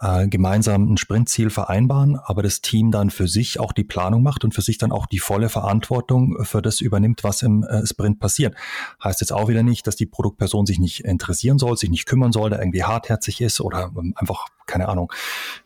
äh, 0.00 0.28
gemeinsam 0.28 0.92
ein 0.92 0.96
Sprintziel 0.96 1.50
vereinbaren, 1.50 2.16
aber 2.16 2.42
das 2.42 2.60
Team 2.60 2.90
dann 2.90 3.10
für 3.10 3.28
sich 3.28 3.60
auch 3.60 3.72
die 3.72 3.84
Planung 3.84 4.22
macht 4.22 4.44
und 4.44 4.54
für 4.54 4.62
sich 4.62 4.78
dann 4.78 4.92
auch 4.92 5.06
die 5.06 5.18
volle 5.18 5.48
Verantwortung 5.48 6.44
für 6.44 6.62
das 6.62 6.80
übernimmt, 6.80 7.24
was 7.24 7.42
im 7.42 7.64
äh, 7.64 7.86
Sprint 7.86 8.20
passiert. 8.20 8.54
Heißt 9.02 9.20
jetzt 9.20 9.32
auch 9.32 9.48
wieder 9.48 9.62
nicht, 9.62 9.86
dass 9.86 9.96
die 9.96 10.06
Produktperson 10.06 10.66
sich 10.66 10.78
nicht 10.78 11.04
interessieren 11.04 11.58
soll, 11.58 11.76
sich 11.76 11.90
nicht 11.90 12.06
kümmern 12.06 12.32
soll, 12.32 12.50
der 12.50 12.60
irgendwie 12.60 12.84
hartherzig 12.84 13.40
ist 13.40 13.60
oder 13.60 13.90
ähm, 13.96 14.14
einfach 14.16 14.46
keine 14.70 14.88
Ahnung, 14.88 15.12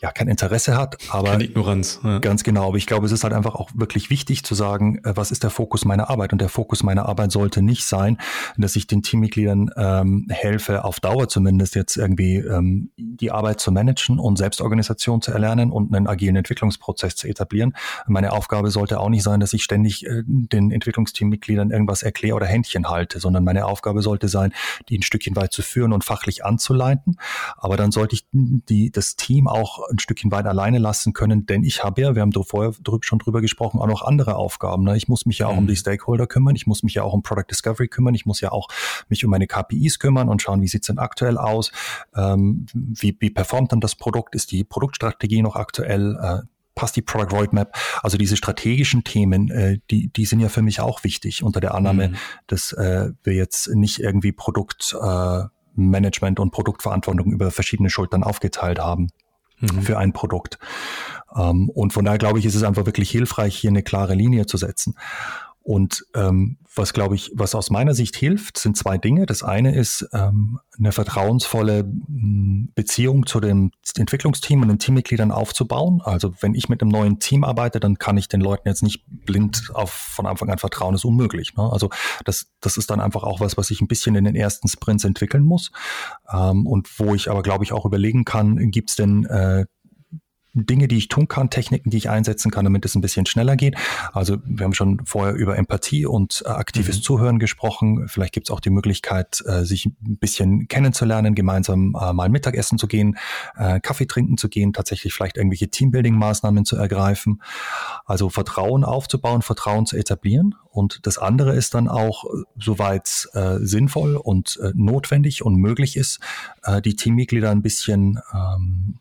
ja, 0.00 0.10
kein 0.14 0.28
Interesse 0.28 0.76
hat. 0.76 0.96
Aber 1.10 1.30
Keine 1.30 1.44
Ignoranz. 1.44 2.00
Ja. 2.02 2.18
Ganz 2.18 2.44
genau. 2.44 2.68
Aber 2.68 2.76
ich 2.76 2.86
glaube, 2.86 3.06
es 3.06 3.12
ist 3.12 3.24
halt 3.24 3.32
einfach 3.32 3.54
auch 3.54 3.70
wirklich 3.74 4.10
wichtig 4.10 4.44
zu 4.44 4.54
sagen, 4.54 4.98
äh, 5.04 5.12
was 5.14 5.30
ist 5.30 5.42
der 5.42 5.50
Fokus 5.50 5.84
meiner 5.84 6.10
Arbeit? 6.10 6.32
Und 6.32 6.40
der 6.40 6.48
Fokus 6.48 6.82
meiner 6.82 7.06
Arbeit 7.06 7.32
sollte 7.32 7.62
nicht 7.62 7.84
sein, 7.84 8.18
dass 8.56 8.76
ich 8.76 8.86
den 8.86 9.02
Teammitgliedern 9.02 9.70
ähm, 9.76 10.26
helfe, 10.30 10.84
auf 10.84 11.00
Dauer 11.00 11.28
zumindest 11.28 11.74
jetzt 11.74 11.96
irgendwie 11.96 12.36
ähm, 12.36 12.90
die 12.96 13.30
Arbeit 13.30 13.60
zu 13.60 13.72
managen 13.72 14.18
und 14.18 14.36
Selbstorganisation 14.36 15.20
zu 15.20 15.32
erlernen 15.32 15.70
und 15.70 15.94
einen 15.94 16.06
agilen 16.06 16.36
Entwicklungsprozess 16.36 17.16
zu 17.16 17.28
etablieren. 17.28 17.74
Meine 18.06 18.32
Aufgabe 18.32 18.70
sollte 18.70 19.00
auch 19.00 19.08
nicht 19.08 19.22
sein, 19.22 19.40
dass 19.40 19.52
ich 19.52 19.62
ständig 19.62 20.06
äh, 20.06 20.22
den 20.26 20.70
Entwicklungsteammitgliedern 20.70 21.70
irgendwas 21.70 22.02
erkläre 22.02 22.36
oder 22.36 22.46
Händchen 22.46 22.88
halte, 22.88 23.20
sondern 23.20 23.44
meine 23.44 23.66
Aufgabe 23.66 24.02
sollte 24.02 24.28
sein, 24.28 24.52
die 24.88 24.98
ein 24.98 25.02
Stückchen 25.02 25.36
weit 25.36 25.52
zu 25.52 25.62
führen 25.62 25.92
und 25.92 26.04
fachlich 26.04 26.44
anzuleiten. 26.44 27.16
Aber 27.56 27.76
dann 27.76 27.90
sollte 27.90 28.14
ich 28.14 28.26
die 28.32 28.90
das 28.90 29.16
Team 29.16 29.48
auch 29.48 29.80
ein 29.90 29.98
Stückchen 30.04 30.30
weit 30.30 30.46
alleine 30.46 30.78
lassen 30.78 31.12
können, 31.12 31.46
denn 31.46 31.64
ich 31.64 31.82
habe 31.82 32.02
ja, 32.02 32.14
wir 32.14 32.22
haben 32.22 32.32
vorher 32.32 32.72
schon 33.00 33.18
drüber 33.18 33.40
gesprochen, 33.40 33.80
auch 33.80 33.86
noch 33.86 34.02
andere 34.02 34.36
Aufgaben. 34.36 34.84
Ne? 34.84 34.96
Ich 34.96 35.08
muss 35.08 35.26
mich 35.26 35.38
ja 35.38 35.48
auch 35.48 35.52
mhm. 35.52 35.60
um 35.60 35.66
die 35.66 35.76
Stakeholder 35.76 36.26
kümmern, 36.26 36.54
ich 36.54 36.66
muss 36.66 36.82
mich 36.82 36.94
ja 36.94 37.02
auch 37.02 37.12
um 37.12 37.22
Product 37.22 37.46
Discovery 37.50 37.88
kümmern, 37.88 38.14
ich 38.14 38.26
muss 38.26 38.40
ja 38.40 38.52
auch 38.52 38.68
mich 39.08 39.24
um 39.24 39.30
meine 39.30 39.46
KPIs 39.46 39.98
kümmern 39.98 40.28
und 40.28 40.42
schauen, 40.42 40.62
wie 40.62 40.68
sieht's 40.68 40.86
denn 40.86 40.98
aktuell 40.98 41.38
aus, 41.38 41.72
ähm, 42.14 42.66
wie, 42.72 43.16
wie 43.18 43.30
performt 43.30 43.72
dann 43.72 43.80
das 43.80 43.96
Produkt, 43.96 44.34
ist 44.34 44.52
die 44.52 44.62
Produktstrategie 44.62 45.42
noch 45.42 45.56
aktuell, 45.56 46.16
äh, 46.20 46.46
passt 46.74 46.96
die 46.96 47.02
Product 47.02 47.36
Roadmap. 47.36 47.76
Also 48.02 48.18
diese 48.18 48.36
strategischen 48.36 49.04
Themen, 49.04 49.50
äh, 49.50 49.78
die, 49.90 50.08
die 50.08 50.26
sind 50.26 50.40
ja 50.40 50.48
für 50.48 50.62
mich 50.62 50.80
auch 50.80 51.04
wichtig 51.04 51.42
unter 51.42 51.60
der 51.60 51.74
Annahme, 51.74 52.08
mhm. 52.08 52.16
dass 52.46 52.72
äh, 52.72 53.10
wir 53.22 53.34
jetzt 53.34 53.68
nicht 53.74 54.00
irgendwie 54.00 54.32
Produkt 54.32 54.96
äh, 55.00 55.44
und 55.76 56.50
Produktverantwortung 56.52 57.32
über 57.32 57.50
verschiedene 57.50 57.90
Schultern 57.90 58.22
aufgeteilt 58.22 58.78
haben 58.78 59.08
mhm. 59.72 59.82
für 59.82 59.98
ein 59.98 60.12
Produkt. 60.12 60.58
Ähm, 61.36 61.68
und 61.68 61.92
von 61.92 62.04
daher 62.04 62.18
glaube 62.18 62.38
ich, 62.38 62.46
ist 62.46 62.54
es 62.54 62.62
einfach 62.62 62.86
wirklich 62.86 63.10
hilfreich, 63.10 63.56
hier 63.56 63.70
eine 63.70 63.82
klare 63.82 64.14
Linie 64.14 64.46
zu 64.46 64.56
setzen. 64.56 64.94
Und 65.64 66.04
ähm, 66.14 66.58
was 66.74 66.92
glaube 66.92 67.14
ich, 67.14 67.32
was 67.34 67.54
aus 67.54 67.70
meiner 67.70 67.94
Sicht 67.94 68.16
hilft, 68.16 68.58
sind 68.58 68.76
zwei 68.76 68.98
Dinge. 68.98 69.24
Das 69.24 69.42
eine 69.42 69.74
ist 69.74 70.06
ähm, 70.12 70.60
eine 70.78 70.92
vertrauensvolle 70.92 71.78
hm, 71.80 72.70
Beziehung 72.74 73.26
zu 73.26 73.40
dem 73.40 73.70
Entwicklungsteam 73.96 74.60
und 74.60 74.68
den 74.68 74.78
Teammitgliedern 74.78 75.30
aufzubauen. 75.30 76.02
Also 76.04 76.34
wenn 76.40 76.54
ich 76.54 76.68
mit 76.68 76.82
einem 76.82 76.90
neuen 76.90 77.18
Team 77.18 77.44
arbeite, 77.44 77.80
dann 77.80 77.96
kann 77.96 78.18
ich 78.18 78.28
den 78.28 78.42
Leuten 78.42 78.68
jetzt 78.68 78.82
nicht 78.82 79.04
blind 79.08 79.70
auf 79.72 79.90
von 79.90 80.26
Anfang 80.26 80.50
an 80.50 80.58
vertrauen. 80.58 80.94
Ist 80.94 81.06
unmöglich. 81.06 81.56
Ne? 81.56 81.62
Also 81.72 81.88
das, 82.26 82.48
das 82.60 82.76
ist 82.76 82.90
dann 82.90 83.00
einfach 83.00 83.22
auch 83.22 83.40
was, 83.40 83.56
was 83.56 83.70
ich 83.70 83.80
ein 83.80 83.88
bisschen 83.88 84.16
in 84.16 84.24
den 84.24 84.36
ersten 84.36 84.68
Sprints 84.68 85.04
entwickeln 85.04 85.44
muss 85.44 85.72
ähm, 86.30 86.66
und 86.66 87.00
wo 87.00 87.14
ich 87.14 87.30
aber 87.30 87.42
glaube 87.42 87.64
ich 87.64 87.72
auch 87.72 87.86
überlegen 87.86 88.26
kann, 88.26 88.70
gibt 88.70 88.90
es 88.90 88.96
denn 88.96 89.24
äh, 89.24 89.64
Dinge, 90.54 90.88
die 90.88 90.96
ich 90.96 91.08
tun 91.08 91.28
kann, 91.28 91.50
Techniken, 91.50 91.90
die 91.90 91.96
ich 91.96 92.08
einsetzen 92.08 92.50
kann, 92.50 92.64
damit 92.64 92.84
es 92.84 92.94
ein 92.94 93.00
bisschen 93.00 93.26
schneller 93.26 93.56
geht. 93.56 93.76
Also 94.12 94.38
wir 94.44 94.64
haben 94.64 94.74
schon 94.74 95.04
vorher 95.04 95.34
über 95.34 95.58
Empathie 95.58 96.06
und 96.06 96.42
äh, 96.46 96.48
aktives 96.48 96.98
mhm. 96.98 97.02
Zuhören 97.02 97.38
gesprochen. 97.38 98.06
Vielleicht 98.08 98.32
gibt 98.32 98.48
es 98.48 98.50
auch 98.52 98.60
die 98.60 98.70
Möglichkeit, 98.70 99.42
äh, 99.46 99.64
sich 99.64 99.86
ein 99.86 100.16
bisschen 100.18 100.68
kennenzulernen, 100.68 101.34
gemeinsam 101.34 101.96
äh, 102.00 102.12
mal 102.12 102.28
Mittagessen 102.28 102.78
zu 102.78 102.86
gehen, 102.86 103.18
äh, 103.56 103.80
Kaffee 103.80 104.06
trinken 104.06 104.38
zu 104.38 104.48
gehen, 104.48 104.72
tatsächlich 104.72 105.12
vielleicht 105.12 105.36
irgendwelche 105.36 105.66
Teambuilding-Maßnahmen 105.66 106.64
zu 106.64 106.76
ergreifen. 106.76 107.42
Also 108.04 108.30
Vertrauen 108.30 108.84
aufzubauen, 108.84 109.42
Vertrauen 109.42 109.86
zu 109.86 109.96
etablieren. 109.96 110.54
Und 110.70 111.00
das 111.06 111.18
andere 111.18 111.54
ist 111.54 111.74
dann 111.74 111.88
auch, 111.88 112.24
soweit 112.58 113.28
äh, 113.34 113.58
sinnvoll 113.60 114.16
und 114.16 114.58
äh, 114.62 114.72
notwendig 114.74 115.44
und 115.44 115.56
möglich 115.56 115.96
ist, 115.96 116.20
die 116.84 116.96
Teammitglieder 116.96 117.50
ein 117.50 117.62
bisschen 117.62 118.18
ähm, 118.32 118.98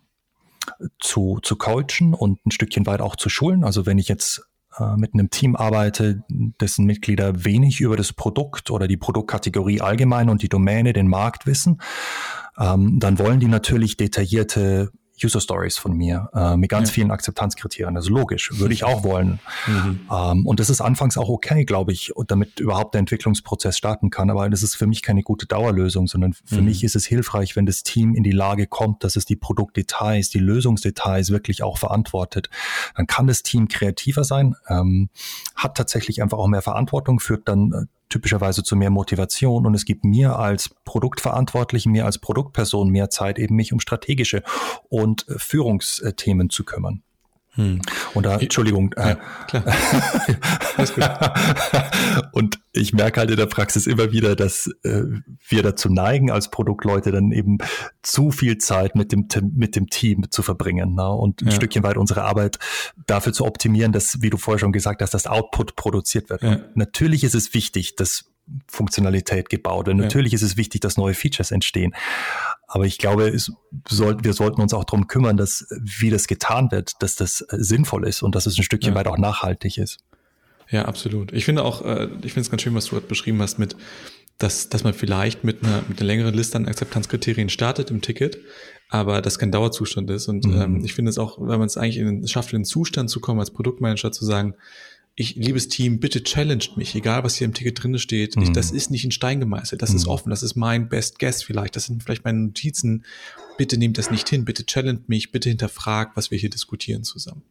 zu, 1.00 1.40
zu 1.42 1.56
coachen 1.56 2.14
und 2.14 2.46
ein 2.46 2.52
Stückchen 2.52 2.86
weit 2.86 3.02
auch 3.02 3.16
zu 3.16 3.30
schulen. 3.30 3.64
Also 3.64 3.86
wenn 3.86 3.98
ich 3.98 4.08
jetzt 4.08 4.48
äh, 4.80 4.96
mit 4.98 5.14
einem 5.14 5.30
Team 5.30 5.56
arbeite, 5.56 6.24
dessen 6.30 6.86
Mitglieder 6.86 7.46
wenig 7.46 7.82
über 7.82 7.98
das 7.98 8.14
Produkt 8.14 8.72
oder 8.72 8.88
die 8.88 8.98
Produktkategorie 8.98 9.82
allgemein 9.82 10.30
und 10.30 10.42
die 10.42 10.50
Domäne, 10.50 10.94
den 10.94 11.08
Markt 11.08 11.46
wissen, 11.46 11.82
ähm, 12.58 13.00
dann 13.00 13.20
wollen 13.20 13.40
die 13.40 13.48
natürlich 13.48 13.98
detaillierte 13.98 14.92
User 15.22 15.40
Stories 15.40 15.78
von 15.78 15.96
mir 15.96 16.30
äh, 16.34 16.58
mit 16.58 16.70
ganz 16.70 16.90
ja. 16.90 16.94
vielen 16.94 17.12
Akzeptanzkriterien. 17.12 17.96
Das 17.96 18.06
ist 18.06 18.10
logisch, 18.10 18.52
würde 18.54 18.74
ich 18.74 18.84
auch 18.84 19.04
wollen. 19.04 19.40
Mhm. 19.68 20.00
Ähm, 20.12 20.46
und 20.46 20.60
das 20.60 20.70
ist 20.70 20.82
anfangs 20.82 21.18
auch 21.18 21.30
okay, 21.30 21.66
glaube 21.66 21.92
ich, 21.92 22.12
damit 22.28 22.60
überhaupt 22.60 22.94
der 22.94 23.00
Entwicklungsprozess 23.00 23.78
starten 23.78 24.10
kann. 24.10 24.30
Aber 24.30 24.50
das 24.50 24.64
ist 24.64 24.76
für 24.76 24.88
mich 24.88 25.02
keine 25.02 25.22
gute 25.22 25.46
Dauerlösung, 25.46 26.08
sondern 26.08 26.34
für 26.34 26.60
mhm. 26.60 26.66
mich 26.66 26.84
ist 26.84 26.96
es 26.96 27.06
hilfreich, 27.06 27.56
wenn 27.56 27.66
das 27.66 27.84
Team 27.84 28.16
in 28.16 28.24
die 28.24 28.32
Lage 28.32 28.68
kommt, 28.68 29.04
dass 29.04 29.16
es 29.16 29.26
die 29.26 29.36
Produktdetails, 29.36 30.30
die 30.30 30.40
Lösungsdetails 30.40 31.30
wirklich 31.30 31.64
auch 31.64 31.78
verantwortet. 31.78 32.50
Dann 32.96 33.08
kann 33.08 33.28
das 33.28 33.44
Team 33.44 33.68
kreativer 33.68 34.24
sein, 34.24 34.56
ähm, 34.68 35.10
hat 35.56 35.76
tatsächlich 35.78 36.22
einfach 36.22 36.38
auch 36.38 36.48
mehr 36.48 36.62
Verantwortung, 36.62 37.20
führt 37.20 37.48
dann 37.48 37.72
äh, 37.72 37.86
typischerweise 38.14 38.64
zu 38.64 38.76
mehr 38.76 38.92
Motivation 38.92 39.66
und 39.66 39.74
es 39.74 39.86
gibt 39.86 40.06
mir 40.06 40.38
als 40.38 40.70
Produktverantwortlichen, 40.86 41.92
mir 41.92 42.06
als 42.06 42.20
Produktperson 42.20 42.90
mehr 42.90 43.10
Zeit, 43.10 43.40
eben 43.40 43.56
mich 43.56 43.74
um 43.74 43.80
strategische 43.80 44.44
und 44.88 45.26
Führungsthemen 45.38 46.52
zu 46.52 46.64
kümmern. 46.64 47.02
Hm. 47.56 47.82
Und 48.16 48.26
da, 48.26 48.38
Entschuldigung. 48.38 48.96
Ja, 48.98 49.18
klar. 49.48 49.64
und 52.32 52.60
ich 52.72 52.94
merke 52.94 53.20
halt 53.20 53.30
in 53.30 53.38
der 53.38 53.46
Praxis 53.46 53.86
immer 53.86 54.12
wieder, 54.12 54.36
dass 54.36 54.68
äh, 54.84 55.04
wir 55.48 55.62
dazu 55.62 55.90
neigen, 55.90 56.32
als 56.32 56.50
Produktleute 56.50 57.12
dann 57.12 57.32
eben 57.32 57.60
zu 58.02 58.32
viel 58.32 58.58
Zeit 58.58 58.96
mit 58.96 59.12
dem, 59.12 59.28
mit 59.56 59.76
dem 59.76 59.88
Team 59.88 60.32
zu 60.32 60.42
verbringen 60.42 60.96
ne? 60.96 61.08
und 61.10 61.44
ein 61.44 61.50
ja. 61.50 61.54
Stückchen 61.54 61.84
weit 61.84 61.98
unsere 61.98 62.24
Arbeit 62.24 62.58
dafür 63.06 63.34
zu 63.34 63.46
optimieren, 63.46 63.92
dass, 63.92 64.22
wie 64.22 64.32
du 64.32 64.38
vorher 64.38 64.60
schon 64.60 64.72
gesagt 64.72 65.04
hast, 65.04 65.14
das 65.14 65.28
Output 65.28 65.76
produziert 65.76 66.32
wird. 66.32 66.42
Ja. 66.42 66.60
Natürlich 66.74 67.24
ist 67.24 67.36
es 67.36 67.54
wichtig, 67.54 67.96
dass 67.96 68.33
Funktionalität 68.68 69.50
gebaut 69.50 69.88
wird. 69.88 69.98
Natürlich 69.98 70.34
ist 70.34 70.42
es 70.42 70.58
wichtig, 70.58 70.82
dass 70.82 70.98
neue 70.98 71.14
Features 71.14 71.52
entstehen. 71.52 71.96
Aber 72.68 72.86
ich 72.86 72.98
glaube, 72.98 73.28
es 73.28 73.52
soll, 73.88 74.18
wir 74.24 74.34
sollten 74.34 74.62
uns 74.62 74.74
auch 74.74 74.84
darum 74.84 75.08
kümmern, 75.08 75.38
dass, 75.38 75.68
wie 75.82 76.10
das 76.10 76.28
getan 76.28 76.72
wird, 76.72 77.02
dass 77.02 77.16
das 77.16 77.42
äh, 77.42 77.58
sinnvoll 77.60 78.08
ist 78.08 78.24
und 78.24 78.36
dass 78.36 78.46
es 78.46 78.58
ein 78.58 78.64
Stückchen 78.64 78.94
ja. 78.94 79.00
weit 79.00 79.08
auch 79.08 79.18
nachhaltig 79.18 79.78
ist. 79.78 80.00
Ja, 80.70 80.86
absolut. 80.86 81.32
Ich 81.34 81.46
finde 81.46 81.64
auch, 81.64 81.86
äh, 81.86 82.06
ich 82.24 82.34
finde 82.34 82.42
es 82.42 82.50
ganz 82.50 82.64
schön, 82.64 82.74
was 82.74 82.88
du 82.88 83.00
beschrieben 83.00 83.42
hast 83.42 83.60
mit, 83.60 83.76
dass, 84.40 84.70
dass 84.70 84.84
man 84.84 84.94
vielleicht 84.94 85.44
mit 85.44 85.64
einer, 85.64 85.84
mit 85.88 86.00
einer 86.00 86.08
längeren 86.08 86.34
Liste 86.34 86.58
an 86.58 86.68
Akzeptanzkriterien 86.68 87.50
startet 87.50 87.92
im 87.92 88.02
Ticket, 88.02 88.40
aber 88.90 89.22
das 89.22 89.40
kein 89.40 89.52
Dauerzustand 89.52 90.10
ist. 90.10 90.28
Und 90.28 90.46
mhm. 90.46 90.62
ähm, 90.62 90.82
ich 90.84 90.94
finde 90.94 91.10
es 91.10 91.18
auch, 91.18 91.38
wenn 91.40 91.60
man 91.60 91.68
es 91.68 91.78
eigentlich 91.78 91.98
in, 91.98 92.28
schafft, 92.28 92.54
in 92.54 92.60
den 92.60 92.66
Zustand 92.66 93.10
zu 93.10 93.20
kommen, 93.20 93.40
als 93.40 93.52
Produktmanager 93.52 94.12
zu 94.12 94.26
sagen, 94.26 94.56
ich, 95.16 95.36
liebes 95.36 95.68
Team, 95.68 96.00
bitte 96.00 96.24
challenged 96.24 96.76
mich, 96.76 96.96
egal 96.96 97.24
was 97.24 97.36
hier 97.36 97.46
im 97.46 97.54
Ticket 97.54 97.84
drin 97.84 98.00
steht. 98.00 98.36
Mhm. 98.36 98.44
Ich, 98.44 98.52
das 98.52 98.72
ist 98.72 98.90
nicht 98.90 99.06
in 99.06 99.12
Stein 99.12 99.40
gemeißelt, 99.40 99.82
das 99.82 99.92
mhm. 99.92 99.98
ist 99.98 100.08
offen, 100.08 100.32
das 100.32 100.42
ist 100.42 100.56
mein 100.56 100.90
Best 100.90 101.20
Guess 101.20 101.44
vielleicht, 101.44 101.76
das 101.76 101.86
sind 101.86 102.04
vielleicht 102.04 102.26
meine 102.26 102.40
Notizen. 102.40 103.06
Bitte 103.58 103.78
nehmt 103.78 104.00
das 104.00 104.10
nicht 104.10 104.28
hin, 104.28 104.46
bitte 104.46 104.66
challenge 104.66 105.02
mich, 105.08 105.32
bitte 105.32 105.50
hinterfragt, 105.50 106.18
was 106.18 106.32
wir 106.32 106.40
hier 106.40 106.50
diskutieren 106.50 107.04
zusammen. 107.04 107.44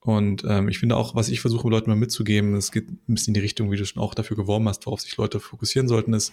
Und 0.00 0.44
ähm, 0.48 0.68
ich 0.68 0.78
finde 0.78 0.96
auch, 0.96 1.14
was 1.14 1.28
ich 1.28 1.40
versuche, 1.40 1.68
Leuten 1.68 1.90
mal 1.90 1.96
mitzugeben, 1.96 2.54
es 2.54 2.72
geht 2.72 2.88
ein 2.88 3.00
bisschen 3.08 3.32
in 3.32 3.34
die 3.34 3.40
Richtung, 3.40 3.70
wie 3.70 3.76
du 3.76 3.84
schon 3.84 4.02
auch 4.02 4.14
dafür 4.14 4.36
geworben 4.36 4.66
hast, 4.68 4.86
worauf 4.86 5.00
sich 5.00 5.16
Leute 5.18 5.40
fokussieren 5.40 5.88
sollten, 5.88 6.14
ist, 6.14 6.32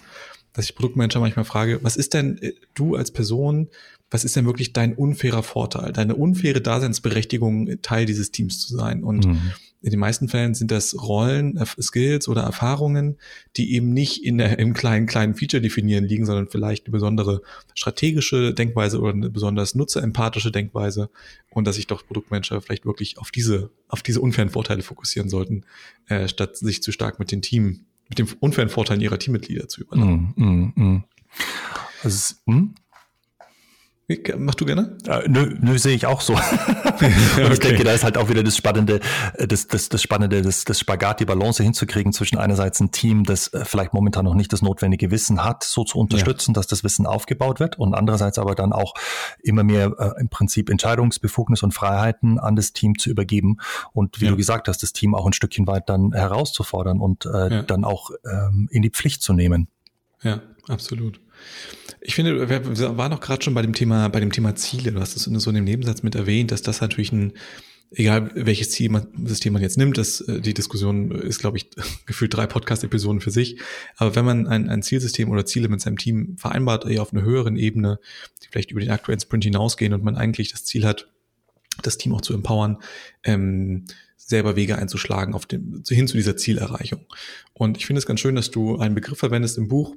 dass 0.53 0.65
ich 0.65 0.75
Produktmanager 0.75 1.19
manchmal 1.19 1.43
frage, 1.43 1.79
was 1.81 1.97
ist 1.97 2.13
denn 2.13 2.37
äh, 2.37 2.53
du 2.75 2.95
als 2.95 3.11
Person, 3.11 3.67
was 4.09 4.23
ist 4.23 4.37
denn 4.37 4.45
wirklich 4.45 4.71
dein 4.71 4.93
unfairer 4.93 5.43
Vorteil, 5.43 5.91
deine 5.91 6.15
unfaire 6.15 6.61
Daseinsberechtigung, 6.61 7.81
Teil 7.81 8.05
dieses 8.05 8.31
Teams 8.31 8.61
zu 8.61 8.77
sein? 8.77 9.03
Und 9.03 9.25
mhm 9.25 9.51
in 9.85 9.91
den 9.91 9.99
meisten 9.99 10.27
Fällen 10.27 10.55
sind 10.55 10.71
das 10.71 10.99
Rollen, 10.99 11.63
Skills 11.79 12.27
oder 12.27 12.41
Erfahrungen, 12.41 13.17
die 13.55 13.75
eben 13.75 13.93
nicht 13.93 14.23
in 14.25 14.39
der, 14.39 14.57
im 14.57 14.73
kleinen, 14.73 15.05
kleinen 15.05 15.35
Feature 15.35 15.61
definieren 15.61 16.05
liegen, 16.05 16.25
sondern 16.25 16.47
vielleicht 16.47 16.87
eine 16.87 16.91
besondere 16.91 17.43
strategische 17.75 18.55
Denkweise 18.55 18.99
oder 18.99 19.13
eine 19.13 19.29
besonders 19.29 19.75
nutzerempathische 19.75 20.51
Denkweise 20.51 21.11
und 21.51 21.67
dass 21.67 21.75
sich 21.75 21.85
doch 21.85 22.03
Produktmanager 22.03 22.61
vielleicht 22.61 22.87
wirklich 22.87 23.19
auf 23.19 23.29
diese, 23.29 23.69
auf 23.87 24.01
diese 24.01 24.21
unfairen 24.21 24.49
Vorteile 24.49 24.81
fokussieren 24.81 25.29
sollten, 25.29 25.65
äh, 26.07 26.27
statt 26.27 26.57
sich 26.57 26.81
zu 26.81 26.91
stark 26.91 27.19
mit 27.19 27.31
den 27.31 27.43
Team, 27.43 27.81
mit 28.09 28.17
den 28.17 28.27
unfairen 28.39 28.69
Vorteilen 28.69 29.01
ihrer 29.01 29.19
Teammitglieder 29.19 29.67
zu 29.67 29.81
überlappen. 29.81 30.33
Mm, 30.35 30.43
mm, 30.43 30.83
mm. 30.83 31.03
Also, 32.01 32.33
hm? 32.47 32.73
Mach 34.37 34.53
du 34.53 34.65
gerne? 34.65 34.97
Äh, 35.07 35.27
nö, 35.27 35.55
nö 35.59 35.79
sehe 35.79 35.95
ich 35.95 36.05
auch 36.05 36.21
so. 36.21 36.33
okay. 36.85 37.11
ich 37.51 37.59
denke, 37.59 37.83
da 37.83 37.91
ist 37.91 38.03
halt 38.03 38.17
auch 38.17 38.29
wieder 38.29 38.43
das 38.43 38.55
Spannende, 38.55 38.99
äh, 39.33 39.47
das, 39.47 39.67
das, 39.67 39.89
das 39.89 40.03
Spannende, 40.03 40.43
das, 40.43 40.63
das 40.63 40.79
Spagat, 40.79 41.21
die 41.21 41.25
Balance 41.25 41.63
hinzukriegen 41.63 42.13
zwischen 42.13 42.37
einerseits 42.37 42.79
ein 42.79 42.91
Team, 42.91 43.23
das 43.23 43.47
äh, 43.47 43.65
vielleicht 43.65 43.95
momentan 43.95 44.25
noch 44.25 44.35
nicht 44.35 44.53
das 44.53 44.61
notwendige 44.61 45.09
Wissen 45.09 45.43
hat, 45.43 45.63
so 45.63 45.83
zu 45.83 45.97
unterstützen, 45.97 46.51
ja. 46.51 46.53
dass 46.53 46.67
das 46.67 46.83
Wissen 46.83 47.07
aufgebaut 47.07 47.59
wird 47.59 47.79
und 47.79 47.95
andererseits 47.95 48.37
aber 48.37 48.53
dann 48.53 48.73
auch 48.73 48.93
immer 49.41 49.63
mehr 49.63 49.91
äh, 49.97 50.21
im 50.21 50.29
Prinzip 50.29 50.69
Entscheidungsbefugnis 50.69 51.63
und 51.63 51.73
Freiheiten 51.73 52.37
an 52.37 52.55
das 52.55 52.73
Team 52.73 52.99
zu 52.99 53.09
übergeben 53.09 53.57
und 53.91 54.21
wie 54.21 54.25
ja. 54.25 54.31
du 54.31 54.37
gesagt 54.37 54.67
hast, 54.67 54.83
das 54.83 54.93
Team 54.93 55.15
auch 55.15 55.25
ein 55.25 55.33
Stückchen 55.33 55.65
weit 55.65 55.89
dann 55.89 56.11
herauszufordern 56.13 56.99
und 56.99 57.25
äh, 57.25 57.29
ja. 57.55 57.61
dann 57.63 57.83
auch 57.83 58.11
ähm, 58.23 58.67
in 58.69 58.83
die 58.83 58.91
Pflicht 58.91 59.23
zu 59.23 59.33
nehmen. 59.33 59.67
Ja, 60.21 60.41
absolut. 60.67 61.19
Ich 62.07 62.13
finde, 62.13 62.47
wir 62.47 62.97
waren 62.97 63.09
noch 63.09 63.19
gerade 63.19 63.43
schon 63.43 63.55
bei 63.55 63.63
dem 63.63 63.73
Thema, 63.73 64.07
bei 64.09 64.19
dem 64.19 64.31
Thema 64.31 64.55
Ziele. 64.55 64.91
Du 64.91 64.99
hast 64.99 65.15
es 65.15 65.23
so 65.23 65.49
in 65.49 65.55
dem 65.55 65.63
Nebensatz 65.63 66.03
mit 66.03 66.13
erwähnt, 66.13 66.51
dass 66.51 66.61
das 66.61 66.79
natürlich 66.79 67.11
ein, 67.11 67.33
egal 67.89 68.29
welches 68.35 68.69
Ziel 68.69 68.91
man, 68.91 69.07
System 69.25 69.53
man 69.53 69.63
jetzt 69.63 69.79
nimmt, 69.79 69.97
das, 69.97 70.21
äh, 70.21 70.39
die 70.39 70.53
Diskussion 70.53 71.09
ist, 71.11 71.39
glaube 71.39 71.57
ich, 71.57 71.71
gefühlt 72.05 72.31
drei 72.31 72.45
Podcast-Episoden 72.45 73.21
für 73.21 73.31
sich. 73.31 73.59
Aber 73.97 74.15
wenn 74.15 74.23
man 74.23 74.45
ein, 74.45 74.69
ein 74.69 74.83
Zielsystem 74.83 75.31
oder 75.31 75.47
Ziele 75.47 75.67
mit 75.67 75.81
seinem 75.81 75.97
Team 75.97 76.37
vereinbart, 76.37 76.85
eher 76.85 77.01
auf 77.01 77.11
einer 77.11 77.23
höheren 77.23 77.55
Ebene, 77.55 77.99
die 78.43 78.49
vielleicht 78.51 78.69
über 78.69 78.81
den 78.81 78.91
aktuellen 78.91 79.19
Sprint 79.19 79.43
hinausgehen 79.43 79.93
und 79.93 80.03
man 80.03 80.15
eigentlich 80.15 80.51
das 80.51 80.63
Ziel 80.63 80.85
hat, 80.85 81.09
das 81.81 81.97
Team 81.97 82.13
auch 82.13 82.21
zu 82.21 82.35
empowern, 82.35 82.77
ähm, 83.23 83.85
selber 84.15 84.55
Wege 84.55 84.77
einzuschlagen 84.77 85.33
auf 85.33 85.47
dem, 85.47 85.81
hin 85.87 86.07
zu 86.07 86.17
dieser 86.17 86.37
Zielerreichung. 86.37 87.05
Und 87.53 87.77
ich 87.77 87.87
finde 87.87 87.97
es 87.99 88.05
ganz 88.05 88.19
schön, 88.19 88.35
dass 88.35 88.51
du 88.51 88.77
einen 88.77 88.93
Begriff 88.93 89.17
verwendest 89.17 89.57
im 89.57 89.67
Buch, 89.69 89.95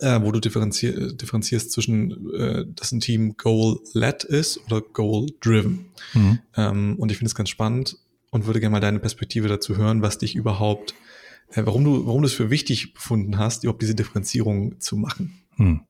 äh, 0.00 0.22
wo 0.22 0.32
du 0.32 0.40
differenzier 0.40 1.12
differenzierst 1.12 1.72
zwischen, 1.72 2.32
äh, 2.34 2.64
dass 2.74 2.92
ein 2.92 3.00
Team 3.00 3.36
goal-led 3.36 4.24
ist 4.24 4.60
oder 4.66 4.80
goal-driven. 4.80 5.86
Mhm. 6.14 6.38
Ähm, 6.56 6.96
und 6.98 7.10
ich 7.10 7.18
finde 7.18 7.28
es 7.28 7.34
ganz 7.34 7.48
spannend 7.48 7.98
und 8.30 8.46
würde 8.46 8.60
gerne 8.60 8.72
mal 8.72 8.80
deine 8.80 8.98
Perspektive 8.98 9.48
dazu 9.48 9.76
hören, 9.76 10.02
was 10.02 10.18
dich 10.18 10.34
überhaupt, 10.34 10.94
äh, 11.52 11.62
warum 11.64 11.84
du, 11.84 12.06
warum 12.06 12.22
du 12.22 12.26
es 12.26 12.34
für 12.34 12.50
wichtig 12.50 12.94
befunden 12.94 13.38
hast, 13.38 13.64
überhaupt 13.64 13.82
diese 13.82 13.94
Differenzierung 13.94 14.80
zu 14.80 14.96
machen. 14.96 15.42
Mhm. 15.56 15.80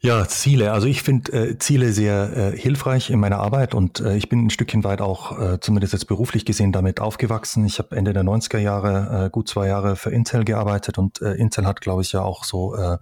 Ja, 0.00 0.28
Ziele. 0.28 0.72
Also 0.72 0.86
ich 0.86 1.02
finde 1.02 1.32
äh, 1.32 1.58
Ziele 1.58 1.90
sehr 1.90 2.36
äh, 2.36 2.56
hilfreich 2.56 3.10
in 3.10 3.18
meiner 3.18 3.38
Arbeit 3.38 3.74
und 3.74 4.00
äh, 4.00 4.16
ich 4.16 4.28
bin 4.28 4.46
ein 4.46 4.50
Stückchen 4.50 4.84
weit 4.84 5.00
auch, 5.00 5.40
äh, 5.40 5.58
zumindest 5.58 5.94
jetzt 5.94 6.06
beruflich 6.06 6.44
gesehen, 6.44 6.70
damit 6.70 7.00
aufgewachsen. 7.00 7.64
Ich 7.64 7.78
habe 7.78 7.96
Ende 7.96 8.12
der 8.12 8.22
90er 8.22 8.58
Jahre 8.58 9.26
äh, 9.26 9.30
gut 9.30 9.48
zwei 9.48 9.68
Jahre 9.68 9.96
für 9.96 10.10
Intel 10.10 10.44
gearbeitet 10.44 10.98
und 10.98 11.22
äh, 11.22 11.32
Intel 11.32 11.66
hat, 11.66 11.80
glaube 11.80 12.02
ich, 12.02 12.12
ja 12.12 12.20
auch 12.20 12.44
so 12.44 12.76
äh, 12.76 12.98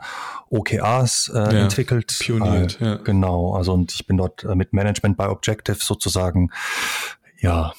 OKRs 0.50 1.32
äh, 1.34 1.38
ja, 1.38 1.50
entwickelt. 1.64 2.16
Pioniert, 2.20 2.80
äh, 2.80 2.84
ja. 2.84 2.94
Genau, 2.96 3.54
also 3.54 3.74
und 3.74 3.92
ich 3.92 4.06
bin 4.06 4.16
dort 4.16 4.44
äh, 4.44 4.54
mit 4.54 4.72
Management 4.72 5.16
by 5.16 5.24
Objective 5.24 5.78
sozusagen 5.80 6.50
ja 7.40 7.72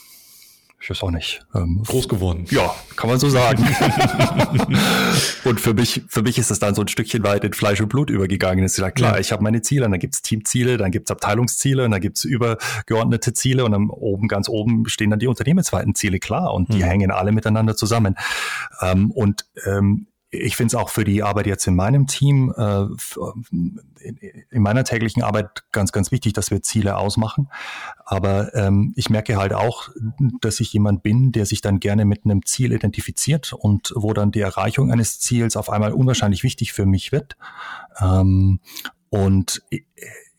ich 0.85 0.89
weiß 0.91 1.01
auch 1.01 1.09
nicht. 1.09 1.43
Ähm, 1.55 1.81
Groß 1.83 2.07
geworden. 2.07 2.45
Ja, 2.51 2.75
kann 2.95 3.09
man 3.09 3.17
so 3.17 3.27
sagen. 3.27 3.57
und 5.43 5.59
für 5.59 5.73
mich, 5.73 6.03
für 6.09 6.21
mich 6.21 6.37
ist 6.37 6.51
es 6.51 6.59
dann 6.59 6.75
so 6.75 6.83
ein 6.83 6.87
Stückchen 6.87 7.23
weit 7.23 7.43
in 7.43 7.53
Fleisch 7.53 7.81
und 7.81 7.89
Blut 7.89 8.11
übergegangen. 8.11 8.63
ist 8.63 8.77
ja 8.77 8.91
klar, 8.91 9.15
ja. 9.15 9.19
ich 9.19 9.31
habe 9.31 9.41
meine 9.41 9.63
Ziele, 9.63 9.85
und 9.85 9.91
dann 9.91 9.99
gibt's 9.99 10.21
Teamziele, 10.21 10.77
dann 10.77 10.91
gibt's 10.91 11.09
Abteilungsziele, 11.09 11.85
und 11.85 11.89
dann 11.89 12.01
gibt's 12.01 12.23
übergeordnete 12.23 13.33
Ziele 13.33 13.65
und 13.65 13.71
dann 13.71 13.89
oben, 13.89 14.27
ganz 14.27 14.47
oben 14.47 14.87
stehen 14.87 15.09
dann 15.09 15.17
die 15.17 15.25
unternehmensweiten 15.25 15.95
Ziele 15.95 16.19
klar 16.19 16.53
und 16.53 16.71
die 16.71 16.77
mhm. 16.77 16.83
hängen 16.83 17.11
alle 17.11 17.31
miteinander 17.31 17.75
zusammen. 17.75 18.15
Ähm, 18.79 19.09
und 19.09 19.47
ähm, 19.65 20.05
ich 20.41 20.55
finde 20.55 20.67
es 20.67 20.75
auch 20.75 20.89
für 20.89 21.03
die 21.03 21.23
Arbeit 21.23 21.47
jetzt 21.47 21.65
in 21.67 21.75
meinem 21.75 22.07
Team, 22.07 22.53
äh, 22.55 22.85
in, 23.51 23.79
in, 24.49 24.61
meiner 24.61 24.83
täglichen 24.83 25.23
Arbeit 25.23 25.63
ganz, 25.71 25.91
ganz 25.91 26.11
wichtig, 26.11 26.33
dass 26.33 26.51
wir 26.51 26.61
Ziele 26.61 26.97
ausmachen. 26.97 27.49
Aber 28.05 28.53
ähm, 28.55 28.93
ich 28.95 29.09
merke 29.09 29.37
halt 29.37 29.53
auch, 29.53 29.89
dass 30.41 30.59
ich 30.59 30.71
jemand 30.73 31.03
bin, 31.03 31.31
der 31.31 31.45
sich 31.45 31.61
dann 31.61 31.79
gerne 31.79 32.05
mit 32.05 32.25
einem 32.25 32.45
Ziel 32.45 32.71
identifiziert 32.71 33.53
und 33.53 33.93
wo 33.95 34.13
dann 34.13 34.31
die 34.31 34.41
Erreichung 34.41 34.91
eines 34.91 35.19
Ziels 35.19 35.55
auf 35.55 35.69
einmal 35.69 35.93
unwahrscheinlich 35.93 36.43
wichtig 36.43 36.73
für 36.73 36.85
mich 36.85 37.11
wird. 37.11 37.35
Ähm, 37.99 38.59
und 39.09 39.61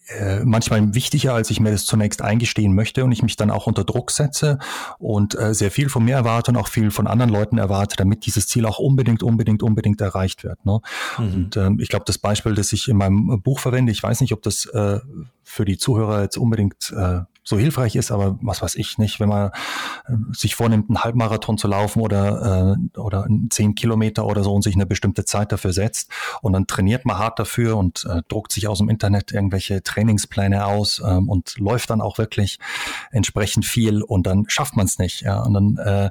äh, 0.09 0.45
manchmal 0.45 0.95
wichtiger, 0.95 1.35
als 1.35 1.51
ich 1.51 1.61
mir 1.61 1.71
das 1.71 1.85
zunächst 1.85 2.23
eingestehen 2.23 2.75
möchte 2.75 3.05
und 3.05 3.13
ich 3.13 3.23
mich 3.23 3.37
dann 3.37 3.51
auch 3.51 3.67
unter 3.67 3.85
Druck 3.85 4.11
setze 4.11 4.59
und 4.99 5.39
äh, 5.39 5.55
sehr 5.55 5.71
viel 5.71 5.89
von 5.89 6.05
mir 6.05 6.15
erwarte 6.15 6.53
und 6.53 6.57
auch 6.57 6.69
viel 6.69 6.91
von 6.91 7.07
anderen 7.07 7.31
Leuten 7.31 7.59
erwarte, 7.59 7.97
damit 7.97 8.25
dieses 8.27 8.47
Ziel 8.47 8.67
auch 8.67 8.79
unbedingt, 8.79 9.23
unbedingt, 9.23 9.63
unbedingt 9.63 10.01
erreicht 10.01 10.45
wird. 10.45 10.65
Ne? 10.65 10.81
Mhm. 11.19 11.35
Und 11.35 11.57
ähm, 11.57 11.81
ich 11.81 11.89
glaube, 11.89 12.05
das 12.07 12.19
Beispiel, 12.19 12.55
das 12.55 12.73
ich 12.73 12.89
in 12.89 12.97
meinem 12.97 13.43
Buch 13.43 13.59
verwende, 13.59 13.93
ich 13.93 14.03
weiß 14.03 14.21
nicht, 14.21 14.33
ob 14.33 14.43
das 14.43 14.67
äh, 14.67 15.01
für 15.43 15.65
die 15.65 15.79
Zuhörer 15.79 16.23
jetzt 16.23 16.39
unbedingt 16.39 16.93
äh, 16.97 17.21
so 17.47 17.57
hilfreich 17.57 17.95
ist, 17.95 18.11
aber 18.11 18.39
was 18.43 18.61
weiß 18.61 18.75
ich 18.75 18.99
nicht, 18.99 19.21
wenn 19.21 19.29
man 19.29 19.51
äh, 20.09 20.13
sich 20.33 20.57
vornimmt, 20.57 20.91
einen 20.91 21.05
Halbmarathon 21.05 21.59
zu 21.59 21.69
laufen 21.69 22.01
oder, 22.01 22.77
äh, 22.77 22.99
oder 22.99 23.29
zehn 23.51 23.77
Kilometer 23.77 24.27
oder 24.27 24.43
so 24.43 24.53
und 24.53 24.63
sich 24.63 24.75
eine 24.75 24.85
bestimmte 24.85 25.25
Zeit 25.25 25.53
dafür 25.53 25.73
setzt 25.73 26.11
und 26.43 26.53
dann 26.55 26.67
trainiert 26.67 27.05
man 27.05 27.19
hart 27.19 27.39
dafür 27.39 27.77
und 27.77 28.05
äh, 28.11 28.23
druckt 28.29 28.53
sich 28.53 28.67
aus 28.67 28.79
dem 28.79 28.89
Internet 28.89 29.31
irgendwelche 29.31 29.85
Trainingspläne 29.85 30.67
aus 30.67 31.01
ähm, 31.07 31.29
und 31.29 31.57
läuft 31.59 31.91
dann 31.91 32.01
auch 32.01 32.19
wirklich 32.19 32.59
entsprechend 33.13 33.65
viel 33.65 34.03
und 34.03 34.27
dann 34.27 34.47
schafft 34.49 34.77
man 34.77 34.87
es 34.87 34.99
nicht. 34.99 35.21
Ja? 35.21 35.41
Und 35.43 35.55
dann, 35.55 35.77
äh, 35.77 36.11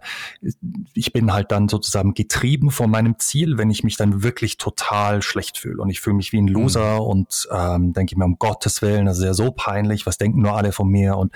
ich 0.93 1.11
bin 1.11 1.33
halt 1.33 1.51
dann 1.51 1.67
sozusagen 1.67 2.13
getrieben 2.13 2.71
von 2.71 2.89
meinem 2.89 3.19
Ziel, 3.19 3.57
wenn 3.57 3.69
ich 3.69 3.83
mich 3.83 3.97
dann 3.97 4.23
wirklich 4.23 4.55
total 4.55 5.21
schlecht 5.21 5.57
fühle 5.57 5.81
und 5.81 5.89
ich 5.89 5.99
fühle 5.99 6.15
mich 6.15 6.31
wie 6.31 6.41
ein 6.41 6.47
Loser 6.47 6.95
mhm. 6.95 7.07
und 7.07 7.47
ähm, 7.51 7.91
denke 7.91 8.17
mir, 8.17 8.23
um 8.23 8.39
Gottes 8.39 8.81
Willen, 8.81 9.05
das 9.05 9.17
ist 9.17 9.25
ja 9.25 9.33
so 9.33 9.51
peinlich, 9.51 10.05
was 10.05 10.17
denken 10.17 10.41
nur 10.41 10.55
alle 10.55 10.71
von 10.71 10.87
mir 10.87 11.17
und 11.25 11.31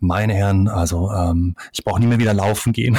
meine 0.00 0.34
Herren, 0.34 0.68
also 0.68 1.10
ähm, 1.10 1.54
ich 1.72 1.84
brauche 1.84 2.00
nie 2.00 2.06
mehr 2.06 2.18
wieder 2.18 2.34
laufen 2.34 2.72
gehen. 2.72 2.98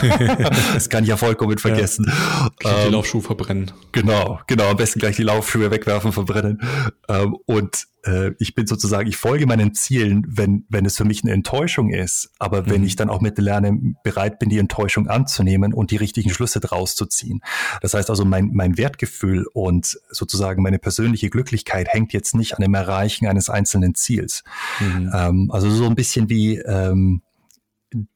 das 0.74 0.88
kann 0.88 1.04
ich 1.04 1.10
ja 1.10 1.16
vollkommen 1.16 1.58
vergessen. 1.58 2.06
Ja, 2.08 2.50
die 2.62 2.86
ähm, 2.86 2.92
Laufschuhe 2.92 3.22
verbrennen. 3.22 3.72
Genau, 3.92 4.40
genau. 4.46 4.70
Am 4.70 4.76
besten 4.76 4.98
gleich 4.98 5.16
die 5.16 5.22
Laufschuhe 5.22 5.70
wegwerfen, 5.70 6.12
verbrennen. 6.12 6.60
Ähm, 7.08 7.36
und 7.46 7.86
äh, 8.04 8.32
ich 8.38 8.54
bin 8.54 8.66
sozusagen, 8.66 9.08
ich 9.08 9.16
folge 9.16 9.46
meinen 9.46 9.74
Zielen, 9.74 10.24
wenn, 10.28 10.64
wenn 10.68 10.86
es 10.86 10.96
für 10.96 11.04
mich 11.04 11.22
eine 11.22 11.32
Enttäuschung 11.32 11.90
ist. 11.90 12.30
Aber 12.38 12.62
mhm. 12.62 12.70
wenn 12.70 12.84
ich 12.84 12.96
dann 12.96 13.10
auch 13.10 13.20
mit 13.20 13.38
Lerne 13.38 13.78
bereit 14.02 14.38
bin, 14.38 14.48
die 14.48 14.58
Enttäuschung 14.58 15.08
anzunehmen 15.08 15.72
und 15.72 15.90
die 15.90 15.96
richtigen 15.96 16.30
Schlüsse 16.30 16.60
draus 16.60 16.94
zu 16.94 17.06
ziehen. 17.06 17.40
Das 17.80 17.94
heißt 17.94 18.10
also, 18.10 18.24
mein, 18.24 18.50
mein 18.52 18.76
Wertgefühl 18.78 19.46
und 19.52 19.98
sozusagen 20.10 20.62
meine 20.62 20.78
persönliche 20.78 21.30
Glücklichkeit 21.30 21.88
hängt 21.88 22.12
jetzt 22.12 22.34
nicht 22.34 22.54
an 22.54 22.62
dem 22.62 22.74
Erreichen 22.74 23.26
eines 23.26 23.50
einzelnen 23.50 23.94
Ziels. 23.94 24.44
Mhm. 24.80 25.10
Ähm, 25.14 25.50
also 25.50 25.70
so 25.70 25.86
ein 25.86 25.94
bisschen 25.94 26.28
wie, 26.28 26.58
ähm, 26.58 27.22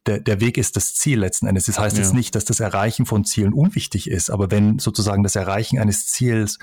der, 0.07 0.21
der 0.21 0.41
Weg 0.41 0.59
ist 0.59 0.77
das 0.77 0.95
Ziel 0.95 1.21
letzten 1.21 1.47
Endes. 1.47 1.67
Das 1.67 1.79
heißt 1.79 1.97
ja. 1.97 2.03
jetzt 2.03 2.15
nicht, 2.15 2.35
dass 2.35 2.45
das 2.45 2.61
Erreichen 2.61 3.07
von 3.07 3.25
Zielen 3.25 3.53
unwichtig 3.53 4.11
ist, 4.11 4.31
aber 4.31 4.51
wenn 4.51 4.79
sozusagen 4.79 5.23
das 5.23 5.37
Erreichen 5.37 5.79
eines 5.79 6.07
Ziels 6.09 6.59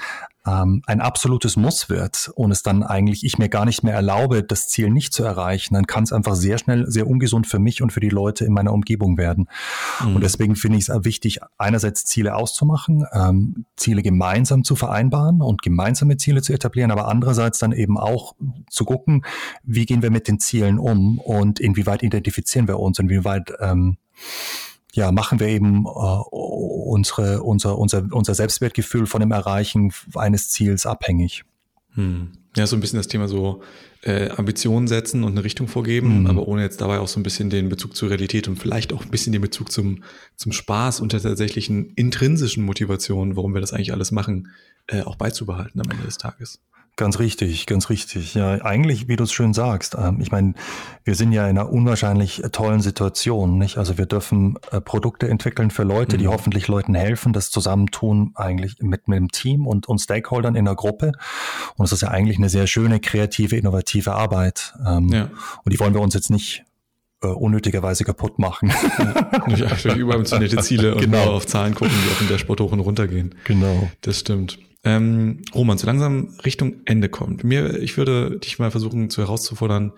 ähm, 0.45 0.81
ein 0.85 1.01
absolutes 1.01 1.55
Muss 1.55 1.89
wird 1.89 2.31
und 2.35 2.51
es 2.51 2.63
dann 2.63 2.83
eigentlich 2.83 3.25
ich 3.25 3.37
mir 3.37 3.49
gar 3.49 3.65
nicht 3.65 3.83
mehr 3.83 3.93
erlaube, 3.93 4.43
das 4.43 4.67
Ziel 4.67 4.89
nicht 4.89 5.13
zu 5.13 5.23
erreichen, 5.23 5.73
dann 5.73 5.87
kann 5.87 6.03
es 6.03 6.13
einfach 6.13 6.35
sehr 6.35 6.57
schnell 6.57 6.85
sehr 6.87 7.07
ungesund 7.07 7.47
für 7.47 7.59
mich 7.59 7.81
und 7.81 7.91
für 7.91 7.99
die 7.99 8.09
Leute 8.09 8.45
in 8.45 8.53
meiner 8.53 8.73
Umgebung 8.73 9.17
werden. 9.17 9.47
Mhm. 10.03 10.15
Und 10.15 10.21
deswegen 10.23 10.55
finde 10.55 10.77
ich 10.77 10.89
es 10.89 11.05
wichtig, 11.05 11.39
einerseits 11.57 12.05
Ziele 12.05 12.35
auszumachen, 12.35 13.05
ähm, 13.11 13.65
Ziele 13.75 14.03
gemeinsam 14.03 14.63
zu 14.63 14.75
vereinbaren 14.75 15.41
und 15.41 15.61
gemeinsame 15.61 16.17
Ziele 16.17 16.41
zu 16.41 16.53
etablieren, 16.53 16.91
aber 16.91 17.07
andererseits 17.07 17.59
dann 17.59 17.71
eben 17.71 17.97
auch 17.97 18.35
zu 18.69 18.85
gucken, 18.85 19.25
wie 19.63 19.85
gehen 19.85 20.01
wir 20.01 20.11
mit 20.11 20.27
den 20.27 20.39
Zielen 20.39 20.79
um 20.79 21.19
und 21.19 21.59
inwieweit 21.59 22.03
identifizieren 22.03 22.67
wir 22.67 22.79
uns, 22.79 22.99
inwieweit 22.99 23.53
ähm, 23.59 23.97
ja, 24.95 25.11
machen 25.11 25.41
wir 25.41 25.47
eben 25.47 25.85
äh, 25.85 25.89
unsere, 25.89 27.43
unser, 27.43 27.77
unser, 27.77 28.07
unser 28.11 28.33
Selbstwertgefühl 28.33 29.07
von 29.07 29.19
dem 29.19 29.31
Erreichen 29.31 29.91
eines 30.15 30.49
Ziels 30.49 30.85
abhängig. 30.85 31.43
Hm. 31.95 32.31
Ja, 32.55 32.65
so 32.65 32.77
ein 32.77 32.79
bisschen 32.79 32.97
das 32.97 33.09
Thema 33.09 33.27
so 33.27 33.61
äh, 34.03 34.29
Ambitionen 34.29 34.87
setzen 34.87 35.25
und 35.25 35.33
eine 35.33 35.43
Richtung 35.43 35.67
vorgeben, 35.67 36.21
mhm. 36.21 36.27
aber 36.27 36.47
ohne 36.47 36.61
jetzt 36.61 36.79
dabei 36.79 36.99
auch 36.99 37.09
so 37.09 37.19
ein 37.19 37.23
bisschen 37.23 37.49
den 37.49 37.67
Bezug 37.67 37.97
zur 37.97 38.09
Realität 38.09 38.47
und 38.47 38.57
vielleicht 38.57 38.93
auch 38.93 39.03
ein 39.03 39.11
bisschen 39.11 39.33
den 39.33 39.41
Bezug 39.41 39.69
zum, 39.69 40.03
zum 40.37 40.53
Spaß 40.53 41.01
und 41.01 41.11
der 41.11 41.21
tatsächlichen 41.21 41.89
intrinsischen 41.95 42.63
Motivation, 42.63 43.35
warum 43.35 43.53
wir 43.53 43.59
das 43.59 43.73
eigentlich 43.73 43.91
alles 43.91 44.13
machen, 44.13 44.51
äh, 44.87 45.01
auch 45.01 45.17
beizubehalten 45.17 45.81
am 45.81 45.91
Ende 45.91 46.05
des 46.05 46.17
Tages. 46.17 46.61
Ganz 46.97 47.19
richtig, 47.19 47.65
ganz 47.65 47.89
richtig. 47.89 48.35
Ja, 48.35 48.63
eigentlich, 48.63 49.09
wie 49.09 49.17
du 49.17 49.25
es 49.25 49.33
schön 49.33 49.53
sagst. 49.53 49.97
Ähm, 49.99 50.21
ich 50.21 50.31
meine, 50.31 50.53
wir 51.03 51.15
sind 51.15 51.33
ja 51.33 51.43
in 51.43 51.57
einer 51.57 51.69
unwahrscheinlich 51.69 52.41
tollen 52.53 52.79
Situation, 52.79 53.57
nicht? 53.57 53.77
Also 53.77 53.97
wir 53.97 54.05
dürfen 54.05 54.57
äh, 54.71 54.79
Produkte 54.79 55.27
entwickeln 55.27 55.71
für 55.71 55.83
Leute, 55.83 56.15
mhm. 56.15 56.21
die 56.21 56.27
hoffentlich 56.29 56.69
Leuten 56.69 56.95
helfen, 56.95 57.33
das 57.33 57.51
Zusammentun 57.51 58.31
eigentlich 58.35 58.77
mit, 58.79 59.09
mit 59.09 59.17
dem 59.17 59.29
Team 59.29 59.67
und, 59.67 59.87
und 59.87 59.99
Stakeholdern 59.99 60.55
in 60.55 60.63
der 60.63 60.75
Gruppe. 60.75 61.11
Und 61.75 61.83
es 61.83 61.91
ist 61.91 62.01
ja 62.01 62.09
eigentlich 62.09 62.37
eine 62.37 62.47
sehr 62.47 62.65
schöne, 62.65 63.01
kreative, 63.01 63.57
innovative 63.57 64.13
Arbeit. 64.13 64.73
Ähm, 64.87 65.09
ja. 65.09 65.29
Und 65.65 65.73
die 65.73 65.79
wollen 65.81 65.93
wir 65.93 66.01
uns 66.01 66.13
jetzt 66.13 66.29
nicht 66.29 66.63
äh, 67.21 67.27
unnötigerweise 67.27 68.05
kaputt 68.05 68.39
machen. 68.39 68.71
Ja, 69.47 69.67
nicht 69.69 69.85
durch 69.85 69.97
überambitionierte 69.97 70.57
Ziele 70.57 70.95
und 70.95 71.01
genau. 71.01 71.25
nur 71.25 71.33
auf 71.35 71.45
Zahlen 71.45 71.75
gucken, 71.75 71.93
die 71.93 72.23
in 72.23 72.29
der 72.29 72.39
Sport 72.39 72.61
hoch 72.61 72.71
und 72.71 72.79
runter 72.79 73.07
gehen. 73.07 73.35
Genau. 73.43 73.89
Das 74.01 74.19
stimmt. 74.19 74.57
Ähm, 74.85 75.41
Roman, 75.53 75.79
so 75.79 75.87
langsam 75.87 76.37
Richtung 76.45 76.81
Ende 76.85 77.09
kommt. 77.09 77.43
Mir, 77.43 77.79
ich 77.79 77.97
würde 77.97 78.39
dich 78.39 78.59
mal 78.59 78.69
versuchen 78.69 79.09
zu 79.09 79.21
herauszufordern, 79.21 79.93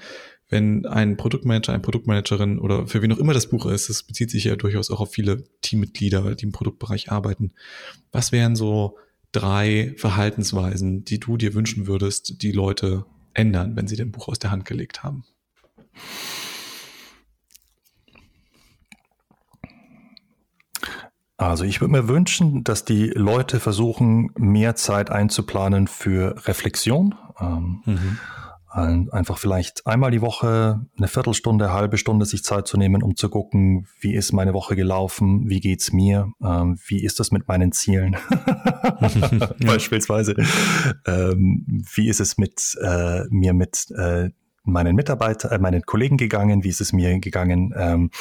wenn 0.50 0.86
ein 0.86 1.18
Produktmanager, 1.18 1.74
ein 1.74 1.82
Produktmanagerin 1.82 2.58
oder 2.58 2.88
für 2.88 3.02
wen 3.02 3.12
auch 3.12 3.18
immer 3.18 3.34
das 3.34 3.50
Buch 3.50 3.66
ist, 3.66 3.90
das 3.90 4.04
bezieht 4.04 4.32
sich 4.32 4.46
ja 4.46 4.56
durchaus 4.56 4.90
auch 4.90 5.02
auf 5.02 5.12
viele 5.12 5.44
Teammitglieder, 5.62 6.36
die 6.36 6.46
im 6.46 6.54
Produktbereich 6.54 7.12
arbeiten. 7.12 7.52
Was 8.14 8.32
wären 8.32 8.56
so 8.56 8.98
drei 9.34 9.94
Verhaltensweisen, 9.98 11.04
die 11.04 11.20
du 11.20 11.36
dir 11.36 11.54
wünschen 11.54 11.86
würdest, 11.86 12.42
die 12.42 12.54
Leute 12.54 13.06
ändern, 13.34 13.76
wenn 13.76 13.88
sie 13.88 13.98
dein 13.98 14.12
Buch 14.12 14.30
aus 14.30 14.40
der 14.40 14.52
Hand 14.52 14.64
gelegt 14.64 15.04
haben? 15.04 15.26
Also 21.38 21.66
ich 21.66 21.82
würde 21.82 21.92
mir 21.92 22.08
wünschen, 22.08 22.64
dass 22.64 22.84
die 22.84 23.08
Leute 23.08 23.60
versuchen, 23.60 24.32
mehr 24.36 24.76
Zeit 24.76 25.12
einzuplanen 25.12 25.88
für 25.88 26.36
Reflexion. 26.48 27.14
Ähm, 27.40 27.82
mhm. 27.86 28.18
Einfach 29.12 29.38
vielleicht 29.38 29.88
einmal 29.88 30.12
die 30.12 30.22
Woche 30.22 30.86
eine 30.98 31.08
Viertelstunde, 31.08 31.66
eine 31.66 31.74
halbe 31.74 31.98
Stunde 31.98 32.26
sich 32.26 32.44
Zeit 32.44 32.68
zu 32.68 32.78
nehmen, 32.78 33.02
um 33.02 33.16
zu 33.16 33.30
gucken, 33.30 33.88
wie 34.00 34.14
ist 34.14 34.34
meine 34.34 34.54
Woche 34.54 34.76
gelaufen, 34.76 35.50
wie 35.50 35.62
geht's 35.62 35.94
mir, 35.94 36.32
ähm, 36.44 36.78
wie 36.86 37.04
ist 37.04 37.20
das 37.20 37.32
mit 37.32 37.48
meinen 37.48 37.72
Zielen, 37.72 38.18
beispielsweise, 39.66 40.36
ähm, 41.08 41.66
wie 41.96 42.08
ist 42.08 42.20
es 42.20 42.38
mit 42.38 42.78
äh, 42.84 43.24
mir 43.30 43.54
mit 43.54 43.90
äh, 43.98 44.30
meinen 44.68 44.96
Mitarbeitern, 44.96 45.52
äh, 45.52 45.58
meinen 45.58 45.82
Kollegen 45.84 46.18
gegangen, 46.18 46.64
wie 46.64 46.70
ist 46.70 46.82
es 46.82 46.94
mir 46.94 47.18
gegangen, 47.20 47.74
ähm, 47.76 48.12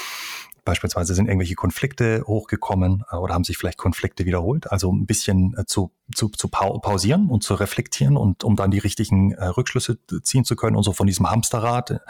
Beispielsweise 0.66 1.14
sind 1.14 1.28
irgendwelche 1.28 1.54
Konflikte 1.54 2.24
hochgekommen 2.26 3.04
äh, 3.10 3.16
oder 3.16 3.32
haben 3.32 3.44
sich 3.44 3.56
vielleicht 3.56 3.78
Konflikte 3.78 4.26
wiederholt. 4.26 4.70
Also 4.70 4.92
ein 4.92 5.06
bisschen 5.06 5.54
äh, 5.56 5.64
zu, 5.64 5.92
zu, 6.14 6.28
zu 6.28 6.48
pausieren 6.48 7.30
und 7.30 7.42
zu 7.42 7.54
reflektieren 7.54 8.18
und 8.18 8.44
um 8.44 8.56
dann 8.56 8.70
die 8.70 8.78
richtigen 8.78 9.32
äh, 9.32 9.46
Rückschlüsse 9.46 9.98
ziehen 10.22 10.44
zu 10.44 10.56
können 10.56 10.76
und 10.76 10.82
so 10.82 10.92
von 10.92 11.06
diesem 11.06 11.30
Hamsterrad, 11.30 12.00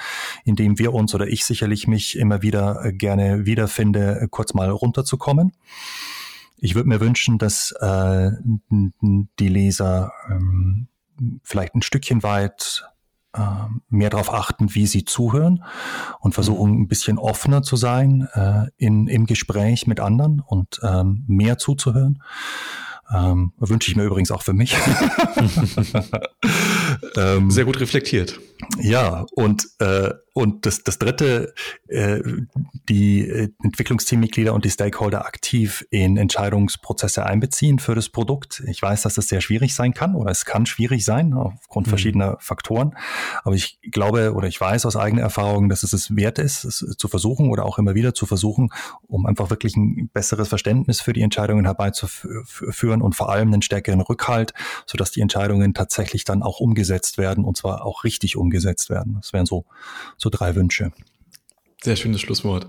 in 0.45 0.57
dem 0.57 0.79
wir 0.79 0.95
uns 0.95 1.15
oder 1.15 1.29
ich 1.29 1.45
sicherlich 1.45 1.87
mich 1.87 2.19
immer 2.19 2.43
wieder 2.43 2.93
gerne 2.93 3.47
wiederfinde, 3.47 4.27
kurz 4.31 4.55
mal 4.55 4.71
runterzukommen. 4.71 5.53
Ich 6.57 6.75
würde 6.75 6.89
mir 6.89 7.01
wünschen, 7.01 7.39
dass 7.39 7.73
äh, 7.73 8.31
die 9.39 9.49
Leser 9.49 10.13
ähm, 10.31 10.89
vielleicht 11.43 11.75
ein 11.75 11.83
Stückchen 11.83 12.23
weit 12.23 12.89
mehr 13.89 14.11
darauf 14.11 14.33
achten, 14.33 14.75
wie 14.75 14.87
sie 14.87 15.05
zuhören 15.05 15.65
und 16.21 16.35
versuchen 16.35 16.73
mhm. 16.73 16.83
ein 16.83 16.89
bisschen 16.89 17.19
offener 17.19 17.63
zu 17.63 17.77
sein 17.77 18.29
äh, 18.35 18.67
in, 18.77 19.09
im 19.09 19.27
Gespräch 19.27 19.87
mit 19.87 20.01
anderen 20.01 20.41
und 20.41 20.81
ähm, 20.83 21.25
mehr 21.27 21.59
zuzuhören. 21.59 22.23
Ähm, 23.15 23.53
wünsche 23.59 23.89
ich 23.91 23.97
mir 23.97 24.05
übrigens 24.05 24.33
auch 24.33 24.43
für 24.43 24.53
mich. 24.53 24.77
ähm, 27.17 27.51
Sehr 27.51 27.65
gut 27.65 27.79
reflektiert. 27.79 28.41
Ja, 28.81 29.27
und, 29.33 29.69
äh, 29.79 30.11
und 30.37 30.67
das, 30.67 30.85
das 30.85 30.99
dritte, 30.99 31.55
äh, 31.89 32.21
die 32.91 33.27
äh, 33.27 33.49
Entwicklungsteammitglieder 33.63 34.53
und 34.53 34.67
die 34.67 34.71
Stakeholder 34.71 35.25
aktiv 35.25 35.87
in 35.89 36.19
Entscheidungsprozesse 36.19 37.25
einbeziehen 37.25 37.79
für 37.79 37.95
das 37.95 38.11
Produkt. 38.11 38.63
Ich 38.67 38.83
weiß, 38.83 39.01
dass 39.01 39.15
das 39.15 39.29
sehr 39.29 39.41
schwierig 39.41 39.75
sein 39.75 39.95
kann 39.95 40.15
oder 40.15 40.31
es 40.31 40.45
kann 40.45 40.67
schwierig 40.67 41.07
sein 41.07 41.33
aufgrund 41.33 41.87
mhm. 41.87 41.91
verschiedener 41.91 42.37
Faktoren. 42.39 42.95
Aber 43.45 43.55
ich 43.55 43.79
glaube 43.91 44.35
oder 44.35 44.47
ich 44.47 44.61
weiß 44.61 44.85
aus 44.85 44.95
eigener 44.95 45.23
Erfahrung, 45.23 45.71
dass 45.71 45.83
es 45.83 45.95
es 45.95 46.15
wert 46.15 46.39
ist, 46.39 46.65
es 46.65 46.85
zu 46.99 47.09
versuchen 47.09 47.49
oder 47.49 47.65
auch 47.65 47.79
immer 47.79 47.95
wieder 47.95 48.13
zu 48.13 48.27
versuchen, 48.27 48.69
um 49.07 49.25
einfach 49.25 49.49
wirklich 49.49 49.75
ein 49.75 50.11
besseres 50.13 50.49
Verständnis 50.49 51.01
für 51.01 51.15
die 51.15 51.23
Entscheidungen 51.23 51.65
herbeizuführen 51.65 52.45
führen 52.45 53.01
und 53.01 53.15
vor 53.15 53.31
allem 53.31 53.55
einen 53.55 53.63
stärkeren 53.63 54.03
Rückhalt, 54.03 54.53
sodass 54.85 55.13
die 55.13 55.23
Entscheidungen 55.23 55.73
tatsächlich 55.73 56.25
dann 56.25 56.43
auch 56.43 56.61
umgesetzt 56.61 57.17
werden 57.17 57.43
und 57.43 57.57
zwar 57.57 57.87
auch 57.87 58.05
richtig 58.05 58.37
umgesetzt 58.37 58.91
werden. 58.91 59.15
Das 59.21 59.33
wären 59.33 59.47
so, 59.47 59.65
so 60.19 60.26
drei 60.31 60.55
Wünsche. 60.55 60.93
Sehr 61.83 61.97
schönes 61.97 62.21
Schlusswort. 62.21 62.67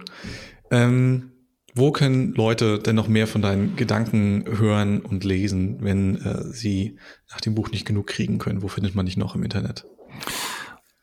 Ähm, 0.72 1.32
wo 1.74 1.92
können 1.92 2.34
Leute 2.34 2.80
denn 2.80 2.96
noch 2.96 3.08
mehr 3.08 3.28
von 3.28 3.42
deinen 3.42 3.76
Gedanken 3.76 4.46
hören 4.48 5.00
und 5.02 5.24
lesen, 5.24 5.78
wenn 5.82 6.16
äh, 6.18 6.44
sie 6.46 6.98
nach 7.30 7.40
dem 7.40 7.54
Buch 7.54 7.70
nicht 7.70 7.86
genug 7.86 8.08
kriegen 8.08 8.40
können? 8.40 8.64
Wo 8.64 8.68
findet 8.68 8.96
man 8.96 9.06
dich 9.06 9.16
noch 9.16 9.36
im 9.36 9.44
Internet? 9.44 9.86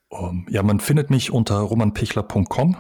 Um, 0.09 0.47
ja, 0.51 0.63
man 0.63 0.81
findet 0.81 1.11
mich 1.11 1.33
unter 1.33 1.57
romanpichler.com 1.57 2.77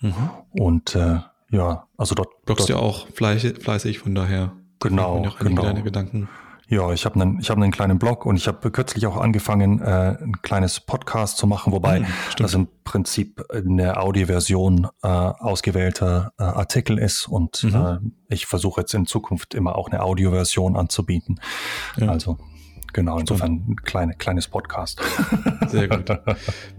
mhm. 0.00 0.30
und 0.50 0.94
äh, 0.94 1.20
ja, 1.50 1.86
also 1.96 2.14
dort. 2.14 2.44
Bloggst 2.44 2.68
du 2.68 2.74
ja 2.74 2.78
auch 2.78 3.08
fleißig, 3.08 3.62
fleißig, 3.62 3.98
von 3.98 4.14
daher. 4.14 4.56
Genau, 4.80 5.26
genau. 5.38 5.62
Deine 5.62 5.82
Gedanken. 5.82 6.28
Ja, 6.70 6.92
ich 6.92 7.06
habe 7.06 7.18
einen, 7.18 7.40
ich 7.40 7.48
habe 7.48 7.62
einen 7.62 7.72
kleinen 7.72 7.98
Blog 7.98 8.26
und 8.26 8.36
ich 8.36 8.46
habe 8.46 8.70
kürzlich 8.70 9.06
auch 9.06 9.16
angefangen, 9.16 9.80
äh, 9.80 10.18
ein 10.20 10.42
kleines 10.42 10.80
Podcast 10.80 11.38
zu 11.38 11.46
machen, 11.46 11.72
wobei 11.72 12.00
hm, 12.00 12.06
das 12.36 12.52
im 12.52 12.68
Prinzip 12.84 13.42
eine 13.50 13.98
Audioversion 13.98 14.86
äh, 15.02 15.08
ausgewählter 15.08 16.32
äh, 16.38 16.42
Artikel 16.42 16.98
ist 16.98 17.26
und 17.26 17.64
mhm. 17.64 17.74
äh, 17.74 17.98
ich 18.34 18.44
versuche 18.44 18.82
jetzt 18.82 18.92
in 18.92 19.06
Zukunft 19.06 19.54
immer 19.54 19.76
auch 19.76 19.88
eine 19.88 20.02
Audioversion 20.02 20.76
anzubieten. 20.76 21.40
Ja. 21.96 22.08
Also 22.08 22.36
Genau, 22.92 23.18
insofern 23.18 23.64
ein 23.68 23.76
kleine, 23.76 24.14
kleines 24.14 24.48
Podcast. 24.48 25.00
Sehr 25.68 25.88
gut. 25.88 26.06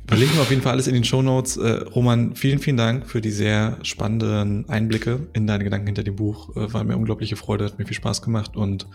Verlinken 0.08 0.36
wir 0.38 0.42
auf 0.42 0.50
jeden 0.50 0.62
Fall 0.62 0.74
alles 0.74 0.88
in 0.88 0.96
den 0.96 1.04
Show 1.04 1.22
Notes. 1.22 1.58
Äh, 1.58 1.84
Roman, 1.94 2.36
vielen, 2.36 2.60
vielen 2.60 2.78
Dank 2.78 3.08
für 3.08 3.22
die 3.22 3.32
sehr 3.32 3.78
spannenden 3.84 4.68
Einblicke 4.70 5.28
in 5.34 5.46
deine 5.46 5.64
Gedanken 5.64 5.86
hinter 5.86 6.04
dem 6.04 6.16
Buch. 6.16 6.56
Äh, 6.56 6.74
war 6.74 6.84
mir 6.84 6.98
unglaubliche 6.98 7.36
Freude, 7.36 7.66
hat 7.66 7.78
mir 7.78 7.86
viel 7.86 7.96
Spaß 7.96 8.22
gemacht 8.22 8.56
und 8.56 8.88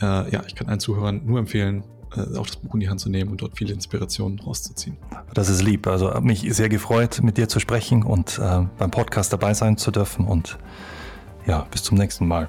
äh, 0.00 0.30
ja, 0.30 0.42
ich 0.46 0.54
kann 0.54 0.68
allen 0.68 0.80
Zuhörern 0.80 1.20
nur 1.26 1.38
empfehlen, 1.38 1.84
äh, 2.16 2.36
auch 2.38 2.46
das 2.46 2.56
Buch 2.56 2.74
in 2.74 2.80
die 2.80 2.88
Hand 2.88 3.00
zu 3.00 3.10
nehmen 3.10 3.30
und 3.30 3.42
dort 3.42 3.58
viele 3.58 3.74
Inspirationen 3.74 4.38
rauszuziehen. 4.38 4.96
Das 5.34 5.48
ist 5.48 5.62
lieb. 5.62 5.86
Also 5.86 6.12
hat 6.12 6.24
mich 6.24 6.46
sehr 6.54 6.70
gefreut, 6.70 7.20
mit 7.22 7.36
dir 7.36 7.48
zu 7.48 7.60
sprechen 7.60 8.02
und 8.02 8.38
äh, 8.38 8.62
beim 8.78 8.90
Podcast 8.90 9.32
dabei 9.32 9.52
sein 9.52 9.76
zu 9.76 9.90
dürfen 9.90 10.26
und 10.26 10.58
ja, 11.46 11.66
bis 11.70 11.82
zum 11.82 11.98
nächsten 11.98 12.26
Mal. 12.26 12.48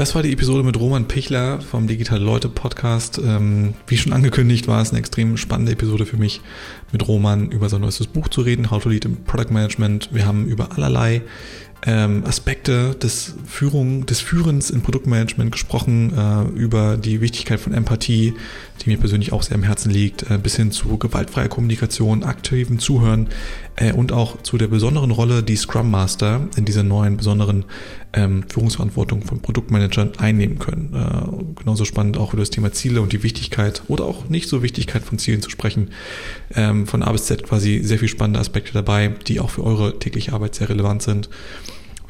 Das 0.00 0.14
war 0.14 0.22
die 0.22 0.32
Episode 0.32 0.62
mit 0.62 0.80
Roman 0.80 1.06
Pichler 1.06 1.60
vom 1.60 1.86
Digital 1.86 2.22
Leute 2.22 2.48
Podcast. 2.48 3.20
Ähm, 3.22 3.74
wie 3.86 3.98
schon 3.98 4.14
angekündigt, 4.14 4.66
war 4.66 4.80
es 4.80 4.92
eine 4.92 4.98
extrem 4.98 5.36
spannende 5.36 5.72
Episode 5.72 6.06
für 6.06 6.16
mich, 6.16 6.40
mit 6.90 7.06
Roman 7.06 7.50
über 7.50 7.68
sein 7.68 7.82
neuestes 7.82 8.06
Buch 8.06 8.28
zu 8.28 8.40
reden, 8.40 8.70
How 8.70 8.82
to 8.82 8.88
Lead 8.88 9.04
im 9.04 9.24
Product 9.24 9.50
Management. 9.50 10.08
Wir 10.10 10.24
haben 10.24 10.46
über 10.46 10.72
allerlei 10.74 11.20
ähm, 11.84 12.24
Aspekte 12.24 12.94
des 12.94 13.34
Führung, 13.46 14.06
des 14.06 14.20
Führens 14.20 14.70
im 14.70 14.80
Produktmanagement 14.80 15.52
gesprochen, 15.52 16.14
äh, 16.16 16.58
über 16.58 16.96
die 16.96 17.20
Wichtigkeit 17.20 17.60
von 17.60 17.74
Empathie, 17.74 18.32
die 18.80 18.90
mir 18.90 18.98
persönlich 18.98 19.32
auch 19.32 19.42
sehr 19.42 19.56
am 19.56 19.62
Herzen 19.62 19.90
liegt, 19.90 20.30
äh, 20.30 20.38
bis 20.38 20.56
hin 20.56 20.72
zu 20.72 20.96
gewaltfreier 20.98 21.48
Kommunikation, 21.48 22.22
aktivem 22.22 22.78
Zuhören 22.78 23.28
äh, 23.76 23.92
und 23.92 24.12
auch 24.12 24.42
zu 24.42 24.58
der 24.58 24.68
besonderen 24.68 25.10
Rolle, 25.10 25.42
die 25.42 25.56
Scrum 25.56 25.90
Master 25.90 26.48
in 26.56 26.64
dieser 26.64 26.82
neuen 26.82 27.16
besonderen 27.16 27.64
ähm, 28.12 28.44
Führungsverantwortung 28.48 29.22
von 29.22 29.40
Produktmanagern 29.40 30.12
einnehmen 30.18 30.58
können. 30.58 30.94
Äh, 30.94 31.60
genauso 31.60 31.84
spannend 31.84 32.16
auch 32.16 32.32
über 32.32 32.42
das 32.42 32.50
Thema 32.50 32.72
Ziele 32.72 33.02
und 33.02 33.12
die 33.12 33.22
Wichtigkeit 33.22 33.82
oder 33.88 34.04
auch 34.04 34.28
nicht 34.28 34.48
so 34.48 34.62
Wichtigkeit 34.62 35.02
von 35.02 35.18
Zielen 35.18 35.42
zu 35.42 35.50
sprechen. 35.50 35.90
Ähm, 36.54 36.86
von 36.86 37.02
A 37.02 37.12
bis 37.12 37.26
Z 37.26 37.42
quasi 37.42 37.80
sehr 37.82 37.98
viel 37.98 38.08
spannende 38.08 38.40
Aspekte 38.40 38.72
dabei, 38.72 39.14
die 39.26 39.40
auch 39.40 39.50
für 39.50 39.64
eure 39.64 39.98
tägliche 39.98 40.32
Arbeit 40.32 40.54
sehr 40.54 40.68
relevant 40.68 41.02
sind. 41.02 41.28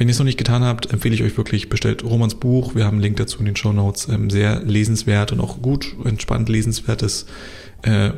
Wenn 0.01 0.09
ihr 0.09 0.12
es 0.12 0.18
noch 0.18 0.24
nicht 0.24 0.38
getan 0.38 0.64
habt, 0.64 0.90
empfehle 0.90 1.14
ich 1.14 1.22
euch 1.22 1.36
wirklich, 1.36 1.68
bestellt 1.68 2.05
Romans 2.05 2.34
Buch. 2.34 2.74
Wir 2.74 2.86
haben 2.86 2.94
einen 2.94 3.03
Link 3.03 3.18
dazu 3.18 3.38
in 3.38 3.44
den 3.44 3.55
Show 3.55 3.74
Notes. 3.74 4.09
Ähm, 4.09 4.30
sehr 4.30 4.61
lesenswert 4.61 5.30
und 5.30 5.40
auch 5.40 5.61
gut, 5.61 5.94
entspannt 6.07 6.48
lesenswertes 6.48 7.26
äh, 7.82 8.12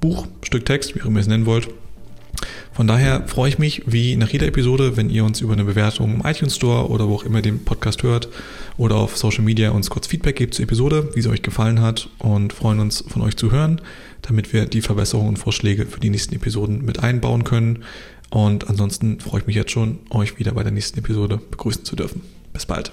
Buch, 0.00 0.26
Stück 0.42 0.66
Text, 0.66 0.96
wie 0.96 1.02
auch 1.02 1.06
immer 1.06 1.18
ihr 1.18 1.20
es 1.20 1.28
nennen 1.28 1.46
wollt. 1.46 1.68
Von 2.72 2.88
daher 2.88 3.26
freue 3.28 3.48
ich 3.48 3.58
mich, 3.60 3.84
wie 3.86 4.16
nach 4.16 4.30
jeder 4.30 4.48
Episode, 4.48 4.96
wenn 4.96 5.08
ihr 5.08 5.24
uns 5.24 5.40
über 5.40 5.52
eine 5.52 5.62
Bewertung 5.62 6.12
im 6.12 6.26
iTunes 6.26 6.56
Store 6.56 6.90
oder 6.90 7.08
wo 7.08 7.14
auch 7.14 7.24
immer 7.24 7.40
den 7.40 7.64
Podcast 7.64 8.02
hört 8.02 8.28
oder 8.76 8.96
auf 8.96 9.16
Social 9.16 9.44
Media 9.44 9.70
uns 9.70 9.88
kurz 9.88 10.08
Feedback 10.08 10.34
gebt 10.34 10.54
zur 10.54 10.64
Episode, 10.64 11.10
wie 11.14 11.22
sie 11.22 11.30
euch 11.30 11.42
gefallen 11.42 11.80
hat 11.80 12.08
und 12.18 12.52
freuen 12.52 12.80
uns 12.80 13.04
von 13.06 13.22
euch 13.22 13.36
zu 13.36 13.52
hören, 13.52 13.80
damit 14.22 14.52
wir 14.52 14.66
die 14.66 14.82
Verbesserungen 14.82 15.30
und 15.30 15.38
Vorschläge 15.38 15.86
für 15.86 16.00
die 16.00 16.10
nächsten 16.10 16.34
Episoden 16.34 16.84
mit 16.84 16.98
einbauen 16.98 17.44
können. 17.44 17.84
Und 18.30 18.68
ansonsten 18.68 19.20
freue 19.20 19.40
ich 19.40 19.46
mich 19.46 19.56
jetzt 19.56 19.70
schon, 19.70 19.98
euch 20.10 20.38
wieder 20.38 20.52
bei 20.52 20.62
der 20.62 20.72
nächsten 20.72 20.98
Episode 20.98 21.40
begrüßen 21.50 21.84
zu 21.84 21.96
dürfen. 21.96 22.22
Bis 22.52 22.66
bald. 22.66 22.92